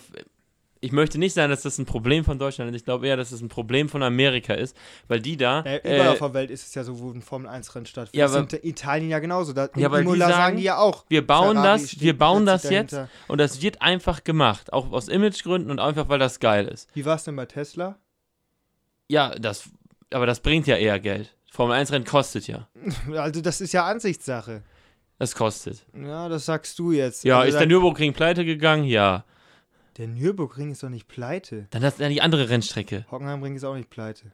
ich 0.85 0.91
möchte 0.91 1.17
nicht 1.17 1.33
sagen, 1.33 1.49
dass 1.49 1.63
das 1.63 1.77
ein 1.77 1.85
Problem 1.85 2.23
von 2.23 2.37
Deutschland 2.39 2.69
ist. 2.69 2.75
Ich 2.77 2.85
glaube 2.85 3.07
eher, 3.07 3.17
dass 3.17 3.31
es 3.31 3.41
ein 3.41 3.49
Problem 3.49 3.89
von 3.89 4.03
Amerika 4.03 4.53
ist, 4.53 4.75
weil 5.07 5.19
die 5.19 5.35
da. 5.37 5.61
Naja, 5.63 5.79
überall 5.83 5.99
äh, 5.99 6.07
auf 6.09 6.17
der 6.19 6.33
Welt 6.33 6.51
ist 6.51 6.67
es 6.67 6.75
ja 6.75 6.83
so, 6.83 6.99
wo 6.99 7.11
ein 7.11 7.21
Formel-1-Rennen 7.21 7.85
stattfindet. 7.85 8.15
Ja, 8.15 8.25
das 8.25 8.35
aber- 8.35 8.49
sind 8.49 8.61
in 8.63 8.69
Italien 8.69 9.09
ja 9.09 9.19
genauso. 9.19 9.53
Da, 9.53 9.69
Ja, 9.75 9.91
weil 9.91 10.03
die 10.05 10.17
sagen, 10.17 10.31
sagen, 10.33 10.57
die 10.57 10.63
ja 10.63 10.77
auch. 10.77 11.05
wir 11.09 11.25
bauen 11.25 11.57
Ferrari 11.57 11.79
das, 11.81 11.89
steht- 11.91 12.01
wir 12.01 12.17
bauen 12.17 12.45
das 12.45 12.61
sich 12.61 12.71
jetzt 12.71 12.93
dahinter. 12.93 13.11
und 13.27 13.37
das 13.39 13.61
wird 13.61 13.81
einfach 13.81 14.23
gemacht, 14.23 14.71
auch 14.73 14.91
aus 14.91 15.07
Imagegründen 15.07 15.71
und 15.71 15.79
einfach 15.79 16.07
weil 16.09 16.19
das 16.19 16.39
geil 16.39 16.67
ist. 16.67 16.89
Wie 16.93 17.03
war 17.05 17.15
es 17.15 17.23
denn 17.23 17.35
bei 17.35 17.45
Tesla? 17.45 17.97
Ja, 19.07 19.31
das, 19.35 19.69
aber 20.11 20.25
das 20.25 20.39
bringt 20.39 20.67
ja 20.67 20.77
eher 20.77 20.99
Geld. 20.99 21.35
Formel 21.51 21.75
1 21.77 21.91
Rennen 21.91 22.05
kostet 22.05 22.47
ja. 22.47 22.67
Also, 23.15 23.41
das 23.41 23.61
ist 23.61 23.71
ja 23.73 23.85
Ansichtssache. 23.85 24.63
Das 25.19 25.33
kostet. 25.35 25.85
Ja, 25.97 26.27
das 26.27 26.45
sagst 26.45 26.77
du 26.77 26.91
jetzt. 26.91 27.23
Ja, 27.23 27.39
also 27.39 27.49
ist 27.49 27.59
der 27.59 27.67
Nürburgring 27.67 28.13
pleite 28.13 28.43
gegangen? 28.43 28.83
Ja. 28.83 29.23
Der 29.97 30.07
Nürburgring 30.07 30.71
ist 30.71 30.83
doch 30.83 30.89
nicht 30.89 31.07
pleite. 31.07 31.67
Dann 31.71 31.83
hast 31.83 31.99
du 31.99 32.03
ja 32.03 32.09
die 32.09 32.21
andere 32.21 32.49
Rennstrecke. 32.49 33.05
Hockenheimring 33.09 33.55
ist 33.55 33.63
auch 33.63 33.75
nicht 33.75 33.89
pleite. 33.89 34.31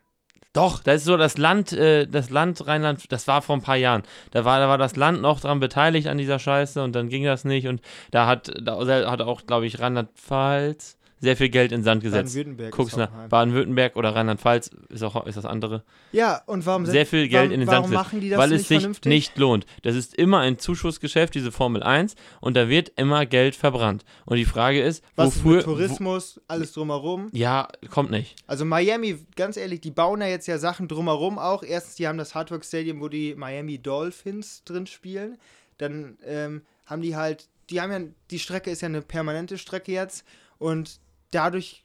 Doch, 0.54 0.84
das 0.84 0.97
ist 0.97 1.06
so 1.06 1.15
das 1.15 1.38
Land, 1.38 1.71
äh, 1.71 2.08
das 2.08 2.30
Land 2.30 2.67
Rheinland, 2.67 3.10
das 3.12 3.28
war 3.28 3.41
vor 3.41 3.56
ein 3.56 3.62
paar 3.62 3.78
Jahren. 3.78 4.04
Da 4.32 4.43
war, 4.43 4.60
da 4.60 4.67
war 4.67 4.78
das 4.78 4.97
Land 4.97 5.21
noch 5.21 5.39
dran 5.39 5.62
beteiligt 5.62 6.08
an 6.08 6.17
dieser 6.17 6.39
Scheiße 6.39 6.84
und 6.84 6.93
dann 6.93 7.08
ging 7.08 7.24
das 7.24 7.45
nicht 7.45 7.67
und 7.67 7.82
da 8.12 8.28
hat, 8.28 8.52
da 8.62 8.86
hat 9.10 9.21
auch, 9.21 9.45
glaube 9.45 9.65
ich, 9.65 9.80
Rheinland-Pfalz 9.80 10.97
sehr 11.21 11.38
viel 11.38 11.49
Geld 11.49 11.71
in 11.71 11.84
Sand 11.84 12.01
gesetzt. 12.01 12.34
Baden-Württemberg 12.34 12.71
Guckst 12.71 12.93
ist 12.93 12.97
nach. 12.97 13.29
Baden-Württemberg 13.29 13.95
oder 13.95 14.15
Rheinland-Pfalz 14.15 14.71
ist 14.89 15.03
auch 15.03 15.25
ist 15.27 15.38
das 15.38 15.45
andere. 15.45 15.84
Ja, 16.12 16.41
und 16.47 16.65
warum 16.65 16.86
Sehr 16.88 17.05
viel 17.05 17.27
Geld 17.27 17.49
warum, 17.49 17.51
in 17.51 17.60
den 17.60 17.69
Sand 17.69 17.86
gesetzt, 17.86 18.03
machen 18.03 18.21
die 18.21 18.29
das 18.29 18.39
weil 18.39 18.51
es 18.53 18.67
sich 18.67 18.79
vernünftig? 18.79 19.10
nicht 19.10 19.38
lohnt. 19.38 19.65
Das 19.84 19.95
ist 19.95 20.15
immer 20.15 20.39
ein 20.39 20.57
Zuschussgeschäft, 20.57 21.36
diese 21.36 21.51
Formel 21.51 21.84
1 21.84 22.15
und 22.41 22.57
da 22.57 22.67
wird 22.69 22.91
immer 22.95 23.27
Geld 23.27 23.55
verbrannt. 23.55 24.03
Und 24.25 24.38
die 24.38 24.45
Frage 24.45 24.81
ist, 24.81 25.03
Was 25.15 25.36
ist 25.36 25.45
wofür 25.45 25.57
mit 25.57 25.65
Tourismus, 25.65 26.41
alles 26.47 26.73
drumherum? 26.73 27.29
Wo, 27.31 27.38
ja, 27.38 27.67
kommt 27.91 28.10
nicht. 28.10 28.36
Also 28.47 28.65
Miami, 28.65 29.19
ganz 29.36 29.57
ehrlich, 29.57 29.79
die 29.81 29.91
bauen 29.91 30.21
ja 30.21 30.27
jetzt 30.27 30.47
ja 30.47 30.57
Sachen 30.57 30.88
drumherum 30.88 31.38
auch. 31.38 31.62
Erstens, 31.62 31.95
die 31.95 32.07
haben 32.07 32.17
das 32.17 32.34
Hard 32.34 32.51
Rock 32.51 32.65
Stadium, 32.65 32.99
wo 32.99 33.10
die 33.10 33.36
Miami 33.36 33.77
Dolphins 33.77 34.63
drin 34.63 34.88
spielen. 34.88 35.38
Dann 35.77 36.17
ähm, 36.25 36.63
haben 36.88 37.03
die 37.03 37.15
halt, 37.15 37.47
die 37.69 37.79
haben 37.79 37.91
ja, 37.91 37.99
die 38.31 38.39
Strecke 38.39 38.71
ist 38.71 38.81
ja 38.81 38.88
eine 38.88 39.01
permanente 39.03 39.60
Strecke 39.60 39.91
jetzt 39.91 40.25
und 40.57 40.99
dadurch, 41.32 41.84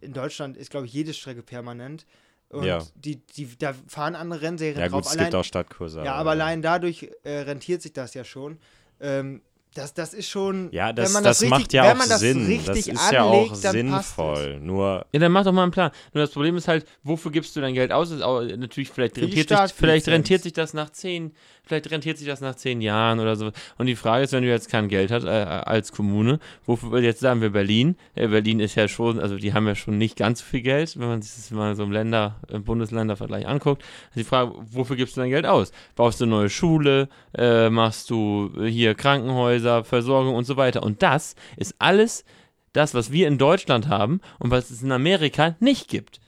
in 0.00 0.12
Deutschland 0.12 0.56
ist, 0.56 0.70
glaube 0.70 0.86
ich, 0.86 0.92
jede 0.92 1.12
Strecke 1.14 1.42
permanent. 1.42 2.06
Und 2.50 2.64
Ja. 2.64 2.82
die, 2.94 3.16
die, 3.36 3.48
da 3.58 3.74
fahren 3.88 4.14
andere 4.14 4.40
Rennserien 4.40 4.78
Ja, 4.78 4.86
gut, 4.88 4.94
drauf. 5.04 5.06
es 5.06 5.12
Allein, 5.12 5.26
gibt 5.26 5.34
auch 5.34 5.44
Stadtkurse. 5.44 6.02
ja, 6.02 6.14
aber 6.14 6.30
allein 6.30 6.62
dadurch 6.62 7.10
äh, 7.24 7.40
rentiert 7.40 7.82
sich 7.82 7.92
das 7.92 8.14
ja 8.14 8.24
schon. 8.24 8.58
Ähm, 9.00 9.42
das, 9.74 9.92
das 9.92 10.14
ist 10.14 10.28
schon. 10.30 10.72
Ja, 10.72 10.92
das, 10.92 11.06
wenn 11.06 11.12
man 11.12 11.24
das, 11.24 11.40
richtig, 11.42 11.50
macht 11.50 11.72
ja 11.74 11.82
wenn 11.84 11.90
auch 11.92 11.96
man 11.96 12.08
das 12.08 12.20
Sinn. 12.20 12.64
Das 12.64 12.78
ist 12.78 13.12
ja 13.12 13.22
auch 13.24 13.32
anlegt, 13.32 13.50
passt 13.52 13.64
es. 13.64 13.70
sinnvoll. 13.72 14.60
Nur, 14.60 15.06
Ja, 15.12 15.20
dann 15.20 15.30
mach 15.30 15.44
doch 15.44 15.52
mal 15.52 15.62
einen 15.62 15.72
Plan. 15.72 15.90
Nur 16.14 16.22
das 16.24 16.30
Problem 16.30 16.56
ist 16.56 16.68
halt, 16.68 16.86
wofür 17.02 17.30
gibst 17.30 17.54
du 17.54 17.60
dein 17.60 17.74
Geld 17.74 17.92
aus? 17.92 18.10
Ist 18.10 18.22
auch, 18.22 18.40
natürlich, 18.42 18.88
vielleicht 18.90 19.18
rentiert, 19.18 19.50
sich, 19.50 19.58
vielleicht 19.74 20.08
rentiert 20.08 20.42
sich 20.42 20.54
das 20.54 20.72
nach 20.72 20.90
zehn, 20.90 21.34
vielleicht 21.68 21.90
rentiert 21.90 22.18
sich 22.18 22.26
das 22.26 22.40
nach 22.40 22.56
zehn 22.56 22.80
Jahren 22.80 23.20
oder 23.20 23.36
so. 23.36 23.52
Und 23.76 23.86
die 23.86 23.96
Frage 23.96 24.24
ist, 24.24 24.32
wenn 24.32 24.42
du 24.42 24.48
jetzt 24.48 24.70
kein 24.70 24.88
Geld 24.88 25.10
hast 25.10 25.24
äh, 25.24 25.28
als 25.28 25.92
Kommune, 25.92 26.40
wofür, 26.66 27.00
jetzt 27.00 27.20
sagen 27.20 27.40
wir 27.40 27.50
Berlin. 27.50 27.96
Äh, 28.14 28.28
Berlin 28.28 28.60
ist 28.60 28.74
ja 28.74 28.88
schon, 28.88 29.20
also 29.20 29.36
die 29.36 29.52
haben 29.52 29.66
ja 29.66 29.74
schon 29.74 29.98
nicht 29.98 30.16
ganz 30.16 30.40
so 30.40 30.46
viel 30.46 30.62
Geld, 30.62 30.98
wenn 30.98 31.08
man 31.08 31.22
sich 31.22 31.34
das 31.34 31.50
mal 31.50 31.76
so 31.76 31.84
im 31.84 31.92
Länder, 31.92 32.36
im 32.48 32.64
Bundesländervergleich 32.64 33.46
anguckt. 33.46 33.82
Also 34.10 34.20
die 34.20 34.24
Frage, 34.24 34.52
wofür 34.70 34.96
gibst 34.96 35.16
du 35.16 35.20
dein 35.20 35.30
Geld 35.30 35.46
aus? 35.46 35.72
Baust 35.94 36.20
du 36.20 36.24
eine 36.24 36.34
neue 36.34 36.50
Schule, 36.50 37.08
äh, 37.36 37.70
machst 37.70 38.10
du 38.10 38.50
hier 38.64 38.94
Krankenhäuser, 38.94 39.84
Versorgung 39.84 40.34
und 40.34 40.44
so 40.44 40.56
weiter. 40.56 40.82
Und 40.82 41.02
das 41.02 41.36
ist 41.56 41.74
alles 41.78 42.24
das, 42.72 42.94
was 42.94 43.12
wir 43.12 43.28
in 43.28 43.38
Deutschland 43.38 43.88
haben 43.88 44.20
und 44.38 44.50
was 44.50 44.70
es 44.70 44.82
in 44.82 44.92
Amerika 44.92 45.56
nicht 45.60 45.88
gibt. 45.88 46.20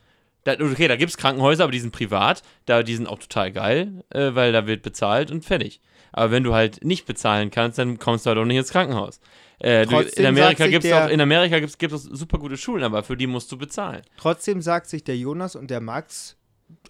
Da, 0.45 0.53
okay, 0.55 0.89
da 0.89 0.97
gibt 0.97 1.11
es 1.11 1.17
Krankenhäuser, 1.17 1.65
aber 1.65 1.73
die 1.73 1.81
sind 1.81 1.93
privat, 1.93 2.43
da, 2.67 2.83
die 2.83 2.97
sind 2.97 3.07
auch 3.07 3.19
total 3.19 3.53
geil, 3.53 4.05
äh, 4.11 4.35
weil 4.35 4.53
da 4.53 4.67
wird 4.67 4.83
bezahlt 4.83 5.31
und 5.31 5.45
fertig. 5.45 5.81
Aber 6.13 6.31
wenn 6.31 6.43
du 6.43 6.55
halt 6.55 6.85
nicht 6.85 7.07
bezahlen 7.07 7.51
kannst, 7.51 7.79
dann 7.79 7.99
kommst 7.99 8.27
du 8.27 8.31
halt 8.31 8.39
auch 8.39 8.45
nicht 8.45 8.57
ins 8.57 8.71
Krankenhaus. 8.71 9.21
Äh, 9.59 9.87
du, 9.87 10.01
in 10.01 10.27
Amerika 10.27 10.67
gibt 10.67 10.85
es 10.85 10.93
auch, 10.93 11.09
in 11.09 11.21
Amerika 11.21 11.61
gibt's, 11.61 11.79
gibt 11.79 11.93
es 11.93 12.05
super 12.05 12.39
gute 12.39 12.57
Schulen, 12.57 12.83
aber 12.83 13.03
für 13.03 13.17
die 13.17 13.27
musst 13.27 13.53
du 13.53 13.59
bezahlen. 13.59 14.03
Trotzdem 14.17 14.63
sagt 14.63 14.89
sich 14.89 15.05
der 15.05 15.17
Jonas 15.17 15.55
und 15.55 15.71
der 15.71 15.81
Max, 15.81 16.37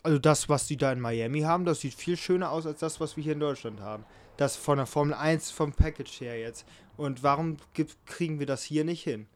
also 0.03 0.19
das, 0.19 0.49
was 0.49 0.67
die 0.67 0.77
da 0.77 0.93
in 0.93 1.01
Miami 1.01 1.41
haben, 1.41 1.65
das 1.65 1.81
sieht 1.81 1.95
viel 1.95 2.17
schöner 2.17 2.51
aus 2.51 2.67
als 2.67 2.81
das, 2.81 3.01
was 3.01 3.17
wir 3.17 3.25
hier 3.25 3.33
in 3.33 3.41
Deutschland 3.41 3.81
haben. 3.81 4.05
Das 4.37 4.57
von 4.57 4.79
der 4.79 4.87
Formel 4.87 5.15
1 5.15 5.51
vom 5.51 5.73
Package 5.73 6.21
her 6.21 6.39
jetzt. 6.39 6.65
Und 6.97 7.23
warum 7.23 7.57
gibt, 7.75 8.07
kriegen 8.07 8.39
wir 8.39 8.47
das 8.47 8.63
hier 8.63 8.85
nicht 8.85 9.03
hin? 9.03 9.27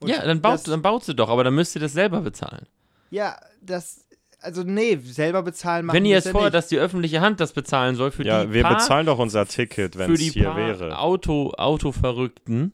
Und 0.00 0.08
ja, 0.08 0.24
dann 0.24 0.40
baut, 0.40 0.54
das, 0.54 0.62
dann 0.64 0.82
baut 0.82 1.04
sie 1.04 1.14
doch, 1.14 1.28
aber 1.28 1.44
dann 1.44 1.54
müsst 1.54 1.74
ihr 1.74 1.80
das 1.80 1.92
selber 1.92 2.20
bezahlen. 2.20 2.66
Ja, 3.10 3.36
das, 3.60 4.04
also 4.40 4.62
nee, 4.62 4.96
selber 5.02 5.42
bezahlen 5.42 5.86
machen 5.86 5.96
Wenn 5.96 6.04
ihr 6.04 6.18
ja 6.18 6.20
vorhat, 6.20 6.44
nicht. 6.52 6.54
dass 6.54 6.68
die 6.68 6.78
öffentliche 6.78 7.20
Hand 7.20 7.40
das 7.40 7.52
bezahlen 7.52 7.94
soll, 7.96 8.10
für 8.10 8.24
ja, 8.24 8.44
die 8.44 8.52
wir 8.52 8.62
paar, 8.62 8.76
bezahlen 8.76 9.06
doch 9.06 9.18
unser 9.18 9.46
Ticket, 9.46 9.96
wenn 9.98 10.08
für 10.08 10.14
es 10.14 10.20
die 10.20 10.30
hier 10.30 10.44
paar 10.44 10.56
wäre. 10.56 10.98
Auto, 10.98 11.52
Autoverrückten, 11.56 12.72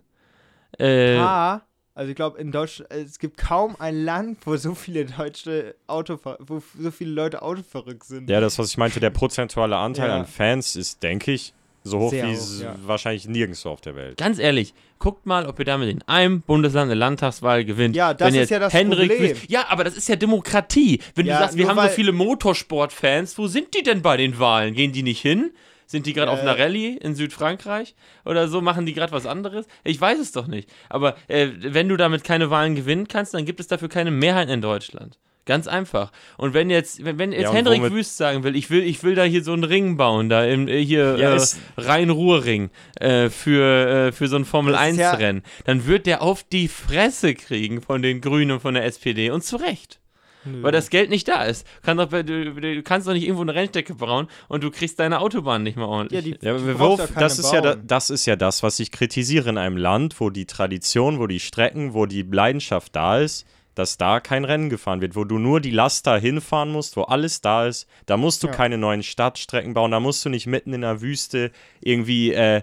äh, 0.79 1.17
Ah, 1.19 1.63
also 1.95 2.09
ich 2.09 2.17
glaube, 2.17 2.39
in 2.39 2.51
Deutschland, 2.53 2.91
es 2.93 3.19
gibt 3.19 3.37
kaum 3.37 3.77
ein 3.79 4.05
Land, 4.05 4.39
wo 4.47 4.57
so 4.57 4.75
viele 4.75 5.05
deutsche 5.05 5.75
Autover 5.87 6.39
wo 6.41 6.63
so 6.79 6.91
viele 6.91 7.11
Leute 7.13 7.43
autoverrückt 7.43 8.05
sind. 8.05 8.31
Ja, 8.31 8.41
das, 8.41 8.59
was 8.59 8.71
ich 8.71 8.79
meinte, 8.79 8.99
der 9.01 9.11
prozentuale 9.11 9.77
Anteil 9.77 10.09
Ja. 10.09 10.17
an 10.21 10.27
Fans 10.27 10.75
ist, 10.77 11.03
denke 11.03 11.33
ich, 11.33 11.53
so 11.85 11.99
hoch 11.99 12.11
Sehr 12.11 12.27
wie 12.27 12.31
hoch, 12.31 12.35
es 12.41 12.61
ja. 12.63 12.75
wahrscheinlich 12.85 13.27
nirgendwo 13.29 13.71
auf 13.71 13.81
der 13.81 13.97
Welt. 13.97 14.17
Ganz 14.17 14.39
ehrlich, 14.39 14.73
guckt 14.99 15.27
mal, 15.27 15.47
ob 15.47 15.59
ihr 15.59 15.65
damit 15.65 15.89
in 15.89 16.03
einem 16.03 16.41
Bundesland 16.43 16.91
eine 16.91 16.99
Landtagswahl 16.99 17.65
gewinnt. 17.65 17.97
Ja, 17.97 18.15
das 18.15 18.33
Wenn 18.33 18.41
ist 18.41 18.51
ja 18.51 18.59
das 18.59 18.73
Hendrik 18.73 19.11
Problem. 19.11 19.33
Wüst- 19.37 19.51
Ja, 19.51 19.67
aber 19.69 19.85
das 19.85 19.97
ist 19.97 20.09
ja 20.09 20.17
Demokratie. 20.17 21.01
Wenn 21.15 21.27
Ja, 21.27 21.35
du 21.35 21.41
sagst, 21.43 21.57
wir 21.59 21.67
haben 21.69 21.81
so 21.81 21.89
viele 21.95 22.13
Motorsportfans, 22.13 23.37
wo 23.39 23.47
sind 23.47 23.75
die 23.75 23.83
denn 23.83 24.03
bei 24.03 24.17
den 24.17 24.39
Wahlen? 24.39 24.75
Gehen 24.75 24.93
die 24.93 25.03
nicht 25.03 25.21
hin? 25.21 25.51
Sind 25.87 26.07
die 26.07 26.13
gerade 26.15 26.31
auf 26.31 26.39
Äh. 26.39 26.43
einer 26.43 26.59
Rallye 26.59 26.97
in 26.97 27.15
Südfrankreich 27.15 27.95
oder 28.25 28.49
so? 28.49 28.61
Machen 28.63 28.87
die 28.87 28.95
gerade 28.95 29.13
was 29.13 29.27
anderes? 29.27 29.67
Ich 29.85 30.01
weiß 30.01 30.19
es 30.19 30.33
doch 30.33 30.47
nicht. 30.47 30.71
Aber 30.89 31.17
äh, 31.29 31.49
wenn 31.59 31.89
du 31.89 31.97
damit 31.97 32.25
keine 32.25 32.49
Wahlen 32.51 32.75
gewinnen 32.77 33.09
kannst, 33.09 33.35
dann 33.35 33.45
gibt 33.45 33.61
es 33.61 33.67
dafür 33.67 33.89
keine 33.89 34.11
Mehrheit 34.11 34.49
in 34.49 34.61
Deutschland. 34.63 35.19
Ganz 35.45 35.67
einfach. 35.67 36.13
Und 36.37 36.55
wenn 36.55 36.71
jetzt, 36.71 37.05
wenn, 37.05 37.19
wenn 37.19 37.33
jetzt 37.33 37.43
Ja, 37.43 37.53
Hendrik 37.53 37.81
womit- 37.83 37.93
Wüst 37.93 38.17
sagen 38.17 38.45
will, 38.45 38.55
ich 38.55 38.71
will, 38.71 38.83
ich 38.85 39.03
will 39.03 39.17
da 39.17 39.25
hier 39.25 39.43
so 39.43 39.53
einen 39.53 39.65
Ring 39.65 39.97
bauen, 39.97 40.29
da 40.29 40.45
im, 40.45 40.69
äh, 40.69 40.85
hier 40.85 41.17
Ja, 41.19 41.35
äh, 41.35 41.41
Rhein-Ruhr-Ring 41.77 42.71
äh, 43.01 43.29
für, 43.29 44.09
äh, 44.09 44.13
für 44.13 44.29
so 44.29 44.37
ein 44.37 44.43
Das 44.43 44.49
ist 44.49 44.53
ja- 44.53 45.11
Formel-1-Rennen, 45.11 45.43
dann 45.65 45.87
wird 45.87 46.07
der 46.07 46.23
auf 46.23 46.43
die 46.45 46.69
Fresse 46.69 47.35
kriegen 47.35 47.81
von 47.83 48.03
den 48.03 48.21
Grünen 48.21 48.53
und 48.53 48.61
von 48.61 48.75
der 48.75 48.85
SPD. 48.85 49.31
Und 49.31 49.43
zu 49.45 49.57
Recht. 49.57 49.99
Nö. 50.45 50.63
Weil 50.65 50.73
das 50.73 50.91
Geld 50.91 51.09
nicht 51.11 51.29
da 51.29 51.45
ist. 51.45 51.65
Kann 51.83 51.99
doch, 51.99 52.09
du, 52.09 52.23
du 52.25 52.83
kannst 52.83 53.07
doch 53.07 53.13
nicht 53.13 53.23
irgendwo 53.25 53.43
eine 53.43 53.55
Rennstrecke 53.55 53.95
bauen 53.95 54.27
und 54.49 54.65
du 54.65 54.73
kriegst 54.73 54.99
deine 54.99 55.21
Autobahn 55.21 55.63
nicht 55.63 55.77
mehr 55.77 55.87
ordentlich. 55.87 56.25
ja, 56.25 56.37
die, 56.37 56.45
Ja, 56.45 56.57
ja 56.57 56.97
keine 57.07 57.21
das, 57.21 57.39
ist 57.39 57.53
ja 57.53 57.61
da, 57.61 57.75
bauen. 57.75 57.87
das 57.87 58.11
ist 58.11 58.27
ja 58.27 58.35
das, 58.35 58.63
was 58.65 58.81
ich 58.81 58.91
kritisiere 58.91 59.51
in 59.51 59.59
einem 59.59 59.77
Land, 59.77 60.21
wo 60.21 60.31
die 60.31 60.47
Tradition, 60.47 61.21
wo 61.21 61.29
die 61.29 61.39
Strecken, 61.39 61.95
wo 61.95 62.07
die 62.07 62.23
Leidenschaft 62.23 62.97
da 62.97 63.19
ist, 63.21 63.47
dass 63.75 63.97
da 63.97 64.21
kein 64.21 64.45
Rennen 64.45 64.69
gefahren 64.71 65.01
wird, 65.01 65.17
wo 65.17 65.25
du 65.25 65.39
nur 65.39 65.61
die 65.61 65.71
Laster 65.71 66.19
hinfahren 66.19 66.71
musst, 66.71 66.97
wo 66.97 67.03
alles 67.03 67.41
da 67.41 67.67
ist. 67.67 67.89
Da 68.07 68.17
musst 68.17 68.43
du 68.43 68.49
Ja. 68.49 68.53
keine 68.53 68.79
neuen 68.79 69.03
Stadtstrecken 69.03 69.75
bauen, 69.75 69.91
da 69.91 70.01
musst 70.01 70.25
du 70.25 70.29
nicht 70.29 70.47
mitten 70.47 70.73
in 70.73 70.83
der 70.83 71.01
Wüste 71.01 71.51
irgendwie 71.81 72.33
äh, 72.33 72.63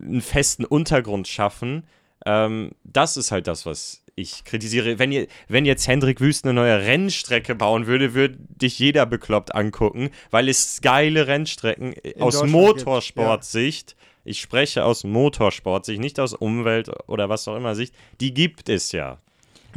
einen 0.00 0.22
festen 0.22 0.64
Untergrund 0.64 1.28
schaffen. 1.28 1.84
Ähm, 2.26 2.72
das 2.84 3.16
ist 3.16 3.30
halt 3.30 3.46
das, 3.46 3.66
was 3.66 4.02
ich 4.16 4.44
kritisiere. 4.44 4.98
Wenn, 4.98 5.12
ihr, 5.12 5.28
wenn 5.46 5.64
jetzt 5.64 5.86
Hendrik 5.86 6.20
Wüst 6.20 6.44
eine 6.44 6.54
neue 6.54 6.78
Rennstrecke 6.80 7.54
bauen 7.54 7.86
würde, 7.86 8.14
würde 8.14 8.36
dich 8.38 8.78
jeder 8.78 9.06
bekloppt 9.06 9.54
angucken, 9.54 10.10
weil 10.30 10.48
es 10.48 10.80
geile 10.80 11.26
Rennstrecken 11.28 11.92
äh, 11.92 12.10
In 12.10 12.22
aus 12.22 12.42
Motorsportsicht, 12.44 13.96
ich 14.24 14.40
spreche 14.40 14.84
aus 14.84 15.04
Motorsportsicht, 15.04 16.00
nicht 16.00 16.18
aus 16.20 16.34
Umwelt 16.34 16.90
oder 17.06 17.28
was 17.28 17.46
auch 17.48 17.56
immer 17.56 17.74
Sicht, 17.74 17.94
die 18.20 18.34
gibt 18.34 18.68
es 18.68 18.92
ja. 18.92 19.18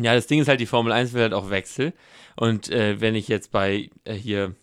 Ja, 0.04 0.14
das 0.16 0.28
Ding 0.28 0.42
ist 0.42 0.48
halt, 0.48 0.60
die 0.60 0.66
Formel 0.66 0.92
1 0.92 1.14
will 1.14 1.22
halt 1.24 1.34
auch 1.34 1.50
Wechsel. 1.50 1.94
Und 2.36 2.70
äh, 2.70 3.00
wenn 3.02 3.16
ich 3.16 3.28
jetzt 3.28 3.52
bei 3.52 3.90
äh, 4.06 4.14
hier, 4.14 4.56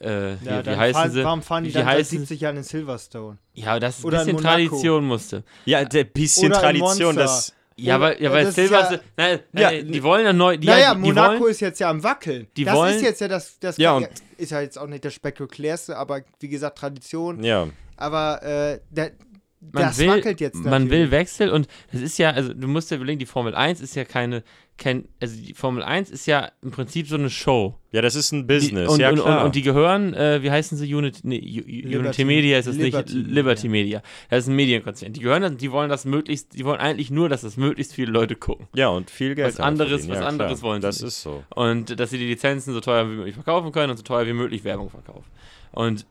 äh, 0.00 0.32
Ja, 0.32 0.38
wie 0.40 0.62
dann 0.64 0.76
heißen 0.78 0.94
fahren, 0.94 1.10
sie? 1.12 1.24
warum 1.24 1.42
fahren 1.42 1.64
die 1.64 1.70
wie 1.70 1.74
dann 1.74 1.86
heißen 1.86 2.18
70 2.18 2.40
Jahren 2.40 2.56
in 2.58 2.62
Silverstone? 2.62 3.38
Ja, 3.54 3.78
das 3.80 3.98
ist 4.00 4.04
ein 4.04 4.10
bisschen. 4.10 4.36
Tradition 4.36 5.04
musste. 5.06 5.44
Ja, 5.64 5.84
der 5.84 6.04
bisschen 6.04 6.52
Oder 6.52 6.60
Tradition, 6.60 7.16
das. 7.16 7.54
Ja, 7.80 8.00
weil, 8.00 8.20
ja, 8.20 8.32
weil 8.32 8.40
das 8.44 8.48
ist 8.50 8.54
Silver, 8.56 8.90
ja- 8.92 9.00
nein, 9.16 9.38
Ja, 9.52 9.70
nein, 9.70 9.92
die 9.92 10.02
wollen 10.02 10.24
ja 10.24 10.32
neu, 10.32 10.56
die, 10.56 10.66
naja, 10.66 10.94
die 10.94 11.00
Monaco 11.00 11.42
wollen, 11.42 11.50
ist 11.52 11.60
jetzt 11.60 11.78
ja 11.78 11.88
am 11.88 12.02
Wackeln. 12.02 12.48
Die 12.56 12.64
das 12.64 12.74
wollen- 12.74 12.96
ist 12.96 13.02
jetzt 13.02 13.20
ja 13.20 13.28
das, 13.28 13.56
das 13.60 13.76
Ja, 13.76 13.92
und- 13.96 14.08
ist 14.36 14.50
ja 14.50 14.60
jetzt 14.60 14.76
auch 14.76 14.88
nicht 14.88 15.04
das 15.04 15.14
spektakulärste, 15.14 15.96
aber 15.96 16.22
wie 16.40 16.48
gesagt, 16.48 16.76
Tradition. 16.78 17.44
Ja. 17.44 17.68
Aber 17.96 18.42
äh, 18.42 18.80
der, 18.90 19.12
man 19.60 19.82
das 19.82 19.98
will, 19.98 20.08
wackelt 20.08 20.40
jetzt 20.40 20.54
man 20.56 20.84
natürlich. 20.84 20.90
will 20.90 21.10
Wechsel 21.10 21.50
und 21.50 21.66
das 21.92 22.00
ist 22.00 22.18
ja, 22.18 22.30
also 22.30 22.52
du 22.54 22.68
musst 22.68 22.90
dir 22.90 22.96
überlegen, 22.96 23.18
die 23.18 23.26
Formel 23.26 23.54
1 23.54 23.80
ist 23.80 23.96
ja 23.96 24.04
keine, 24.04 24.44
kein, 24.76 25.08
also 25.20 25.34
die 25.36 25.52
Formel 25.54 25.82
1 25.82 26.10
ist 26.10 26.26
ja 26.26 26.52
im 26.62 26.70
Prinzip 26.70 27.08
so 27.08 27.16
eine 27.16 27.28
Show. 27.28 27.74
Ja, 27.90 28.00
das 28.00 28.14
ist 28.14 28.30
ein 28.30 28.46
Die, 28.46 28.54
Business, 28.54 28.88
und, 28.88 29.00
ja 29.00 29.10
und, 29.10 29.16
klar. 29.20 29.40
und, 29.40 29.46
und 29.46 29.54
die 29.56 29.62
gehören, 29.62 30.14
äh, 30.14 30.40
wie 30.44 30.50
heißen 30.52 30.78
sie, 30.78 30.94
Unity, 30.94 31.20
nee, 31.24 31.38
U- 31.40 31.62
U- 31.62 31.66
Liberty- 31.66 31.98
Unity 31.98 32.24
Media 32.24 32.58
ist 32.58 32.66
es 32.68 32.76
Liberty 32.76 33.14
nicht. 33.16 33.26
Liberty 33.30 33.68
Media. 33.68 34.02
Das 34.30 34.44
ist 34.44 34.48
ein 34.48 34.54
Medienkonzern. 34.54 35.12
Die 35.12 35.20
gehören, 35.20 35.56
die 35.56 35.72
wollen 35.72 35.90
das 35.90 36.04
möglichst, 36.04 36.56
die 36.56 36.64
wollen 36.64 36.78
eigentlich 36.78 37.10
nur, 37.10 37.28
dass 37.28 37.40
das 37.40 37.56
möglichst 37.56 37.94
viele 37.94 38.12
Leute 38.12 38.36
gucken. 38.36 38.68
ja, 38.76 38.88
und 38.88 39.10
viel 39.10 39.34
Geld 39.34 39.48
Was 39.54 39.58
anderes- 39.60 39.90
verdienen. 39.90 40.10
was 40.12 40.20
ja, 40.20 40.26
anderes 40.28 40.60
klar. 40.60 40.70
wollen 40.70 40.82
sie 40.82 40.86
Das 40.86 41.00
nicht. 41.00 41.08
ist 41.08 41.22
so. 41.22 41.42
Und 41.56 41.98
dass 41.98 42.10
sie 42.10 42.18
die 42.18 42.26
Lizenzen 42.28 42.72
so 42.72 42.80
teuer 42.80 43.10
wie 43.10 43.14
möglich 43.16 43.34
verkaufen 43.34 43.72
können 43.72 43.90
und 43.90 43.96
so 43.96 44.04
teuer 44.04 44.24
wie 44.26 44.32
möglich 44.34 44.62
Werbung 44.62 44.88
verkaufen. 44.90 45.24
Und 45.72 46.06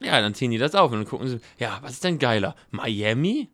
ja, 0.00 0.20
dann 0.20 0.34
ziehen 0.34 0.50
die 0.50 0.58
das 0.58 0.74
auf 0.74 0.92
und 0.92 0.98
dann 0.98 1.06
gucken 1.06 1.28
sie, 1.28 1.40
ja, 1.58 1.78
was 1.82 1.92
ist 1.92 2.04
denn 2.04 2.18
geiler? 2.18 2.54
Miami? 2.70 3.48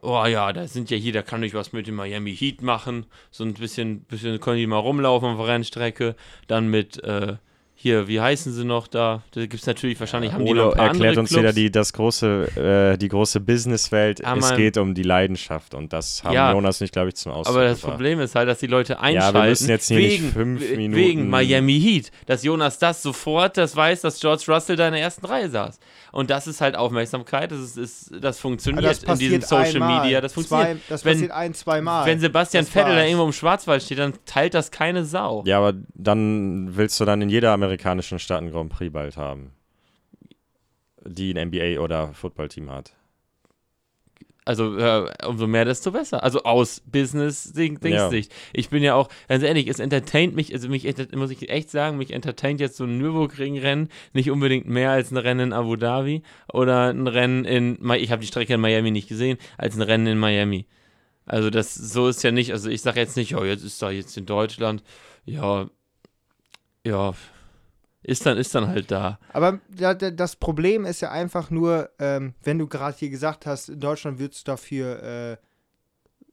Oh 0.00 0.24
ja, 0.26 0.52
da 0.52 0.68
sind 0.68 0.90
ja 0.90 0.96
hier, 0.96 1.12
da 1.12 1.22
kann 1.22 1.42
ich 1.42 1.54
was 1.54 1.72
mit 1.72 1.88
dem 1.88 1.96
Miami 1.96 2.34
Heat 2.34 2.62
machen. 2.62 3.06
So 3.30 3.42
ein 3.44 3.54
bisschen, 3.54 4.02
bisschen 4.02 4.38
können 4.38 4.58
die 4.58 4.66
mal 4.66 4.78
rumlaufen 4.78 5.30
auf 5.30 5.38
der 5.38 5.48
Rennstrecke. 5.48 6.14
Dann 6.46 6.68
mit, 6.68 7.02
äh, 7.02 7.36
hier, 7.80 8.08
wie 8.08 8.20
heißen 8.20 8.52
sie 8.52 8.64
noch 8.64 8.88
da? 8.88 9.22
Da 9.30 9.40
gibt 9.42 9.54
es 9.54 9.66
natürlich, 9.66 10.00
wahrscheinlich 10.00 10.32
haben 10.32 10.44
die 10.44 10.52
noch 10.52 10.62
Olo 10.62 10.70
ein 10.72 10.76
paar 10.76 10.86
erklärt 10.88 11.16
uns 11.16 11.28
Clubs. 11.28 11.42
wieder 11.42 11.52
die, 11.52 11.70
das 11.70 11.92
große, 11.92 12.92
äh, 12.94 12.98
die 12.98 13.06
große 13.06 13.38
Businesswelt. 13.38 14.24
Ah, 14.24 14.34
es 14.36 14.56
geht 14.56 14.76
um 14.78 14.94
die 14.94 15.04
Leidenschaft 15.04 15.74
und 15.74 15.92
das 15.92 16.24
haben 16.24 16.34
Ja, 16.34 16.50
Jonas 16.52 16.80
nicht, 16.80 16.92
glaube 16.92 17.10
ich, 17.10 17.14
zum 17.14 17.30
Ausdruck 17.30 17.54
Aber 17.56 17.64
das 17.66 17.78
gebracht. 17.80 17.94
Problem 17.94 18.18
ist 18.18 18.34
halt, 18.34 18.48
dass 18.48 18.58
die 18.58 18.66
Leute 18.66 18.98
einschalten. 18.98 19.48
müssen 19.48 19.68
jetzt 19.68 19.86
hier 19.86 19.98
nicht 19.98 20.22
wegen, 20.22 20.32
fünf 20.32 20.60
we- 20.60 20.76
Minuten- 20.76 20.96
Wegen 20.96 21.30
Miami 21.30 21.80
Heat. 21.80 22.10
Dass 22.26 22.42
Jonas 22.42 22.80
das 22.80 23.00
sofort, 23.00 23.56
das 23.56 23.76
weiß, 23.76 24.00
dass 24.00 24.18
George 24.18 24.42
Russell 24.48 24.74
da 24.74 24.88
in 24.88 24.94
der 24.94 25.02
ersten 25.02 25.24
Reihe 25.24 25.48
saß. 25.48 25.78
Und 26.12 26.30
das 26.30 26.46
ist 26.46 26.60
halt 26.60 26.76
Aufmerksamkeit. 26.76 27.50
Das, 27.52 27.60
ist, 27.60 27.76
ist, 27.76 28.12
das 28.22 28.38
funktioniert 28.38 28.84
das 28.84 29.02
in 29.02 29.18
diesem 29.18 29.42
Social 29.42 29.82
einmal, 29.82 30.02
Media. 30.02 30.20
Das 30.20 30.32
funktioniert. 30.32 30.78
Zwei, 30.78 30.88
das 30.88 31.04
wenn, 31.04 31.12
passiert 31.14 31.30
ein, 31.32 31.54
zwei 31.54 31.80
Mal. 31.80 32.06
wenn 32.06 32.20
Sebastian 32.20 32.64
Das 32.64 32.72
Vettel 32.72 32.94
da 32.94 33.04
irgendwo 33.04 33.24
im 33.24 33.32
Schwarzwald 33.32 33.82
steht, 33.82 33.98
dann 33.98 34.14
teilt 34.24 34.54
das 34.54 34.70
keine 34.70 35.04
Sau. 35.04 35.42
Ja, 35.46 35.58
aber 35.58 35.74
dann 35.94 36.76
willst 36.76 36.98
du 37.00 37.04
dann 37.04 37.22
in 37.22 37.28
jeder 37.28 37.52
amerikanischen 37.52 38.18
Stadt 38.18 38.38
einen 38.38 38.50
Grand 38.50 38.70
Prix 38.70 38.92
bald 38.92 39.16
haben. 39.16 39.52
Die 41.04 41.32
ein 41.32 41.48
NBA 41.48 41.80
oder 41.80 42.12
Footballteam 42.12 42.70
hat. 42.70 42.92
Also 44.48 44.78
äh, 44.78 45.12
umso 45.26 45.46
mehr, 45.46 45.66
desto 45.66 45.90
besser. 45.90 46.22
Also 46.22 46.42
aus 46.44 46.80
Business-Dingssicht. 46.80 48.32
Ja. 48.32 48.38
Ich 48.54 48.70
bin 48.70 48.82
ja 48.82 48.94
auch, 48.94 49.10
ganz 49.28 49.42
ehrlich, 49.44 49.68
es 49.68 49.78
entertaint 49.78 50.34
mich, 50.34 50.54
also 50.54 50.70
mich, 50.70 50.86
muss 51.14 51.30
ich 51.30 51.50
echt 51.50 51.68
sagen, 51.70 51.98
mich 51.98 52.14
entertaint 52.14 52.58
jetzt 52.58 52.78
so 52.78 52.84
ein 52.84 52.96
Nürburgring-Rennen 52.96 53.90
nicht 54.14 54.30
unbedingt 54.30 54.66
mehr 54.66 54.90
als 54.90 55.10
ein 55.10 55.18
Rennen 55.18 55.48
in 55.48 55.52
Abu 55.52 55.76
Dhabi 55.76 56.22
oder 56.50 56.88
ein 56.88 57.06
Rennen 57.08 57.44
in, 57.44 57.78
ich 57.96 58.10
habe 58.10 58.22
die 58.22 58.26
Strecke 58.26 58.54
in 58.54 58.60
Miami 58.62 58.90
nicht 58.90 59.10
gesehen, 59.10 59.36
als 59.58 59.76
ein 59.76 59.82
Rennen 59.82 60.06
in 60.06 60.18
Miami. 60.18 60.64
Also 61.26 61.50
das, 61.50 61.74
so 61.74 62.08
ist 62.08 62.24
ja 62.24 62.30
nicht, 62.30 62.52
also 62.52 62.70
ich 62.70 62.80
sage 62.80 63.00
jetzt 63.00 63.18
nicht, 63.18 63.32
ja, 63.32 63.44
jetzt 63.44 63.64
ist 63.64 63.82
da 63.82 63.90
jetzt 63.90 64.16
in 64.16 64.24
Deutschland, 64.24 64.82
ja, 65.26 65.68
ja, 66.86 67.12
ist 68.02 68.24
dann, 68.26 68.38
ist 68.38 68.54
dann 68.54 68.68
halt 68.68 68.90
da. 68.90 69.18
Aber 69.32 69.60
da, 69.68 69.94
da, 69.94 70.10
das 70.10 70.36
Problem 70.36 70.84
ist 70.84 71.00
ja 71.00 71.10
einfach 71.10 71.50
nur, 71.50 71.90
ähm, 71.98 72.34
wenn 72.42 72.58
du 72.58 72.66
gerade 72.66 72.96
hier 72.96 73.10
gesagt 73.10 73.46
hast, 73.46 73.68
in 73.68 73.80
Deutschland 73.80 74.18
würdest 74.18 74.46
du 74.46 74.52
dafür, 74.52 75.02
äh, 75.02 75.36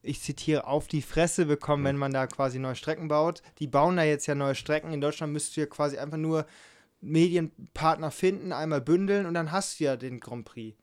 ich 0.02 0.22
zitiere, 0.22 0.68
auf 0.68 0.88
die 0.88 1.02
Fresse 1.02 1.46
bekommen, 1.48 1.84
wenn 1.84 1.98
man 1.98 2.14
da 2.14 2.28
quasi 2.28 2.60
neue 2.60 2.76
Strecken 2.76 3.08
baut. 3.08 3.42
Die 3.60 3.68
bauen 3.68 3.98
da 3.98 4.04
jetzt 4.04 4.28
ja 4.28 4.36
neue 4.36 4.54
Strecken. 4.56 4.94
In 4.94 5.02
Deutschland 5.02 5.34
müsstest 5.34 5.58
du 5.58 5.62
ja 5.62 5.68
quasi 5.68 5.98
einfach 5.98 6.18
nur 6.18 6.46
Medienpartner 7.02 8.12
finden, 8.12 8.52
einmal 8.52 8.82
bündeln 8.82 9.26
und 9.26 9.34
dann 9.34 9.52
hast 9.52 9.80
du 9.80 9.86
ja 9.86 9.96
den 9.96 10.20
Grand 10.20 10.46
Prix. 10.46 10.78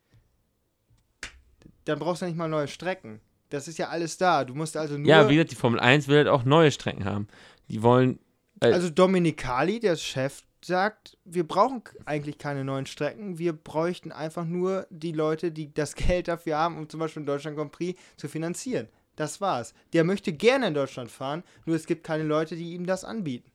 Dann 1.85 1.99
brauchst 1.99 2.23
du 2.23 2.27
ja 2.27 2.31
nicht 2.31 2.39
mal 2.39 2.49
neue 2.49 2.69
Strecken. 2.69 3.21
Das 3.51 3.69
ist 3.69 3.79
ja 3.79 3.89
alles 3.89 4.17
da. 4.17 4.45
Du 4.45 4.55
musst 4.55 4.77
also 4.77 4.97
nur. 4.97 5.07
Ja, 5.07 5.29
wie 5.29 5.35
gesagt, 5.35 5.51
die 5.51 5.57
Formel 5.57 5.79
1 5.79 6.09
will 6.09 6.17
halt 6.17 6.29
auch 6.29 6.45
neue 6.45 6.71
Strecken 6.71 7.05
haben. 7.05 7.29
Die 7.69 7.83
wollen, 7.83 8.19
äh, 8.61 8.73
Also 8.73 8.89
Dominicali, 8.89 9.79
der 9.79 9.97
Chef, 9.97 10.43
sagt, 10.65 11.17
wir 11.25 11.47
brauchen 11.47 11.83
eigentlich 12.05 12.39
keine 12.39 12.65
neuen 12.65 12.87
Strecken, 12.87 13.39
wir 13.39 13.53
bräuchten 13.53 14.13
einfach 14.13 14.45
nur 14.45 14.87
die 14.91 15.13
Leute, 15.13 15.51
die 15.53 15.73
das 15.73 15.95
Geld 15.97 16.29
dafür 16.29 16.57
haben, 16.59 16.77
um 16.79 16.89
zum 16.89 17.01
Beispiel 17.01 17.23
den 17.23 17.27
Deutschland 17.27 17.57
Grand 17.57 17.73
Prix 17.73 18.01
zu 18.17 18.29
finanzieren. 18.29 18.89
Das 19.17 19.41
war's. 19.41 19.75
Der 19.93 20.05
möchte 20.05 20.33
gerne 20.33 20.69
in 20.69 20.75
Deutschland 20.75 21.11
fahren, 21.11 21.43
nur 21.67 21.77
es 21.77 21.87
gibt 21.87 22.05
keine 22.05 22.25
Leute, 22.25 22.57
die 22.57 22.73
ihm 22.75 22.87
das 22.87 23.05
anbieten. 23.05 23.51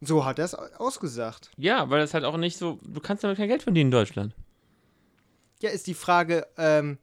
So 0.00 0.24
hat 0.24 0.38
er 0.38 0.44
es 0.46 0.54
au- 0.54 0.68
ausgesagt. 0.78 1.50
Ja, 1.56 1.88
weil 1.90 2.00
das 2.00 2.14
halt 2.14 2.24
auch 2.24 2.36
nicht 2.36 2.56
so, 2.56 2.78
du 2.82 3.00
kannst 3.00 3.24
damit 3.24 3.36
kein 3.36 3.48
Geld 3.48 3.62
verdienen 3.62 3.88
in 3.88 3.90
Deutschland. 3.92 4.34
Ja, 5.62 5.70
ist 5.70 5.86
die 5.86 5.94
Frage, 5.94 6.46
ähm, 6.58 6.98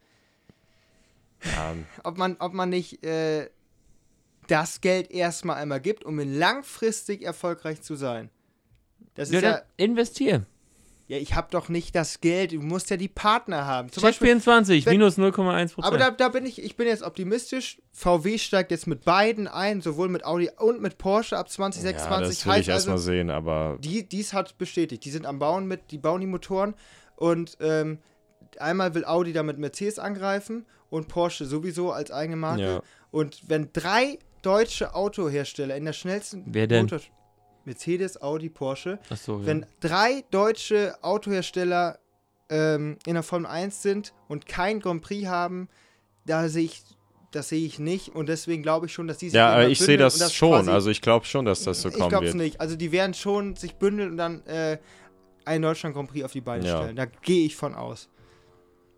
Ja, 1.43 1.75
ob, 2.03 2.17
man, 2.17 2.36
ob 2.39 2.53
man 2.53 2.69
nicht 2.69 3.03
äh, 3.03 3.49
das 4.51 4.81
Geld 4.81 5.09
erstmal 5.11 5.55
einmal 5.57 5.79
gibt, 5.79 6.03
um 6.03 6.19
langfristig 6.19 7.23
erfolgreich 7.23 7.81
zu 7.81 7.95
sein. 7.95 8.29
Das 9.15 9.31
Ja, 9.31 9.37
ist 9.39 9.43
ja, 9.43 9.61
investier. 9.77 10.45
ja, 11.07 11.17
ich 11.17 11.35
habe 11.35 11.47
doch 11.51 11.69
nicht 11.69 11.95
das 11.95 12.21
Geld, 12.21 12.51
du 12.53 12.59
musst 12.61 12.89
ja 12.89 12.97
die 12.97 13.07
Partner 13.07 13.65
haben. 13.65 13.91
Zum 13.91 14.01
Check 14.01 14.09
Beispiel, 14.09 14.27
24, 14.27 14.85
wenn- 14.85 14.93
minus 14.93 15.17
0,1 15.17 15.73
Prozent. 15.73 15.85
aber 15.85 15.97
da, 15.97 16.11
da 16.11 16.29
bin 16.29 16.45
ich, 16.45 16.61
ich 16.61 16.75
bin 16.75 16.87
jetzt 16.87 17.03
optimistisch. 17.03 17.81
VW 17.91 18.37
steigt 18.37 18.71
jetzt 18.71 18.87
mit 18.87 19.03
beiden 19.05 19.47
ein, 19.47 19.81
sowohl 19.81 20.09
mit 20.09 20.23
Audi 20.25 20.49
und 20.57 20.81
mit 20.81 20.97
Porsche 20.97 21.37
ab 21.37 21.47
ja 21.47 21.51
2026. 21.51 22.37
das 22.43 22.45
will 22.53 22.61
ich 22.61 22.69
erstmal 22.69 22.93
also, 22.95 23.05
sehen, 23.05 23.29
aber 23.29 23.77
die, 23.81 24.07
dies 24.07 24.33
hat 24.33 24.57
bestätigt. 24.57 25.03
Die 25.05 25.11
sind 25.11 25.25
am 25.25 25.39
Bauen 25.39 25.67
mit, 25.67 25.91
die 25.91 25.97
bauen 25.97 26.21
die 26.21 26.27
Motoren 26.27 26.73
und 27.15 27.57
ähm, 27.61 27.99
einmal 28.59 28.93
will 28.95 29.05
Audi 29.05 29.33
damit 29.33 29.57
Mercedes 29.57 29.99
angreifen 29.99 30.65
und 30.89 31.07
Porsche 31.07 31.45
sowieso 31.45 31.91
als 31.91 32.11
eigene 32.11 32.35
Marke. 32.35 32.61
Ja. 32.61 32.81
Und 33.11 33.41
wenn 33.49 33.69
drei 33.73 34.19
deutsche 34.41 34.95
Autohersteller 34.95 35.75
in 35.75 35.85
der 35.85 35.93
schnellsten 35.93 36.43
Wer 36.47 36.67
denn? 36.67 36.83
Motor 36.85 36.99
Mercedes, 37.63 38.19
Audi, 38.21 38.49
Porsche, 38.49 38.97
Achso, 39.09 39.39
ja. 39.39 39.45
wenn 39.45 39.65
drei 39.79 40.23
deutsche 40.31 40.95
Autohersteller 41.03 41.99
ähm, 42.49 42.97
in 43.05 43.13
der 43.13 43.21
Formel 43.23 43.45
1 43.49 43.81
sind 43.83 44.13
und 44.27 44.47
kein 44.47 44.79
Grand 44.79 45.01
Prix 45.03 45.27
haben, 45.27 45.69
da 46.25 46.47
sehe 46.49 46.63
ich, 46.65 46.81
das 47.31 47.49
sehe 47.49 47.63
ich 47.65 47.77
nicht 47.77 48.09
und 48.15 48.27
deswegen 48.29 48.63
glaube 48.63 48.87
ich 48.87 48.93
schon, 48.93 49.07
dass 49.07 49.19
die 49.19 49.27
sich 49.29 49.35
ja, 49.35 49.49
aber 49.53 49.67
ich 49.69 49.77
sehe 49.77 49.95
und 49.95 49.99
das, 50.01 50.33
schon. 50.33 50.49
quasi- 50.49 50.71
Also 50.71 50.89
ich 50.89 51.01
glaube 51.01 51.25
schon, 51.27 51.45
dass 51.45 51.63
das 51.63 51.81
so 51.83 51.89
ich 51.89 51.95
kommen 51.95 52.09
glaube 52.09 52.25
es 52.25 52.33
wird. 52.33 52.43
nicht. 52.43 52.59
Also 52.59 52.75
die 52.75 52.91
werden 52.91 53.13
schon 53.13 53.55
sich 53.55 53.75
bündeln 53.75 54.11
und 54.11 54.17
dann 54.17 54.43
äh, 54.47 54.79
einen 55.45 55.61
Deutschland 55.61 55.95
Grand 55.95 56.09
Prix 56.09 56.25
auf 56.25 56.31
die 56.31 56.41
Beine 56.41 56.65
Ja. 56.67 56.77
stellen. 56.81 56.95
Da 56.95 57.05
gehe 57.05 57.45
ich 57.45 57.55
von 57.55 57.75
aus. 57.75 58.09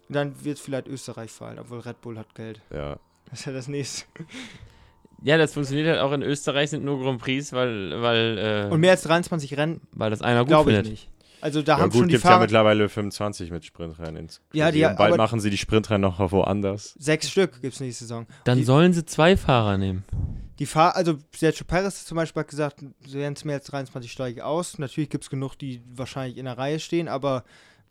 Dann 0.09 0.43
wird 0.43 0.59
vielleicht 0.59 0.87
Österreich 0.87 1.31
fallen, 1.31 1.59
obwohl 1.59 1.79
Red 1.79 2.01
Bull 2.01 2.17
hat 2.17 2.35
Geld. 2.35 2.61
Ja. 2.73 2.97
Das 3.29 3.39
ist 3.39 3.45
ja 3.45 3.53
das 3.53 3.67
nächste. 3.67 4.05
ja, 5.23 5.37
das 5.37 5.53
funktioniert 5.53 5.87
halt 5.87 5.99
auch 5.99 6.11
in 6.11 6.21
Österreich 6.21 6.69
sind 6.69 6.83
nur 6.83 6.99
Grand 7.01 7.19
Prix, 7.21 7.53
weil, 7.53 8.01
weil, 8.01 8.67
äh, 8.69 8.73
Und 8.73 8.79
mehr 8.81 8.91
als 8.91 9.03
23 9.03 9.57
Rennen 9.57 9.81
weil 9.91 10.09
das 10.11 10.21
einer 10.21 10.41
gut 10.41 10.47
glaube 10.49 10.71
ich 10.71 10.75
findet. 10.77 10.91
nicht. 10.91 11.09
Also 11.41 11.61
da 11.61 11.73
Ja 11.73 11.79
haben 11.79 11.89
gut, 11.89 11.99
schon 11.99 12.07
die 12.07 12.13
gibt 12.13 12.23
ja 12.23 12.29
Fahrer 12.29 12.41
mittlerweile 12.41 12.87
25 12.87 13.51
mit 13.51 13.65
Sprintrennen. 13.65 14.15
ins- 14.15 14.39
Ja, 14.53 14.71
die- 14.71 14.85
Und 14.85 14.95
bald 14.97 15.13
aber- 15.13 15.17
machen 15.23 15.39
sie 15.41 15.49
die 15.49 15.57
Sprintrennen 15.57 16.01
noch 16.01 16.19
woanders. 16.31 16.95
sechs 16.99 17.29
Stück 17.29 17.61
gibt 17.61 17.73
es 17.73 17.79
nächste 17.81 18.05
Saison. 18.05 18.27
Dann 18.45 18.59
Die- 18.59 18.63
sollen 18.63 18.93
sie 18.93 19.05
zwei 19.05 19.35
Fahrer 19.35 19.77
nehmen. 19.77 20.03
Die 20.59 20.65
Fahr 20.65 20.95
also 20.95 21.17
Sergio 21.35 21.65
Perez 21.65 22.05
zum 22.05 22.15
Beispiel 22.15 22.41
hat 22.41 22.47
gesagt, 22.47 22.85
sie 23.05 23.17
werden 23.17 23.33
es 23.33 23.43
mehr 23.43 23.55
als 23.55 23.65
23 23.65 24.09
steige 24.11 24.45
aus. 24.45 24.77
Natürlich 24.79 25.09
gibt 25.09 25.25
es 25.25 25.29
genug, 25.29 25.57
die 25.57 25.81
wahrscheinlich 25.93 26.37
in 26.37 26.45
der 26.45 26.57
Reihe 26.57 26.79
stehen, 26.79 27.07
aber 27.09 27.43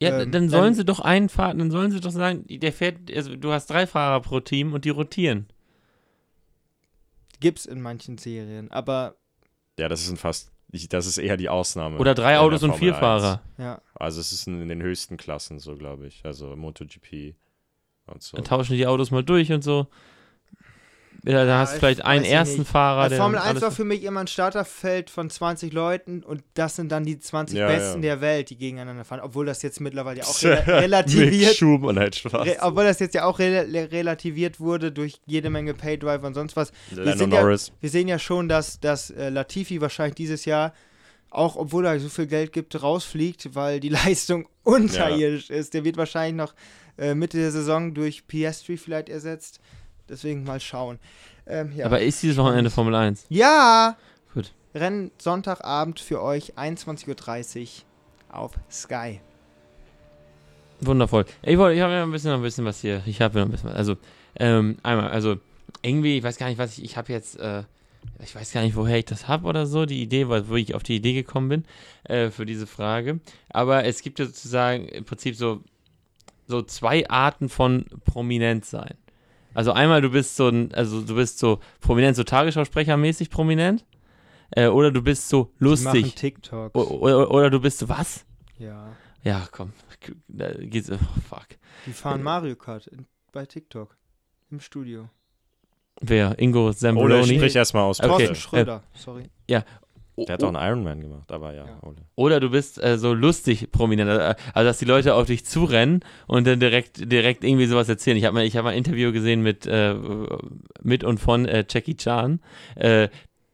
Ja, 0.03 0.21
Ähm, 0.21 0.33
dann 0.33 0.49
sollen 0.49 0.65
dann- 0.65 0.75
sie 0.75 0.85
doch 0.85 1.01
einen 1.01 1.29
Fahrer, 1.29 1.55
dann 1.55 1.71
sollen 1.71 1.91
sie 1.91 2.01
doch 2.01 2.11
sagen, 2.11 2.45
der 2.49 2.73
fährt, 2.73 3.11
also 3.15 3.37
du 3.37 3.53
hast 3.53 3.67
drei 3.69 3.87
Fahrer 3.87 4.21
pro 4.21 4.41
Team 4.41 4.73
und 4.73 4.85
die 4.85 4.91
rotieren. 4.91 5.47
gibt 7.41 7.59
es 7.59 7.67
in 7.67 7.81
manchen 7.81 8.19
Serien. 8.19 8.71
Aber 8.71 9.17
Ja, 9.79 9.89
das 9.89 10.03
ist 10.03 10.11
ein 10.11 10.17
fast, 10.17 10.53
ich- 10.71 10.89
das 10.89 11.07
ist 11.07 11.19
eher 11.19 11.37
die 11.37 11.49
Ausnahme. 11.49 11.99
Oder 11.99 12.15
drei 12.15 12.39
Autos 12.39 12.63
und 12.63 12.75
vier 12.77 12.93
1. 12.95 13.01
Fahrer. 13.01 13.43
ja, 13.59 13.81
Also 13.95 14.21
es 14.21 14.31
ist 14.33 14.47
in, 14.47 14.63
in 14.63 14.69
den 14.69 14.83
höchsten 14.83 15.17
Klassen 15.17 15.59
so, 15.59 15.75
glaube 15.77 16.07
ich. 16.07 16.25
Also 16.25 16.55
MotoGP 16.55 17.35
und 18.07 18.23
so. 18.23 18.37
Dann 18.37 18.45
tauschen 18.45 18.77
die 18.77 18.87
Autos 18.87 19.11
mal 19.11 19.25
durch 19.25 19.51
und 19.51 19.63
so. 19.65 19.87
Ja, 21.25 21.45
dann 21.45 21.59
hast 21.59 21.73
du 21.73 21.77
ich 21.77 21.81
vielleicht 21.81 22.05
einen 22.05 22.25
ersten. 22.25 22.65
Fahrer, 22.65 23.09
der 23.09 23.19
Formel 23.19 23.37
dann 23.37 23.43
1 23.43 23.51
alles 23.51 23.63
war 23.63 23.71
für 23.71 23.85
mich 23.85 24.03
immer 24.03 24.21
ein 24.21 24.27
Starterfeld 24.27 25.09
von 25.09 25.31
20 25.31 25.73
Leuten 25.73 26.23
und 26.23 26.43
das 26.55 26.77
sind 26.77 26.91
dann 26.91 27.05
die 27.05 27.19
20 27.19 27.59
Ja, 27.59 27.69
Besten 27.69 28.03
ja. 28.03 28.15
der 28.15 28.21
Welt, 28.21 28.51
die 28.51 28.57
gegeneinander 28.57 29.05
fahren. 29.05 29.21
Obwohl 29.23 29.47
das 29.47 29.63
jetzt 29.63 29.81
mittlerweile 29.81 30.21
ja 30.21 30.25
auch 30.25 30.43
re 30.43 30.67
relativiert, 30.67 31.55
Schumann 31.55 31.99
halt 31.99 32.17
Spaß. 32.17 32.47
re 32.47 32.57
obwohl 32.61 32.85
das 32.85 32.99
jetzt 32.99 33.15
ja 33.15 33.25
auch 33.25 33.39
re 33.39 33.67
relativiert 33.71 34.59
wurde 34.59 34.91
durch 34.91 35.21
jede 35.27 35.49
Menge 35.51 35.75
Paydriver 35.75 36.27
und 36.27 36.35
sonst 36.35 36.57
was. 36.57 36.73
Lando 36.91 37.17
sind 37.17 37.33
ja-. 37.33 37.57
Wir 37.81 37.91
sehen 37.91 38.09
ja 38.09 38.19
schon, 38.19 38.49
dass, 38.49 38.81
dass 38.81 39.11
äh, 39.11 39.29
Latifi 39.29 39.81
wahrscheinlich 39.81 40.17
dieses 40.17 40.45
Jahr, 40.45 40.73
auch 41.31 41.55
obwohl 41.57 41.87
er 41.87 42.01
so 42.01 42.09
viel 42.09 42.27
Geld 42.27 42.53
gibt, 42.53 42.83
rausfliegt, 42.83 43.55
weil 43.55 43.79
die 43.79 43.89
Leistung 43.91 44.49
unterirdisch 44.65 45.51
ist. 45.51 45.75
Der 45.75 45.85
wird 45.85 45.97
wahrscheinlich 45.97 46.35
noch 46.37 46.55
äh, 46.99 47.15
Mitte 47.15 47.39
der 47.39 47.53
Saison 47.53 47.95
durch 47.95 48.27
Piastri 48.27 48.77
vielleicht 48.77 49.09
ersetzt. 49.09 49.61
Deswegen 50.13 50.45
mal 50.45 50.61
schauen. 50.61 50.99
Ähm, 51.47 51.73
ja. 51.75 51.87
Aber 51.87 52.01
ist 52.03 52.23
dieses 52.23 52.37
Wochenende 52.37 52.69
Formel 52.71 52.95
1? 52.95 53.25
ja! 53.31 53.97
Gut. 54.35 54.53
Rennen 54.75 55.11
Sonntagabend 55.19 56.01
für 56.01 56.23
euch 56.23 56.55
21.30 56.59 57.61
Uhr 58.31 58.37
auf 58.37 58.53
Sky. 58.71 59.21
Wundervoll. 60.81 61.25
Ich, 61.43 61.57
wollte- 61.59 61.77
ich 61.77 61.81
habe 61.83 61.93
ja 61.95 62.03
ein 62.03 62.11
bisschen 62.11 62.31
noch 62.31 62.39
ein 62.39 62.43
bisschen 62.43 62.65
was 62.65 62.81
hier. 62.81 63.03
Ich 63.07 63.21
habe 63.21 63.39
ja 63.39 63.45
noch 63.45 63.49
ein 63.49 63.53
bisschen 63.53 63.71
was. 63.71 63.77
Also, 63.77 63.97
ähm, 64.39 64.79
einmal, 64.83 65.11
also 65.11 65.37
irgendwie, 65.83 66.19
ich 66.19 66.23
weiß 66.25 66.37
gar 66.39 66.49
nicht, 66.49 66.59
was 66.59 66.77
ich, 66.79 66.85
ich 66.85 66.97
habe 66.97 67.13
jetzt, 67.13 67.39
äh, 67.39 67.63
ich 68.23 68.35
weiß 68.35 68.53
gar 68.53 68.63
nicht, 68.63 68.75
woher 68.77 68.99
ich 68.99 69.05
das 69.05 69.29
habe 69.29 69.47
oder 69.47 69.67
so, 69.67 69.87
die 69.87 70.03
Idee, 70.03 70.29
wo 70.29 70.57
ich 70.57 70.75
auf 70.75 70.83
die 70.83 70.97
Idee 70.97 71.13
gekommen 71.13 71.49
bin, 71.49 71.65
äh, 72.05 72.31
für 72.31 72.47
diese 72.47 72.67
Frage. 72.67 73.21
Aber 73.51 73.85
es 73.85 74.03
gibt 74.03 74.19
ja 74.19 74.27
sozusagen 74.27 74.89
im 74.89 75.05
Prinzip 75.05 75.37
so, 75.37 75.63
so 76.49 76.63
zwei 76.63 77.09
Arten 77.09 77.49
von 77.49 77.87
prominent 78.05 78.65
sein. 78.65 78.95
Also 79.55 79.73
einmal, 79.73 80.01
du 80.01 80.11
bist 80.11 80.37
so 80.37 80.49
ein, 80.49 80.73
also 80.75 81.01
du 81.03 81.15
bist 81.15 81.39
so 81.39 81.61
prominent, 81.81 82.17
so 82.17 82.25
Tagesschausprechermäßig 82.25 83.31
prominent. 83.31 83.85
Äh, 84.51 84.67
oder 84.69 84.91
du 84.91 85.03
bist 85.03 85.29
so 85.29 85.45
Die 85.45 85.65
machen 85.65 85.95
lustig. 85.95 86.15
TikToks. 86.15 86.75
O- 86.75 86.99
Oder, 87.01 87.31
oder 87.31 87.51
du 87.51 87.61
bist 87.61 87.79
so, 87.79 87.89
was? 87.89 88.25
Ja. 88.59 88.89
Ja, 89.25 89.47
komm. 89.51 89.73
Da 90.29 90.53
geht's. 90.53 90.91
Oh, 90.91 90.97
fuck. 91.29 91.47
Die 91.87 91.93
fahren 91.93 92.23
Mario 92.23 92.57
Kart 92.57 92.87
in, 92.89 93.07
bei 93.33 93.47
TikTok. 93.47 93.97
Im 94.51 94.61
Studio. 94.61 95.09
Wer? 96.01 96.39
Ingo 96.39 96.67
Ole, 96.67 96.75
Zamboloni? 96.77 97.37
sprich 97.37 97.55
erstmal 97.57 97.85
aus. 97.85 98.01
Okay. 98.01 98.09
Thorsten. 98.27 98.35
Schröder, 98.35 98.83
sorry. 98.95 99.31
Der 100.17 100.35
hat 100.35 100.43
auch 100.45 100.55
einen 100.55 100.57
Ironman 100.69 101.01
gemacht, 101.01 101.33
aber 101.33 101.55
ja, 101.55 101.65
Ja. 101.67 101.81
Oder 102.17 102.39
du 102.39 102.51
bist 102.51 102.83
äh, 102.83 102.99
so 102.99 103.15
lustig 103.15 103.71
prominent, 103.73 104.11
äh, 104.11 104.35
also 104.53 104.69
dass 104.69 104.79
die 104.79 104.85
Leute 104.85 105.15
auf 105.15 105.27
dich 105.27 105.45
zurennen 105.47 106.01
und 106.27 106.47
dann 106.47 106.61
direkt, 106.61 107.11
direkt 107.11 107.45
irgendwie 107.45 107.67
sowas 107.67 107.89
erzählen. 107.89 108.17
Ich 108.19 108.25
habe 108.25 108.35
mal, 108.35 108.45
ich 108.45 108.57
hab 108.57 108.65
mal 108.65 108.71
ein 108.71 108.79
Interview 108.79 109.11
gesehen 109.13 109.43
mit, 109.43 109.67
äh, 109.67 109.95
mit 110.83 111.03
und 111.05 111.19
von 111.19 111.47
äh, 111.47 111.65
Jackie 111.69 111.97
Chan. 111.97 112.41
Äh, 112.77 113.09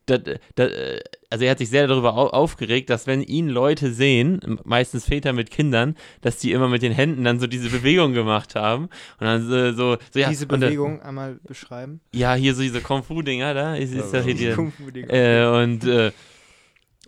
dat, 0.07 0.27
dat, 0.57 0.71
äh, 0.73 1.01
also 1.31 1.45
er 1.45 1.51
hat 1.51 1.59
sich 1.59 1.69
sehr 1.69 1.87
darüber 1.87 2.17
au 2.17 2.29
aufgeregt, 2.29 2.89
dass 2.91 3.07
wenn 3.07 3.21
ihn 3.23 3.49
Leute 3.49 3.93
sehen, 3.93 4.59
meistens 4.65 5.05
Väter 5.05 5.35
mit 5.35 5.51
Kindern, 5.51 5.95
dass 6.23 6.39
die 6.39 6.53
immer 6.53 6.69
mit 6.69 6.81
den 6.83 6.93
Händen 6.93 7.23
dann 7.25 7.39
so 7.39 7.47
diese 7.47 7.69
Bewegung 7.69 8.15
gemacht 8.15 8.55
haben 8.55 8.85
und 8.85 9.27
dann 9.27 9.47
so, 9.47 9.73
so, 9.73 9.97
so 10.11 10.19
ja, 10.19 10.31
Diese 10.31 10.45
und 10.47 10.53
dann- 10.53 10.61
Bewegung 10.61 11.03
einmal 11.03 11.39
beschreiben. 11.47 12.01
ja, 12.15 12.35
hier 12.35 12.55
so 12.55 12.63
diese 12.63 12.81
Kung 12.81 13.03
Fu 13.03 13.21
Dinger 13.23 13.53
da, 13.55 13.77
ist, 13.77 13.93
ist 13.93 14.13
das 14.15 14.25
hier 14.25 14.35
die, 14.35 14.51
Kung-Fu-Bewegung. 14.53 15.11
Äh, 15.11 15.47
und 15.63 15.85
äh, 15.85 16.11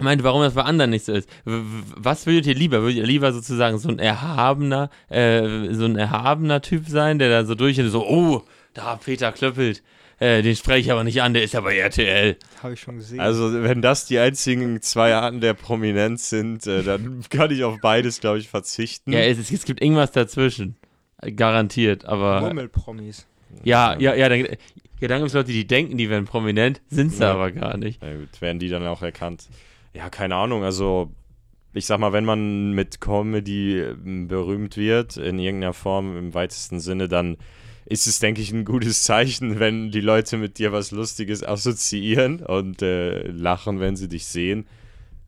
meinte, 0.03 0.24
warum 0.24 0.42
das 0.42 0.55
bei 0.55 0.62
anderen 0.62 0.90
nicht 0.90 1.05
so 1.05 1.12
ist. 1.12 1.28
Was 1.44 2.26
würdet 2.26 2.46
ihr 2.46 2.55
lieber? 2.55 2.82
Würdet 2.82 2.98
ihr 2.98 3.07
lieber 3.07 3.32
sozusagen 3.32 3.78
so 3.78 3.88
ein 3.88 3.98
erhabener, 3.98 4.90
äh, 5.09 5.72
so 5.72 5.84
ein 5.84 5.96
erhabener 5.96 6.61
Typ 6.62 6.88
sein, 6.88 7.18
der 7.18 7.28
da 7.30 7.44
so 7.44 7.55
durch 7.55 7.78
und 7.80 7.88
so, 7.90 8.07
oh, 8.07 8.42
da 8.74 8.96
Peter 8.96 9.32
Klöppelt, 9.32 9.82
äh, 10.18 10.42
den 10.42 10.55
spreche 10.55 10.80
ich 10.80 10.92
aber 10.92 11.03
nicht 11.03 11.22
an, 11.22 11.32
der 11.32 11.42
ist 11.42 11.55
ja 11.55 11.61
bei 11.62 11.76
RTL. 11.78 12.36
Habe 12.62 12.74
ich 12.74 12.80
schon 12.80 12.98
gesehen. 12.98 13.20
Also, 13.20 13.62
wenn 13.62 13.80
das 13.80 14.07
die 14.07 14.18
einzigen 14.18 14.82
zwei 14.82 15.14
Arten 15.14 15.40
der 15.40 15.55
Prominenz 15.55 16.28
sind, 16.28 16.66
äh, 16.66 16.82
dann 16.82 17.24
kann 17.30 17.51
ich 17.51 17.64
auf 17.64 17.78
beides, 17.80 18.20
glaube 18.20 18.38
ich, 18.38 18.48
verzichten. 18.48 19.12
Ja, 19.12 19.20
es, 19.20 19.38
es, 19.38 19.51
es 19.51 19.64
gibt 19.64 19.80
irgendwas 19.82 20.12
dazwischen. 20.12 20.76
Garantiert, 21.36 22.05
aber. 22.05 22.40
Murmelpromis. 22.40 23.26
Ja, 23.64 23.98
ja, 23.98 24.14
ja, 24.14 24.28
dann, 24.28 24.46
ja, 25.01 25.09
dann 25.09 25.18
gibt 25.18 25.28
es 25.28 25.34
Leute, 25.34 25.53
die 25.53 25.66
denken, 25.66 25.96
die 25.98 26.09
wären 26.09 26.24
prominent, 26.26 26.80
sind 26.88 27.12
sie 27.12 27.22
Ja. 27.22 27.32
aber 27.32 27.51
gar 27.51 27.76
nicht. 27.76 28.01
Na 28.03 28.14
gut, 28.14 28.40
werden 28.40 28.59
die 28.59 28.68
dann 28.68 28.86
auch 28.86 29.03
erkannt. 29.03 29.48
Ja, 29.93 30.09
keine 30.09 30.36
Ahnung, 30.36 30.62
also 30.62 31.11
ich 31.72 31.86
sag 31.86 31.99
mal, 32.01 32.12
wenn 32.12 32.24
man 32.24 32.72
mit 32.72 33.01
Comedy 33.01 33.80
ähm, 33.80 34.28
berühmt 34.28 34.76
wird, 34.76 35.16
in 35.16 35.38
irgendeiner 35.38 35.72
Form 35.72 36.16
im 36.16 36.34
weitesten 36.34 36.80
Sinne, 36.80 37.09
dann 37.09 37.36
ist 37.86 38.07
es, 38.07 38.18
denke 38.18 38.41
ich, 38.41 38.53
ein 38.53 38.64
gutes 38.64 39.03
Zeichen, 39.05 39.59
wenn 39.61 39.91
die 39.91 40.01
Leute 40.01 40.36
mit 40.36 40.59
dir 40.59 40.72
was 40.72 40.91
Lustiges 40.91 41.45
assoziieren 41.45 42.41
und 42.45 42.82
äh, 42.82 43.28
lachen, 43.28 43.80
wenn 43.80 43.97
sie 43.97 44.09
dich 44.09 44.26
sehen. 44.26 44.66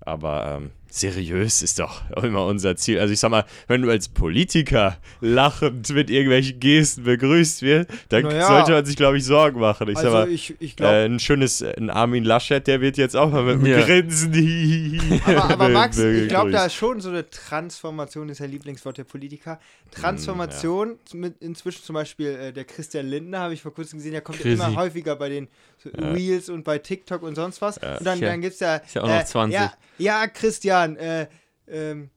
Aber 0.01 0.57
ähm, 0.57 0.71
seriös 0.95 1.63
ist 1.63 1.79
doch 1.79 2.03
immer 2.23 2.45
unser 2.47 2.77
Ziel. 2.77 2.99
Also 3.01 3.13
ich 3.15 3.21
sag 3.21 3.31
mal, 3.31 3.45
wenn 3.67 3.83
du 3.83 3.91
als 3.91 4.09
Politiker 4.09 4.99
lachend 5.21 5.89
mit 5.91 6.11
irgendwelchen 6.11 6.61
Gesten 6.61 7.05
begrüßt 7.05 7.63
wirst, 7.63 7.89
dann 8.11 8.23
Naja. 8.25 8.47
sollte 8.47 8.73
man 8.73 8.85
sich, 8.85 8.97
glaube 8.97 9.17
ich, 9.19 9.25
Sorgen 9.25 9.59
machen. 9.61 9.89
Ich 9.89 9.97
sag 9.97 10.05
Also 10.07 10.17
mal, 10.19 10.29
ich, 10.29 10.55
ich 10.61 10.77
glaube, 10.77 10.95
äh, 10.95 11.05
ein 11.07 11.19
schönes, 11.19 11.61
äh, 11.63 11.75
ein 11.77 11.91
Armin 11.91 12.25
Laschet, 12.25 12.67
der 12.67 12.81
wird 12.81 12.97
jetzt 12.99 13.17
auch 13.17 13.31
mal 13.31 13.43
mit 13.45 13.55
einem 13.57 13.67
Ja. 13.67 13.85
Grinsen. 13.87 15.01
aber, 15.25 15.45
aber 15.45 15.57
be- 15.69 15.73
Max, 15.73 15.99
ich 15.99 16.29
glaube, 16.29 16.51
da 16.51 16.67
ist 16.67 16.75
schon 16.75 17.01
so 17.01 17.09
eine 17.09 17.29
Transformation, 17.29 18.29
ist 18.29 18.41
ja 18.41 18.47
Lieblingswort 18.47 18.99
der 18.99 19.05
Politiker. 19.05 19.59
Transformation, 19.91 20.99
mit 21.15 21.41
inzwischen 21.41 21.83
zum 21.85 21.95
Beispiel 21.95 22.29
äh, 22.29 22.53
der 22.53 22.65
Christian 22.65 23.07
Lindner, 23.07 23.41
habe 23.41 23.55
ich 23.55 23.63
vor 23.63 23.73
kurzem 23.75 23.99
gesehen, 23.99 24.13
der 24.13 24.21
kommt 24.21 24.39
ja 24.39 24.43
Chrissy. 24.45 24.63
immer 24.63 24.75
häufiger 24.77 25.17
bei 25.17 25.29
den 25.29 25.49
so 25.83 25.91
Reels 25.91 26.49
und 26.49 26.65
bei 26.65 26.79
TikTok 26.79 27.23
und 27.23 27.35
sonst 27.35 27.61
was. 27.63 27.79
Und 27.79 28.05
dann, 28.07 28.19
Ja. 28.21 28.29
dann 28.29 28.41
gibt 28.41 28.55
es 28.55 28.61
ja. 28.61 28.77
Ist 28.77 28.95
ja 28.95 29.03
auch 29.03 29.09
noch 29.09 29.21
äh, 29.21 29.25
20. 29.25 29.55
Ja, 29.55 29.73
ja 29.99 30.27
Christian, 30.29 30.82
äh, 30.91 31.29
ähm, 31.69 32.11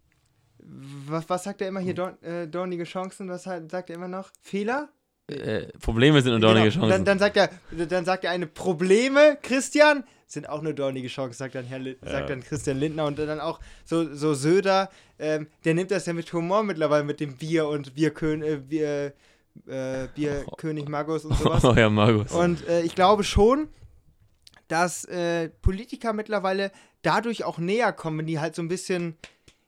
was, 0.59 1.29
was 1.29 1.43
sagt 1.43 1.61
er 1.61 1.67
immer 1.67 1.79
hier? 1.79 1.93
Dorn, 1.93 2.21
äh, 2.23 2.47
dornige 2.47 2.83
Chancen, 2.85 3.29
was 3.29 3.45
halt- 3.45 3.69
sagt 3.71 3.89
er 3.89 3.95
immer 3.95 4.07
noch? 4.07 4.31
Fehler? 4.41 4.89
Äh, 5.27 5.67
Probleme 5.79 6.21
sind 6.21 6.33
und 6.33 6.41
dornige 6.41 6.69
Genau. 6.69 6.81
Chancen. 6.87 6.89
Dann, 6.89 7.05
dann 7.05 7.19
sagt 7.19 7.37
er, 7.37 7.49
dann 7.87 8.05
sagt 8.05 8.23
er 8.25 8.31
eine 8.31 8.45
Probleme, 8.47 9.37
Christian, 9.41 10.03
sind 10.27 10.47
auch 10.49 10.61
nur 10.61 10.73
dornige 10.73 11.07
Chancen, 11.07 11.33
sagt 11.37 11.55
dann 11.55 11.65
Herr 11.65 11.79
Lind, 11.79 11.97
sagt 12.03 12.29
dann 12.29 12.41
Christian 12.41 12.77
Lindner 12.77 13.05
und 13.05 13.17
dann 13.17 13.39
auch 13.39 13.59
so, 13.85 14.13
so 14.13 14.33
Söder, 14.33 14.89
ähm, 15.17 15.47
der 15.63 15.73
nimmt 15.73 15.91
das 15.91 16.05
ja 16.05 16.13
mit 16.13 16.31
Humor 16.33 16.63
mittlerweile 16.63 17.03
mit 17.03 17.19
dem 17.19 17.37
Bier 17.37 17.67
und 17.67 17.95
Bierkön 17.95 18.43
äh, 18.43 18.57
Bier, 18.57 19.13
äh, 19.67 20.07
Bierkönig 20.13 20.87
Magus 20.87 21.25
und 21.25 21.37
sowas. 21.37 21.63
oh 21.65 21.73
ja, 21.73 21.89
Markus. 21.89 22.31
Und 22.31 22.67
äh, 22.67 22.81
ich 22.81 22.93
glaube 22.95 23.23
schon, 23.23 23.69
dass 24.67 25.05
äh, 25.05 25.49
Politiker 25.49 26.13
mittlerweile 26.13 26.71
dadurch 27.05 27.43
auch 27.43 27.57
näher 27.57 27.91
kommen, 27.93 28.19
wenn 28.19 28.25
die 28.27 28.39
halt 28.39 28.55
so 28.55 28.61
ein 28.61 28.67
bisschen, 28.67 29.17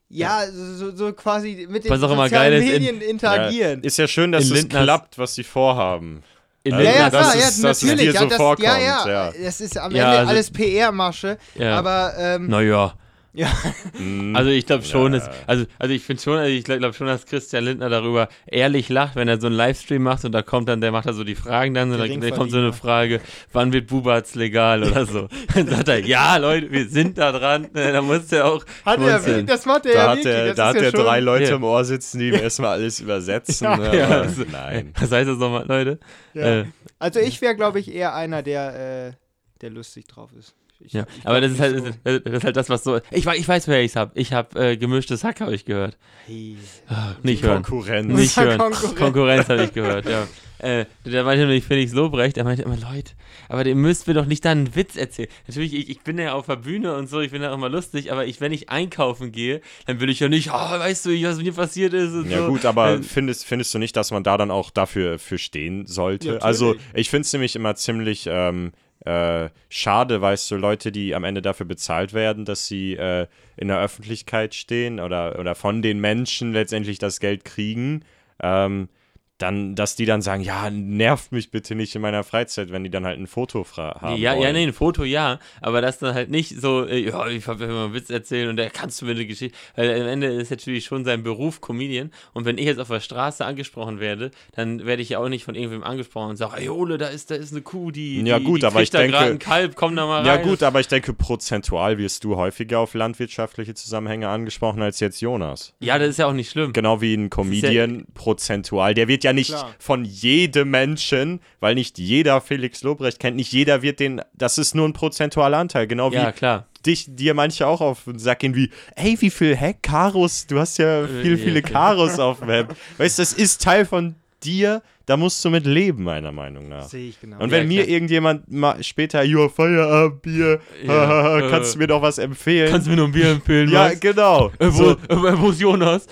ja, 0.09 0.41
So, 0.51 0.75
so, 0.75 0.95
so 0.95 1.13
quasi 1.13 1.67
mit 1.69 1.83
den 1.83 1.91
Was 1.91 1.99
sozialen 1.99 2.31
geil 2.31 2.53
ist, 2.53 2.63
in- 2.63 2.71
Medien 2.71 3.01
interagieren. 3.01 3.81
Ist 3.83 3.97
ja 3.97 4.07
schön, 4.07 4.31
dass 4.31 4.45
In 4.49 4.55
es 4.55 4.61
Lindners- 4.63 4.83
klappt, 4.83 5.17
was 5.17 5.35
sie 5.35 5.43
vorhaben. 5.43 6.23
In 6.63 6.73
Also 6.73 6.85
Ja, 6.85 6.95
ja, 6.95 7.09
klar, 7.09 7.35
ist- 7.35 7.61
ja, 7.63 7.67
natürlich. 7.69 7.99
dir 8.07 8.11
ja, 8.13 8.19
so 8.21 8.25
das, 8.27 8.37
vorkommt, 8.37 8.67
ja, 8.67 8.77
ja, 8.77 9.07
ja. 9.09 9.31
Das 9.43 9.61
ist 9.61 9.77
am 9.77 9.91
Ja, 9.95 10.05
Ende 10.05 10.17
also- 10.19 10.29
alles 10.31 10.51
PR-Masche, 10.51 11.37
Ja. 11.55 11.77
aber 11.79 12.13
ähm, 12.17 12.47
Naja. 12.47 12.93
Ja, 13.33 13.51
Hm, 13.97 14.35
Also 14.35 14.49
ich 14.49 14.65
glaube 14.65 14.83
schon, 14.83 15.13
Ja. 15.13 15.19
dass, 15.19 15.29
also, 15.47 15.65
also 15.79 15.93
ich 15.93 16.03
finde 16.03 16.21
schon, 16.23 16.37
also 16.37 16.51
ich 16.51 16.63
glaube 16.63 16.93
schon, 16.93 17.07
dass 17.07 17.25
Christian 17.25 17.63
Lindner 17.65 17.89
darüber 17.89 18.29
ehrlich 18.47 18.89
lacht, 18.89 19.15
wenn 19.15 19.27
er 19.27 19.39
so 19.39 19.47
einen 19.47 19.55
Livestream 19.55 20.01
macht 20.03 20.25
und 20.25 20.31
da 20.31 20.41
kommt 20.41 20.69
dann, 20.69 20.81
der 20.81 20.91
macht 20.91 21.05
da 21.07 21.13
so 21.13 21.23
die 21.23 21.35
Fragen 21.35 21.73
dann 21.73 21.91
und 21.91 21.99
dann, 21.99 22.21
dann 22.21 22.31
kommt 22.31 22.51
so 22.51 22.57
eine 22.57 22.73
Frage, 22.73 23.21
wann 23.53 23.73
wird 23.73 23.87
Bubatz 23.87 24.35
legal 24.35 24.83
oder 24.83 25.05
so. 25.05 25.27
dann 25.55 25.67
sagt 25.67 25.87
er, 25.87 25.99
ja 26.05 26.37
Leute, 26.37 26.71
wir 26.71 26.87
sind 26.89 27.17
da 27.17 27.31
dran, 27.31 27.67
Ne, 27.73 27.91
da 27.91 28.01
muss 28.01 28.31
er 28.31 28.45
auch 28.45 28.65
hat 28.85 28.99
er, 28.99 29.43
das 29.43 29.65
macht 29.65 29.85
er 29.85 29.93
da 29.93 29.99
ja 29.99 30.09
hat 30.09 30.17
wirklich. 30.17 30.33
er, 30.33 30.45
das 30.47 30.55
da 30.55 30.69
ist 30.69 30.75
hat 30.75 30.81
ja 30.81 30.87
er 30.87 30.91
schon, 30.91 31.05
drei 31.05 31.19
Leute 31.19 31.43
Ja. 31.51 31.55
im 31.55 31.63
Ohr 31.63 31.83
sitzen, 31.85 32.19
die 32.19 32.29
ihm 32.29 32.33
erstmal 32.35 32.71
alles 32.71 32.99
übersetzen. 32.99 33.65
Ja, 33.65 33.93
ja, 33.93 34.05
aber 34.05 34.15
also- 34.21 34.43
nein. 34.51 34.93
Was 34.99 35.11
heißt 35.11 35.29
das 35.29 35.37
nochmal, 35.37 35.65
Leute? 35.67 35.99
Ja. 36.33 36.61
Äh, 36.61 36.65
Also 36.99 37.19
ich 37.19 37.41
wäre, 37.41 37.55
glaube 37.55 37.79
ich, 37.79 37.93
eher 37.93 38.15
einer, 38.15 38.41
der, 38.41 39.09
äh, 39.09 39.13
der 39.61 39.69
lustig 39.69 40.07
drauf 40.07 40.31
ist. 40.37 40.55
Ich, 40.79 40.93
ja. 40.93 41.05
ich 41.17 41.25
Aber 41.27 41.41
das 41.41 41.51
ist, 41.53 41.59
halt, 41.59 41.75
nicht 41.83 41.97
das 42.03 42.13
ist- 42.15 42.25
das 42.25 42.33
ist 42.33 42.43
halt 42.43 42.55
das, 42.57 42.69
was 42.69 42.83
so. 42.83 42.97
Ich, 43.11 43.25
ich 43.25 43.47
weiß, 43.47 43.67
wer 43.67 43.81
ich 43.83 43.95
hab. 43.97 44.15
Ich 44.17 44.33
habe 44.33 44.59
äh, 44.71 44.77
gemischtes 44.77 45.23
Hack, 45.23 45.41
habe 45.41 45.55
ich 45.55 45.65
gehört. 45.65 45.97
Hey. 46.25 46.55
Ah, 46.87 47.15
nicht 47.23 47.43
hören. 47.43 47.63
Konkurrenz. 47.63 48.13
Nicht 48.13 48.37
hören. 48.37 48.57
Konkurrenz. 48.59 48.95
Konkurrenz, 48.95 49.49
habe 49.49 49.63
ich 49.63 49.73
gehört, 49.73 50.05
ja. 50.09 50.27
Äh, 50.59 50.85
der 51.05 51.23
meinte 51.23 51.45
nämlich 51.45 51.63
Felix 51.65 51.93
Lobrecht, 51.93 52.35
er 52.35 52.43
meinte 52.43 52.63
immer, 52.63 52.77
Leute, 52.77 53.11
aber 53.47 53.63
ihr 53.63 53.75
müsst 53.75 54.07
mir 54.07 54.15
doch 54.15 54.25
nicht 54.25 54.43
da 54.43 54.49
einen 54.49 54.75
Witz 54.75 54.95
erzählen. 54.95 55.29
Natürlich, 55.47 55.71
ich, 55.75 55.87
ich 55.91 56.01
bin 56.01 56.17
ja 56.17 56.33
auf 56.33 56.47
der 56.47 56.55
Bühne 56.55 56.95
und 56.95 57.07
so, 57.07 57.19
ich 57.19 57.29
bin 57.29 57.43
ja 57.43 57.53
auch 57.53 57.57
mal 57.59 57.71
lustig, 57.71 58.11
aber 58.11 58.25
ich, 58.25 58.41
wenn 58.41 58.51
ich 58.51 58.67
einkaufen 58.67 59.31
gehe, 59.31 59.61
dann 59.85 59.99
will 59.99 60.09
ich 60.09 60.19
ja 60.19 60.29
nicht, 60.29 60.49
oh, 60.49 60.53
weißt 60.53 61.05
du, 61.05 61.09
was 61.23 61.37
mir 61.37 61.53
passiert 61.53 61.93
ist 61.93 62.11
und 62.13 62.31
Ja 62.31 62.39
so. 62.39 62.47
gut, 62.47 62.65
aber 62.65 62.95
Ähm, 62.95 63.03
findest, 63.03 63.45
findest 63.45 63.71
du 63.75 63.77
nicht, 63.77 63.95
dass 63.95 64.09
man 64.09 64.23
da 64.23 64.35
dann 64.35 64.49
auch 64.49 64.71
dafür 64.71 65.19
für 65.19 65.37
stehen 65.37 65.85
sollte? 65.85 66.25
Natürlich. 66.29 66.43
also 66.43 66.75
ich 66.95 67.11
finde 67.11 67.21
es 67.27 67.33
nämlich 67.33 67.55
immer 67.55 67.75
ziemlich 67.75 68.27
ähm, 68.27 68.71
äh, 69.07 69.49
schade, 69.69 70.21
weißt 70.21 70.51
du, 70.51 70.57
Leute, 70.57 70.91
die 70.91 71.15
am 71.15 71.23
Ende 71.23 71.41
dafür 71.41 71.65
bezahlt 71.65 72.13
werden, 72.13 72.43
dass 72.43 72.67
sie 72.67 72.95
äh, 72.95 73.27
in 73.55 73.69
der 73.69 73.79
Öffentlichkeit 73.79 74.53
stehen 74.53 74.99
oder, 74.99 75.39
oder 75.39 75.55
von 75.55 75.81
den 75.81 75.99
Menschen 75.99 76.51
letztendlich 76.51 76.99
das 76.99 77.19
Geld 77.19 77.45
kriegen, 77.45 78.03
ähm, 78.41 78.89
dann, 79.37 79.75
dass 79.75 79.95
die 79.95 80.05
dann 80.05 80.21
sagen, 80.21 80.41
ja, 80.41 80.69
nervt 80.71 81.31
mich 81.31 81.51
bitte 81.51 81.75
nicht 81.75 81.93
in 81.95 82.01
meiner 82.01 82.23
Freizeit, 82.23 82.71
wenn 82.71 82.83
die 82.83 82.89
dann 82.89 83.05
halt 83.05 83.19
ein 83.19 83.27
Foto 83.27 83.65
haben 83.77 84.17
ja, 84.17 84.31
wollen. 84.33 84.41
ja, 84.41 84.51
nee, 84.53 84.63
ein 84.63 84.73
Foto 84.73 85.03
ja, 85.03 85.39
aber 85.61 85.81
das 85.81 85.99
dann 85.99 86.15
halt 86.15 86.29
nicht 86.31 86.59
so, 86.59 86.85
äh, 86.85 86.97
ja, 87.07 87.27
ich 87.27 87.47
will 87.47 87.55
mal 87.67 87.85
einen 87.85 87.93
Witz 87.93 88.09
erzählen 88.09 88.49
und 88.49 88.57
da 88.57 88.67
kannst 88.69 89.01
du 89.01 89.05
mir 89.05 89.11
eine 89.11 89.25
Geschichte, 89.27 89.55
weil 89.75 90.01
am 90.01 90.07
Ende 90.07 90.27
ist 90.27 90.49
natürlich 90.49 90.85
schon 90.85 91.05
sein 91.05 91.21
Beruf 91.21 91.61
Comedian 91.61 92.11
und 92.33 92.45
wenn 92.45 92.57
ich 92.57 92.65
jetzt 92.65 92.79
auf 92.79 92.87
der 92.87 92.99
Straße 92.99 93.45
angesprochen 93.45 93.99
werde, 93.99 94.31
dann 94.55 94.85
werde 94.85 95.01
ich 95.03 95.09
ja 95.09 95.19
auch 95.19 95.29
nicht 95.29 95.43
von 95.45 95.53
irgendwem 95.55 95.83
angesprochen 95.83 96.31
und 96.31 96.37
sage, 96.37 96.57
ey 96.61 96.69
Ole, 96.69 96.97
da 96.97 97.07
ist, 97.07 97.29
da 97.29 97.35
ist 97.35 97.51
eine 97.51 97.61
Kuh, 97.61 97.91
die, 97.91 98.21
Ja, 98.21 98.39
die, 98.39 98.45
gut, 98.45 98.63
die 98.63 98.65
aber 98.65 98.81
ich 98.81 98.89
da 98.89 98.99
denke- 98.99 99.17
gerade 99.17 99.31
ein 99.31 99.39
Kalb, 99.39 99.75
komm 99.75 99.95
da 99.95 100.05
mal 100.07 100.17
rein. 100.17 100.25
Ja 100.25 100.37
gut, 100.37 100.63
aber 100.63 100.79
ich 100.79 100.87
denke, 100.87 101.13
prozentual 101.13 101.97
wirst 101.99 102.23
du 102.23 102.35
häufiger 102.37 102.79
auf 102.79 102.95
landwirtschaftliche 102.95 103.75
Zusammenhänge 103.75 104.29
angesprochen 104.29 104.81
als 104.81 104.99
jetzt 104.99 105.21
Jonas. 105.21 105.73
Ja, 105.79 105.99
das 105.99 106.09
ist 106.09 106.17
ja 106.19 106.25
auch 106.25 106.33
nicht 106.33 106.49
schlimm. 106.49 106.73
Genau 106.73 107.01
wie 107.01 107.13
ein 107.13 107.29
Comedian 107.29 108.05
prozentual. 108.15 108.93
Der 108.95 109.07
wird 109.07 109.23
ja 109.23 109.26
nicht 109.33 109.49
Klar. 109.49 109.73
von 109.79 110.05
jedem 110.05 110.69
Menschen, 110.71 111.39
weil 111.59 111.75
nicht 111.75 111.97
jeder 111.97 112.41
Felix 112.41 112.83
Lobrecht 112.83 113.19
kennt, 113.19 113.37
nicht 113.37 113.51
jeder 113.51 113.81
wird 113.81 113.99
den, 113.99 114.21
das 114.33 114.57
ist 114.57 114.75
nur 114.75 114.87
ein 114.87 114.93
prozentualer 114.93 115.57
Anteil. 115.57 115.87
Genau 115.87 116.11
wie 116.11 116.15
Ja, 116.15 116.31
klar. 116.31 116.67
dich, 116.85 117.05
dir 117.07 117.33
manche 117.33 117.67
auch 117.67 117.81
auf 117.81 118.03
den 118.05 118.19
Sack 118.19 118.39
gehen 118.39 118.55
wie, 118.55 118.69
ey, 118.95 119.17
wie 119.19 119.29
viel 119.29 119.55
Heck, 119.55 119.83
Karos, 119.83 120.47
du 120.47 120.59
hast 120.59 120.77
ja 120.77 121.07
viel, 121.07 121.37
ja, 121.37 121.43
viele 121.43 121.59
okay. 121.59 121.71
Karos 121.73 122.19
auf 122.19 122.39
dem 122.39 122.49
Hemd. 122.49 122.71
Weißt 122.97 123.17
du, 123.19 123.21
das 123.21 123.33
ist 123.33 123.61
Teil 123.61 123.85
von 123.85 124.15
dir, 124.43 124.81
da 125.07 125.17
musst 125.17 125.43
du 125.43 125.49
mit 125.49 125.65
leben, 125.65 126.03
meiner 126.03 126.31
Meinung 126.31 126.67
nach. 126.69 126.83
Sehe 126.87 127.09
ich 127.09 127.19
genau. 127.19 127.39
Und 127.39 127.49
wenn 127.49 127.63
Ja, 127.63 127.67
mir 127.67 127.83
klar. 127.83 127.93
irgendjemand 127.95 128.51
mal 128.51 128.83
später, 128.83 129.23
your 129.25 129.49
Feierabendbier, 129.49 130.59
Ja, 130.85 131.41
kannst 131.49 131.71
äh, 131.71 131.73
du 131.73 131.79
mir 131.79 131.87
doch 131.87 132.01
was 132.03 132.19
empfehlen? 132.19 132.69
Kannst 132.71 132.85
du 132.87 132.91
mir 132.91 132.97
nur 132.97 133.07
ein 133.07 133.11
Bier 133.13 133.31
empfehlen? 133.31 133.69
ja, 133.71 133.85
was? 133.91 133.99
genau. 133.99 134.51
Äh, 134.59 134.67
wo, 134.67 134.71
So, 134.71 134.91
äh, 134.91 135.39
wo 135.41 135.49
ist 135.49 135.59
Jonas? 135.61 136.05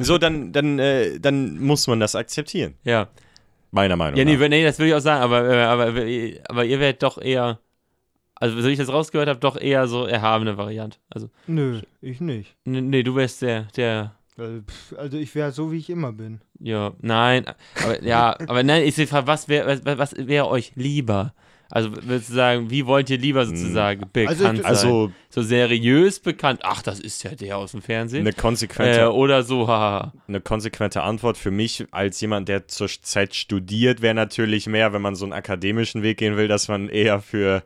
so 0.00 0.18
dann, 0.18 0.50
dann, 0.52 0.78
äh, 0.78 1.20
dann 1.20 1.58
muss 1.60 1.86
man 1.86 2.00
das 2.00 2.14
akzeptieren, 2.16 2.74
Ja. 2.84 3.08
meiner 3.70 3.96
Meinung 3.96 4.18
Ja, 4.18 4.24
nee, 4.24 4.36
nach. 4.36 4.48
nee, 4.48 4.64
das 4.64 4.78
würde 4.78 4.88
ich 4.88 4.94
auch 4.94 5.00
sagen, 5.00 5.22
aber, 5.22 5.48
äh, 5.48 5.62
aber, 5.62 5.86
aber 6.48 6.64
ihr 6.64 6.80
werdet 6.80 7.02
doch 7.02 7.20
eher, 7.20 7.58
also 8.34 8.60
so 8.60 8.66
wie 8.68 8.72
ich 8.72 8.78
das 8.78 8.88
rausgehört 8.88 9.28
habe, 9.28 9.40
doch 9.40 9.60
eher 9.60 9.86
so 9.86 10.06
erhabene 10.06 10.56
Variante. 10.56 10.98
Also, 11.10 11.28
Nö, 11.46 11.80
ich 12.00 12.20
nicht. 12.20 12.56
nee, 12.64 13.02
du 13.02 13.14
wärst 13.14 13.42
der, 13.42 13.68
der, 13.76 14.14
Also, 14.96 15.18
ich 15.18 15.34
wäre 15.34 15.52
so, 15.52 15.70
wie 15.72 15.78
ich 15.78 15.90
immer 15.90 16.12
bin. 16.12 16.40
ja, 16.58 16.92
nein, 17.00 17.44
aber 17.84 18.02
ja, 18.02 18.36
aber 18.46 18.62
nein, 18.62 18.82
ich 18.84 18.94
frage, 19.08 19.26
was 19.26 19.48
wäre 19.48 19.80
was, 19.84 19.98
was 19.98 20.14
wäre 20.16 20.48
euch 20.48 20.72
lieber? 20.74 21.34
Also 21.68 21.90
würdest 21.90 22.28
du 22.28 22.34
sagen, 22.34 22.68
wie 22.70 22.84
wollt 22.84 23.08
ihr 23.08 23.16
lieber 23.16 23.46
sozusagen 23.46 24.00
bekannt 24.12 24.28
Also 24.40 24.44
ich- 24.52 24.56
sein? 24.62 24.64
Also 24.66 25.12
so 25.30 25.40
seriös 25.42 26.20
bekannt, 26.20 26.60
ach, 26.64 26.82
das 26.82 27.00
ist 27.00 27.22
ja 27.24 27.34
der 27.34 27.56
aus 27.56 27.70
dem 27.72 27.80
Fernsehen. 27.80 28.20
eine 28.22 28.34
konsequente, 28.34 29.00
Äh, 29.00 29.04
oder 29.06 29.42
so, 29.42 29.68
haha. 29.68 30.12
eine 30.28 30.42
konsequente 30.42 31.02
Antwort 31.02 31.38
für 31.38 31.50
mich 31.50 31.86
als 31.90 32.20
jemand, 32.20 32.48
der 32.50 32.68
zur 32.68 32.88
Zeit 32.88 33.34
studiert, 33.34 34.02
wäre 34.02 34.14
natürlich 34.14 34.66
mehr, 34.66 34.92
wenn 34.92 35.00
man 35.00 35.14
so 35.14 35.24
einen 35.24 35.32
akademischen 35.32 36.02
Weg 36.02 36.18
gehen 36.18 36.36
will, 36.36 36.46
dass 36.48 36.68
man 36.68 36.90
eher 36.90 37.20
für 37.20 37.62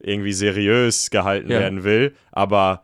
irgendwie 0.00 0.32
seriös 0.32 1.10
gehalten 1.10 1.50
Ja. 1.50 1.60
werden 1.60 1.84
will. 1.84 2.16
Aber 2.32 2.82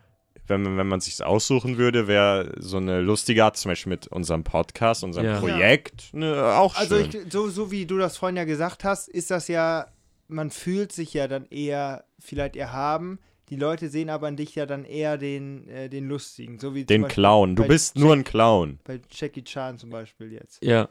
wenn 0.51 0.63
man, 0.63 0.77
wenn 0.77 0.87
man 0.89 1.01
sich 1.01 1.23
aussuchen 1.25 1.79
würde, 1.79 2.07
wäre 2.07 2.53
so 2.59 2.77
eine 2.77 3.01
lustige 3.01 3.45
Art, 3.45 3.57
zum 3.57 3.71
Beispiel 3.71 3.91
mit 3.91 4.09
unserem 4.09 4.45
Podcast, 4.45 5.03
unserem 5.05 5.27
Ja. 5.27 5.39
Projekt, 5.41 6.13
ne, 6.13 6.55
auch 6.57 6.77
Also 6.77 6.97
schön. 6.97 7.09
ich, 7.27 7.33
so, 7.33 7.49
so 7.49 7.71
wie 7.71 7.87
du 7.87 7.97
das 7.97 8.19
vorhin 8.19 8.37
ja 8.37 8.45
gesagt 8.45 8.85
hast, 8.85 9.09
ist 9.09 9.31
das 9.31 9.49
ja, 9.49 9.87
man 10.29 10.51
fühlt 10.51 10.93
sich 10.93 11.15
ja 11.15 11.27
dann 11.29 11.47
eher 11.47 12.05
vielleicht 12.19 12.57
erhaben. 12.57 13.19
Die 13.49 13.57
Leute 13.57 13.89
sehen 13.89 14.11
aber 14.11 14.29
an 14.29 14.37
dich 14.37 14.55
ja 14.55 14.65
dann 14.67 14.85
eher 14.85 15.19
den, 15.19 15.67
äh, 15.69 15.89
den 15.89 16.07
Lustigen. 16.09 16.61
So 16.61 16.75
wie 16.75 16.85
Den 16.85 17.09
Clown. 17.09 17.57
Du 17.57 17.65
bist 17.67 17.97
nur 17.97 18.13
ein 18.15 18.23
Clown. 18.23 18.79
Bei 18.85 19.01
Jackie 19.11 19.43
Chan 19.43 19.77
zum 19.79 19.91
Beispiel 19.91 20.33
jetzt. 20.33 20.65
Ja. 20.65 20.89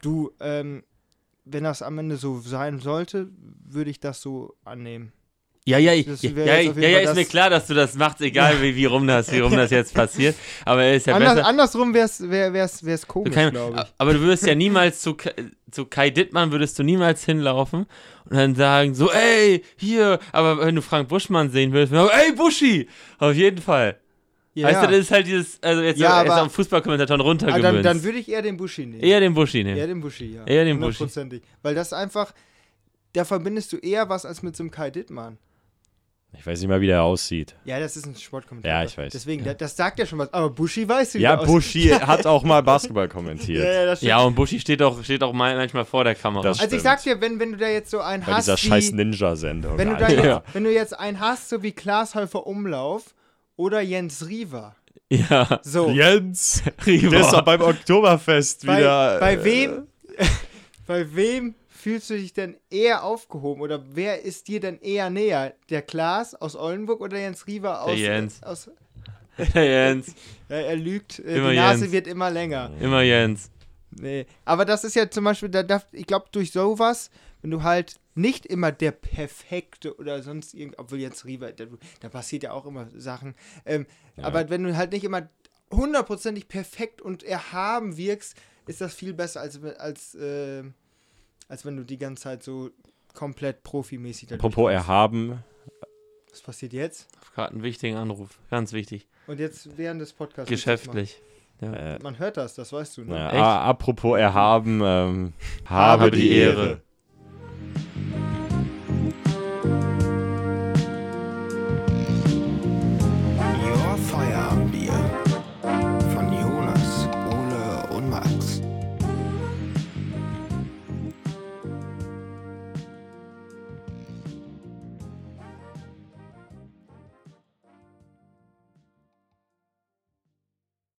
Du, 0.00 0.30
ähm, 0.38 0.84
wenn 1.44 1.64
das 1.64 1.82
am 1.82 1.98
Ende 1.98 2.16
so 2.18 2.38
sein 2.38 2.78
sollte, 2.78 3.30
würde 3.64 3.90
ich 3.90 3.98
das 3.98 4.22
so 4.22 4.54
annehmen. 4.64 5.12
Ja, 5.64 5.78
ja, 5.78 5.92
ja, 5.92 6.02
ja, 6.20 6.56
ja, 6.88 6.98
ist 6.98 7.14
mir 7.14 7.24
klar, 7.24 7.48
dass 7.48 7.68
du 7.68 7.74
das 7.74 7.94
machst, 7.94 8.20
egal 8.20 8.60
wie, 8.60 8.74
wie 8.74 8.84
rum 8.84 9.06
das, 9.06 9.30
wie 9.30 9.38
rum 9.38 9.54
das 9.54 9.70
jetzt 9.70 9.94
passiert. 9.94 10.34
Aber 10.64 10.90
ist 10.90 11.06
ja 11.06 11.14
Anders, 11.14 11.36
besser. 11.36 11.46
andersrum 11.46 11.94
wäre 11.94 12.06
es 12.06 12.28
wär, 12.28 12.52
wär's, 12.52 12.84
wär's 12.84 13.02
Du 13.02 13.06
komisch, 13.06 13.32
glaube 13.32 13.76
ich. 13.76 13.94
aber 13.96 14.12
du 14.14 14.20
würdest 14.20 14.44
ja 14.44 14.56
niemals 14.56 15.00
zu, 15.00 15.16
zu 15.70 15.86
Kai 15.86 16.10
Dittmann 16.10 16.50
würdest 16.50 16.80
du 16.80 16.82
niemals 16.82 17.24
hinlaufen 17.24 17.86
und 18.28 18.36
dann 18.36 18.56
sagen 18.56 18.96
so, 18.96 19.12
ey, 19.12 19.62
hier, 19.76 20.18
aber 20.32 20.58
wenn 20.66 20.74
du 20.74 20.82
Frank 20.82 21.08
Buschmann 21.08 21.50
sehen 21.50 21.72
willst, 21.72 21.92
dann, 21.92 22.08
ey, 22.08 22.32
Buschi, 22.32 22.88
auf 23.20 23.34
jeden 23.36 23.62
Fall. 23.62 23.98
Ja, 24.54 24.66
weißt 24.66 24.82
du, 24.82 24.86
das 24.88 24.96
ist 24.98 25.10
halt 25.12 25.28
dieses, 25.28 25.62
also 25.62 25.80
jetzt, 25.80 26.00
Ja, 26.00 26.10
aber- 26.22 26.38
am 26.38 26.50
Fußballkommentatoren 26.50 27.20
aber 27.20 27.30
runtergemünzt. 27.30 27.64
dann, 27.64 27.82
dann 27.84 28.02
würde 28.02 28.18
ich 28.18 28.28
eher 28.28 28.42
den 28.42 28.56
Buschi 28.56 28.84
nehmen. 28.84 29.00
Eher 29.02 29.20
den 29.20 29.32
Buschi 29.32 29.62
nehmen. 29.62 29.76
Eher 29.78 29.86
den 29.86 30.00
Buschi, 30.00 30.26
ja. 30.34 30.44
Eher 30.44 30.64
den 30.64 30.80
Buschi. 30.80 31.06
Weil 31.62 31.74
das 31.76 31.92
einfach, 31.92 32.32
da 33.12 33.24
verbindest 33.24 33.72
du 33.72 33.76
eher 33.76 34.08
was 34.08 34.26
als 34.26 34.42
mit 34.42 34.56
so 34.56 34.64
einem 34.64 34.72
Kai 34.72 34.90
Dittmann. 34.90 35.38
Ich 36.38 36.46
weiß 36.46 36.60
nicht 36.60 36.68
mal, 36.68 36.80
wie 36.80 36.86
der 36.86 37.02
aussieht. 37.02 37.54
Ja, 37.64 37.78
das 37.78 37.96
ist 37.96 38.06
ein 38.06 38.16
Sportkommentator. 38.16 38.78
Ja, 38.78 38.84
ich 38.84 38.96
weiß. 38.96 39.12
Deswegen, 39.12 39.44
das, 39.44 39.56
das 39.58 39.76
sagt 39.76 39.98
ja 39.98 40.06
schon 40.06 40.18
was. 40.18 40.32
Aber 40.32 40.48
Buschi 40.50 40.88
weiß, 40.88 41.14
wie 41.14 41.18
Ja, 41.18 41.32
der 41.36 41.40
aussieht. 41.40 41.54
Buschi 41.54 41.88
hat 42.06 42.26
auch 42.26 42.42
mal 42.42 42.62
Basketball 42.62 43.06
kommentiert. 43.08 43.62
Ja, 43.64 43.72
ja, 43.72 43.84
das 43.86 43.98
stimmt. 43.98 44.08
Ja, 44.08 44.20
und 44.20 44.34
Buschi 44.34 44.58
steht 44.58 44.80
auch, 44.82 45.04
steht 45.04 45.22
auch 45.22 45.32
mal- 45.34 45.54
manchmal 45.56 45.84
vor 45.84 46.04
der 46.04 46.14
Kamera. 46.14 46.42
Das 46.42 46.58
also 46.60 46.74
ich 46.74 46.80
stimmt. 46.80 46.82
sag 46.82 47.02
dir, 47.02 47.20
wenn, 47.20 47.38
wenn 47.38 47.52
du 47.52 47.58
da 47.58 47.68
jetzt 47.68 47.90
so 47.90 48.00
einen 48.00 48.24
Bei 48.24 48.32
hast, 48.32 48.46
dieser 48.46 48.56
wie, 48.56 48.66
scheiß 48.68 48.92
Ninja-Sendung. 48.92 49.76
wenn 49.76 49.90
du 49.90 49.96
da 49.96 50.08
jetzt, 50.08 50.42
wenn 50.54 50.64
du 50.64 50.72
jetzt 50.72 50.98
einen 50.98 51.20
hast, 51.20 51.48
so 51.50 51.62
wie 51.62 51.72
Klaas 51.72 52.14
Häufer 52.14 52.46
Umlauf 52.46 53.14
oder 53.56 53.80
Jens 53.82 54.26
Riewer. 54.26 54.74
ja. 55.10 55.60
So, 55.62 55.90
Jens, 55.90 56.62
Rieber. 56.86 57.10
der 57.10 57.20
ist 57.20 57.32
doch 57.32 57.42
beim 57.42 57.60
Oktoberfest 57.60 58.66
bei, 58.66 58.78
wieder. 58.78 59.20
bei 59.20 59.34
äh, 59.34 59.44
wem, 59.44 59.86
bei 60.86 61.14
wem 61.14 61.54
fühlst 61.82 62.08
du 62.10 62.14
dich 62.14 62.32
denn 62.32 62.56
eher 62.70 63.02
aufgehoben 63.04 63.60
oder 63.60 63.84
wer 63.94 64.22
ist 64.22 64.48
dir 64.48 64.60
denn 64.60 64.80
eher 64.80 65.10
näher? 65.10 65.54
Der 65.68 65.82
Klaas 65.82 66.34
aus 66.34 66.54
Oldenburg 66.56 67.00
oder 67.00 67.18
Jens 67.18 67.46
Riewer 67.46 67.82
aus, 67.82 67.90
Der 67.90 67.98
Jens. 67.98 68.42
aus 68.42 68.70
Der 69.54 69.64
Jens. 69.64 70.14
ja, 70.48 70.56
er 70.56 70.76
lügt, 70.76 71.18
äh, 71.18 71.38
Immer 71.38 71.50
die 71.50 71.56
Nase 71.56 71.80
Jens. 71.82 71.92
wird 71.92 72.06
immer 72.06 72.30
länger. 72.30 72.70
Immer 72.80 73.02
Jens. 73.02 73.50
Nee. 73.90 74.26
Aber 74.44 74.64
das 74.64 74.84
ist 74.84 74.94
ja 74.94 75.10
zum 75.10 75.24
Beispiel, 75.24 75.48
da 75.48 75.62
darf, 75.62 75.86
ich 75.92 76.06
glaube, 76.06 76.26
durch 76.32 76.52
sowas, 76.52 77.10
wenn 77.42 77.50
du 77.50 77.62
halt 77.62 77.96
nicht 78.14 78.46
immer 78.46 78.70
der 78.72 78.92
Perfekte 78.92 79.96
oder 79.96 80.22
sonst 80.22 80.54
irgend, 80.54 80.78
obwohl 80.78 80.98
jetzt 81.00 81.24
Riva, 81.24 81.50
da, 81.52 81.64
da 82.00 82.08
passiert 82.08 82.42
ja 82.44 82.52
auch 82.52 82.64
immer 82.66 82.88
Sachen, 82.94 83.34
ähm, 83.66 83.86
aber 84.18 84.48
wenn 84.50 84.62
du 84.62 84.76
halt 84.76 84.92
nicht 84.92 85.04
immer 85.04 85.28
hundertprozentig 85.70 86.48
perfekt 86.48 87.00
und 87.02 87.22
erhaben 87.22 87.96
wirkst, 87.96 88.36
ist 88.66 88.80
das 88.80 88.94
viel 88.94 89.12
besser, 89.14 89.40
als, 89.40 89.60
als, 89.78 90.14
äh, 90.14 90.62
als 91.48 91.64
wenn 91.64 91.76
du 91.76 91.84
die 91.84 91.98
ganze 91.98 92.22
Zeit 92.24 92.42
so 92.42 92.70
komplett 93.14 93.62
profimäßig 93.62 94.28
da 94.28 94.34
Apropos 94.36 94.70
erhaben. 94.70 95.42
Was 96.30 96.40
passiert 96.40 96.72
jetzt? 96.72 97.08
Gerade 97.34 97.52
einen 97.52 97.62
wichtigen 97.62 97.96
Anruf. 97.96 98.38
Ganz 98.50 98.72
wichtig. 98.72 99.06
Und 99.26 99.38
jetzt 99.38 99.76
während 99.76 100.00
des 100.00 100.12
Podcasts. 100.14 100.48
Geschäftlich. 100.48 101.20
Ja. 101.60 101.72
Äh, 101.74 101.98
Man 102.02 102.18
hört 102.18 102.38
das, 102.38 102.54
das 102.54 102.72
weißt 102.72 102.96
du, 102.96 103.02
ne? 103.02 103.08
na, 103.10 103.28
Echt? 103.30 103.36
a- 103.40 103.62
apropos 103.64 104.18
erhaben. 104.18 104.80
Ähm, 104.82 105.32
Habe 105.66 106.02
habe 106.04 106.10
die 106.10 106.20
die 106.22 106.30
Ehre. 106.36 106.66
Ehre. 106.66 106.80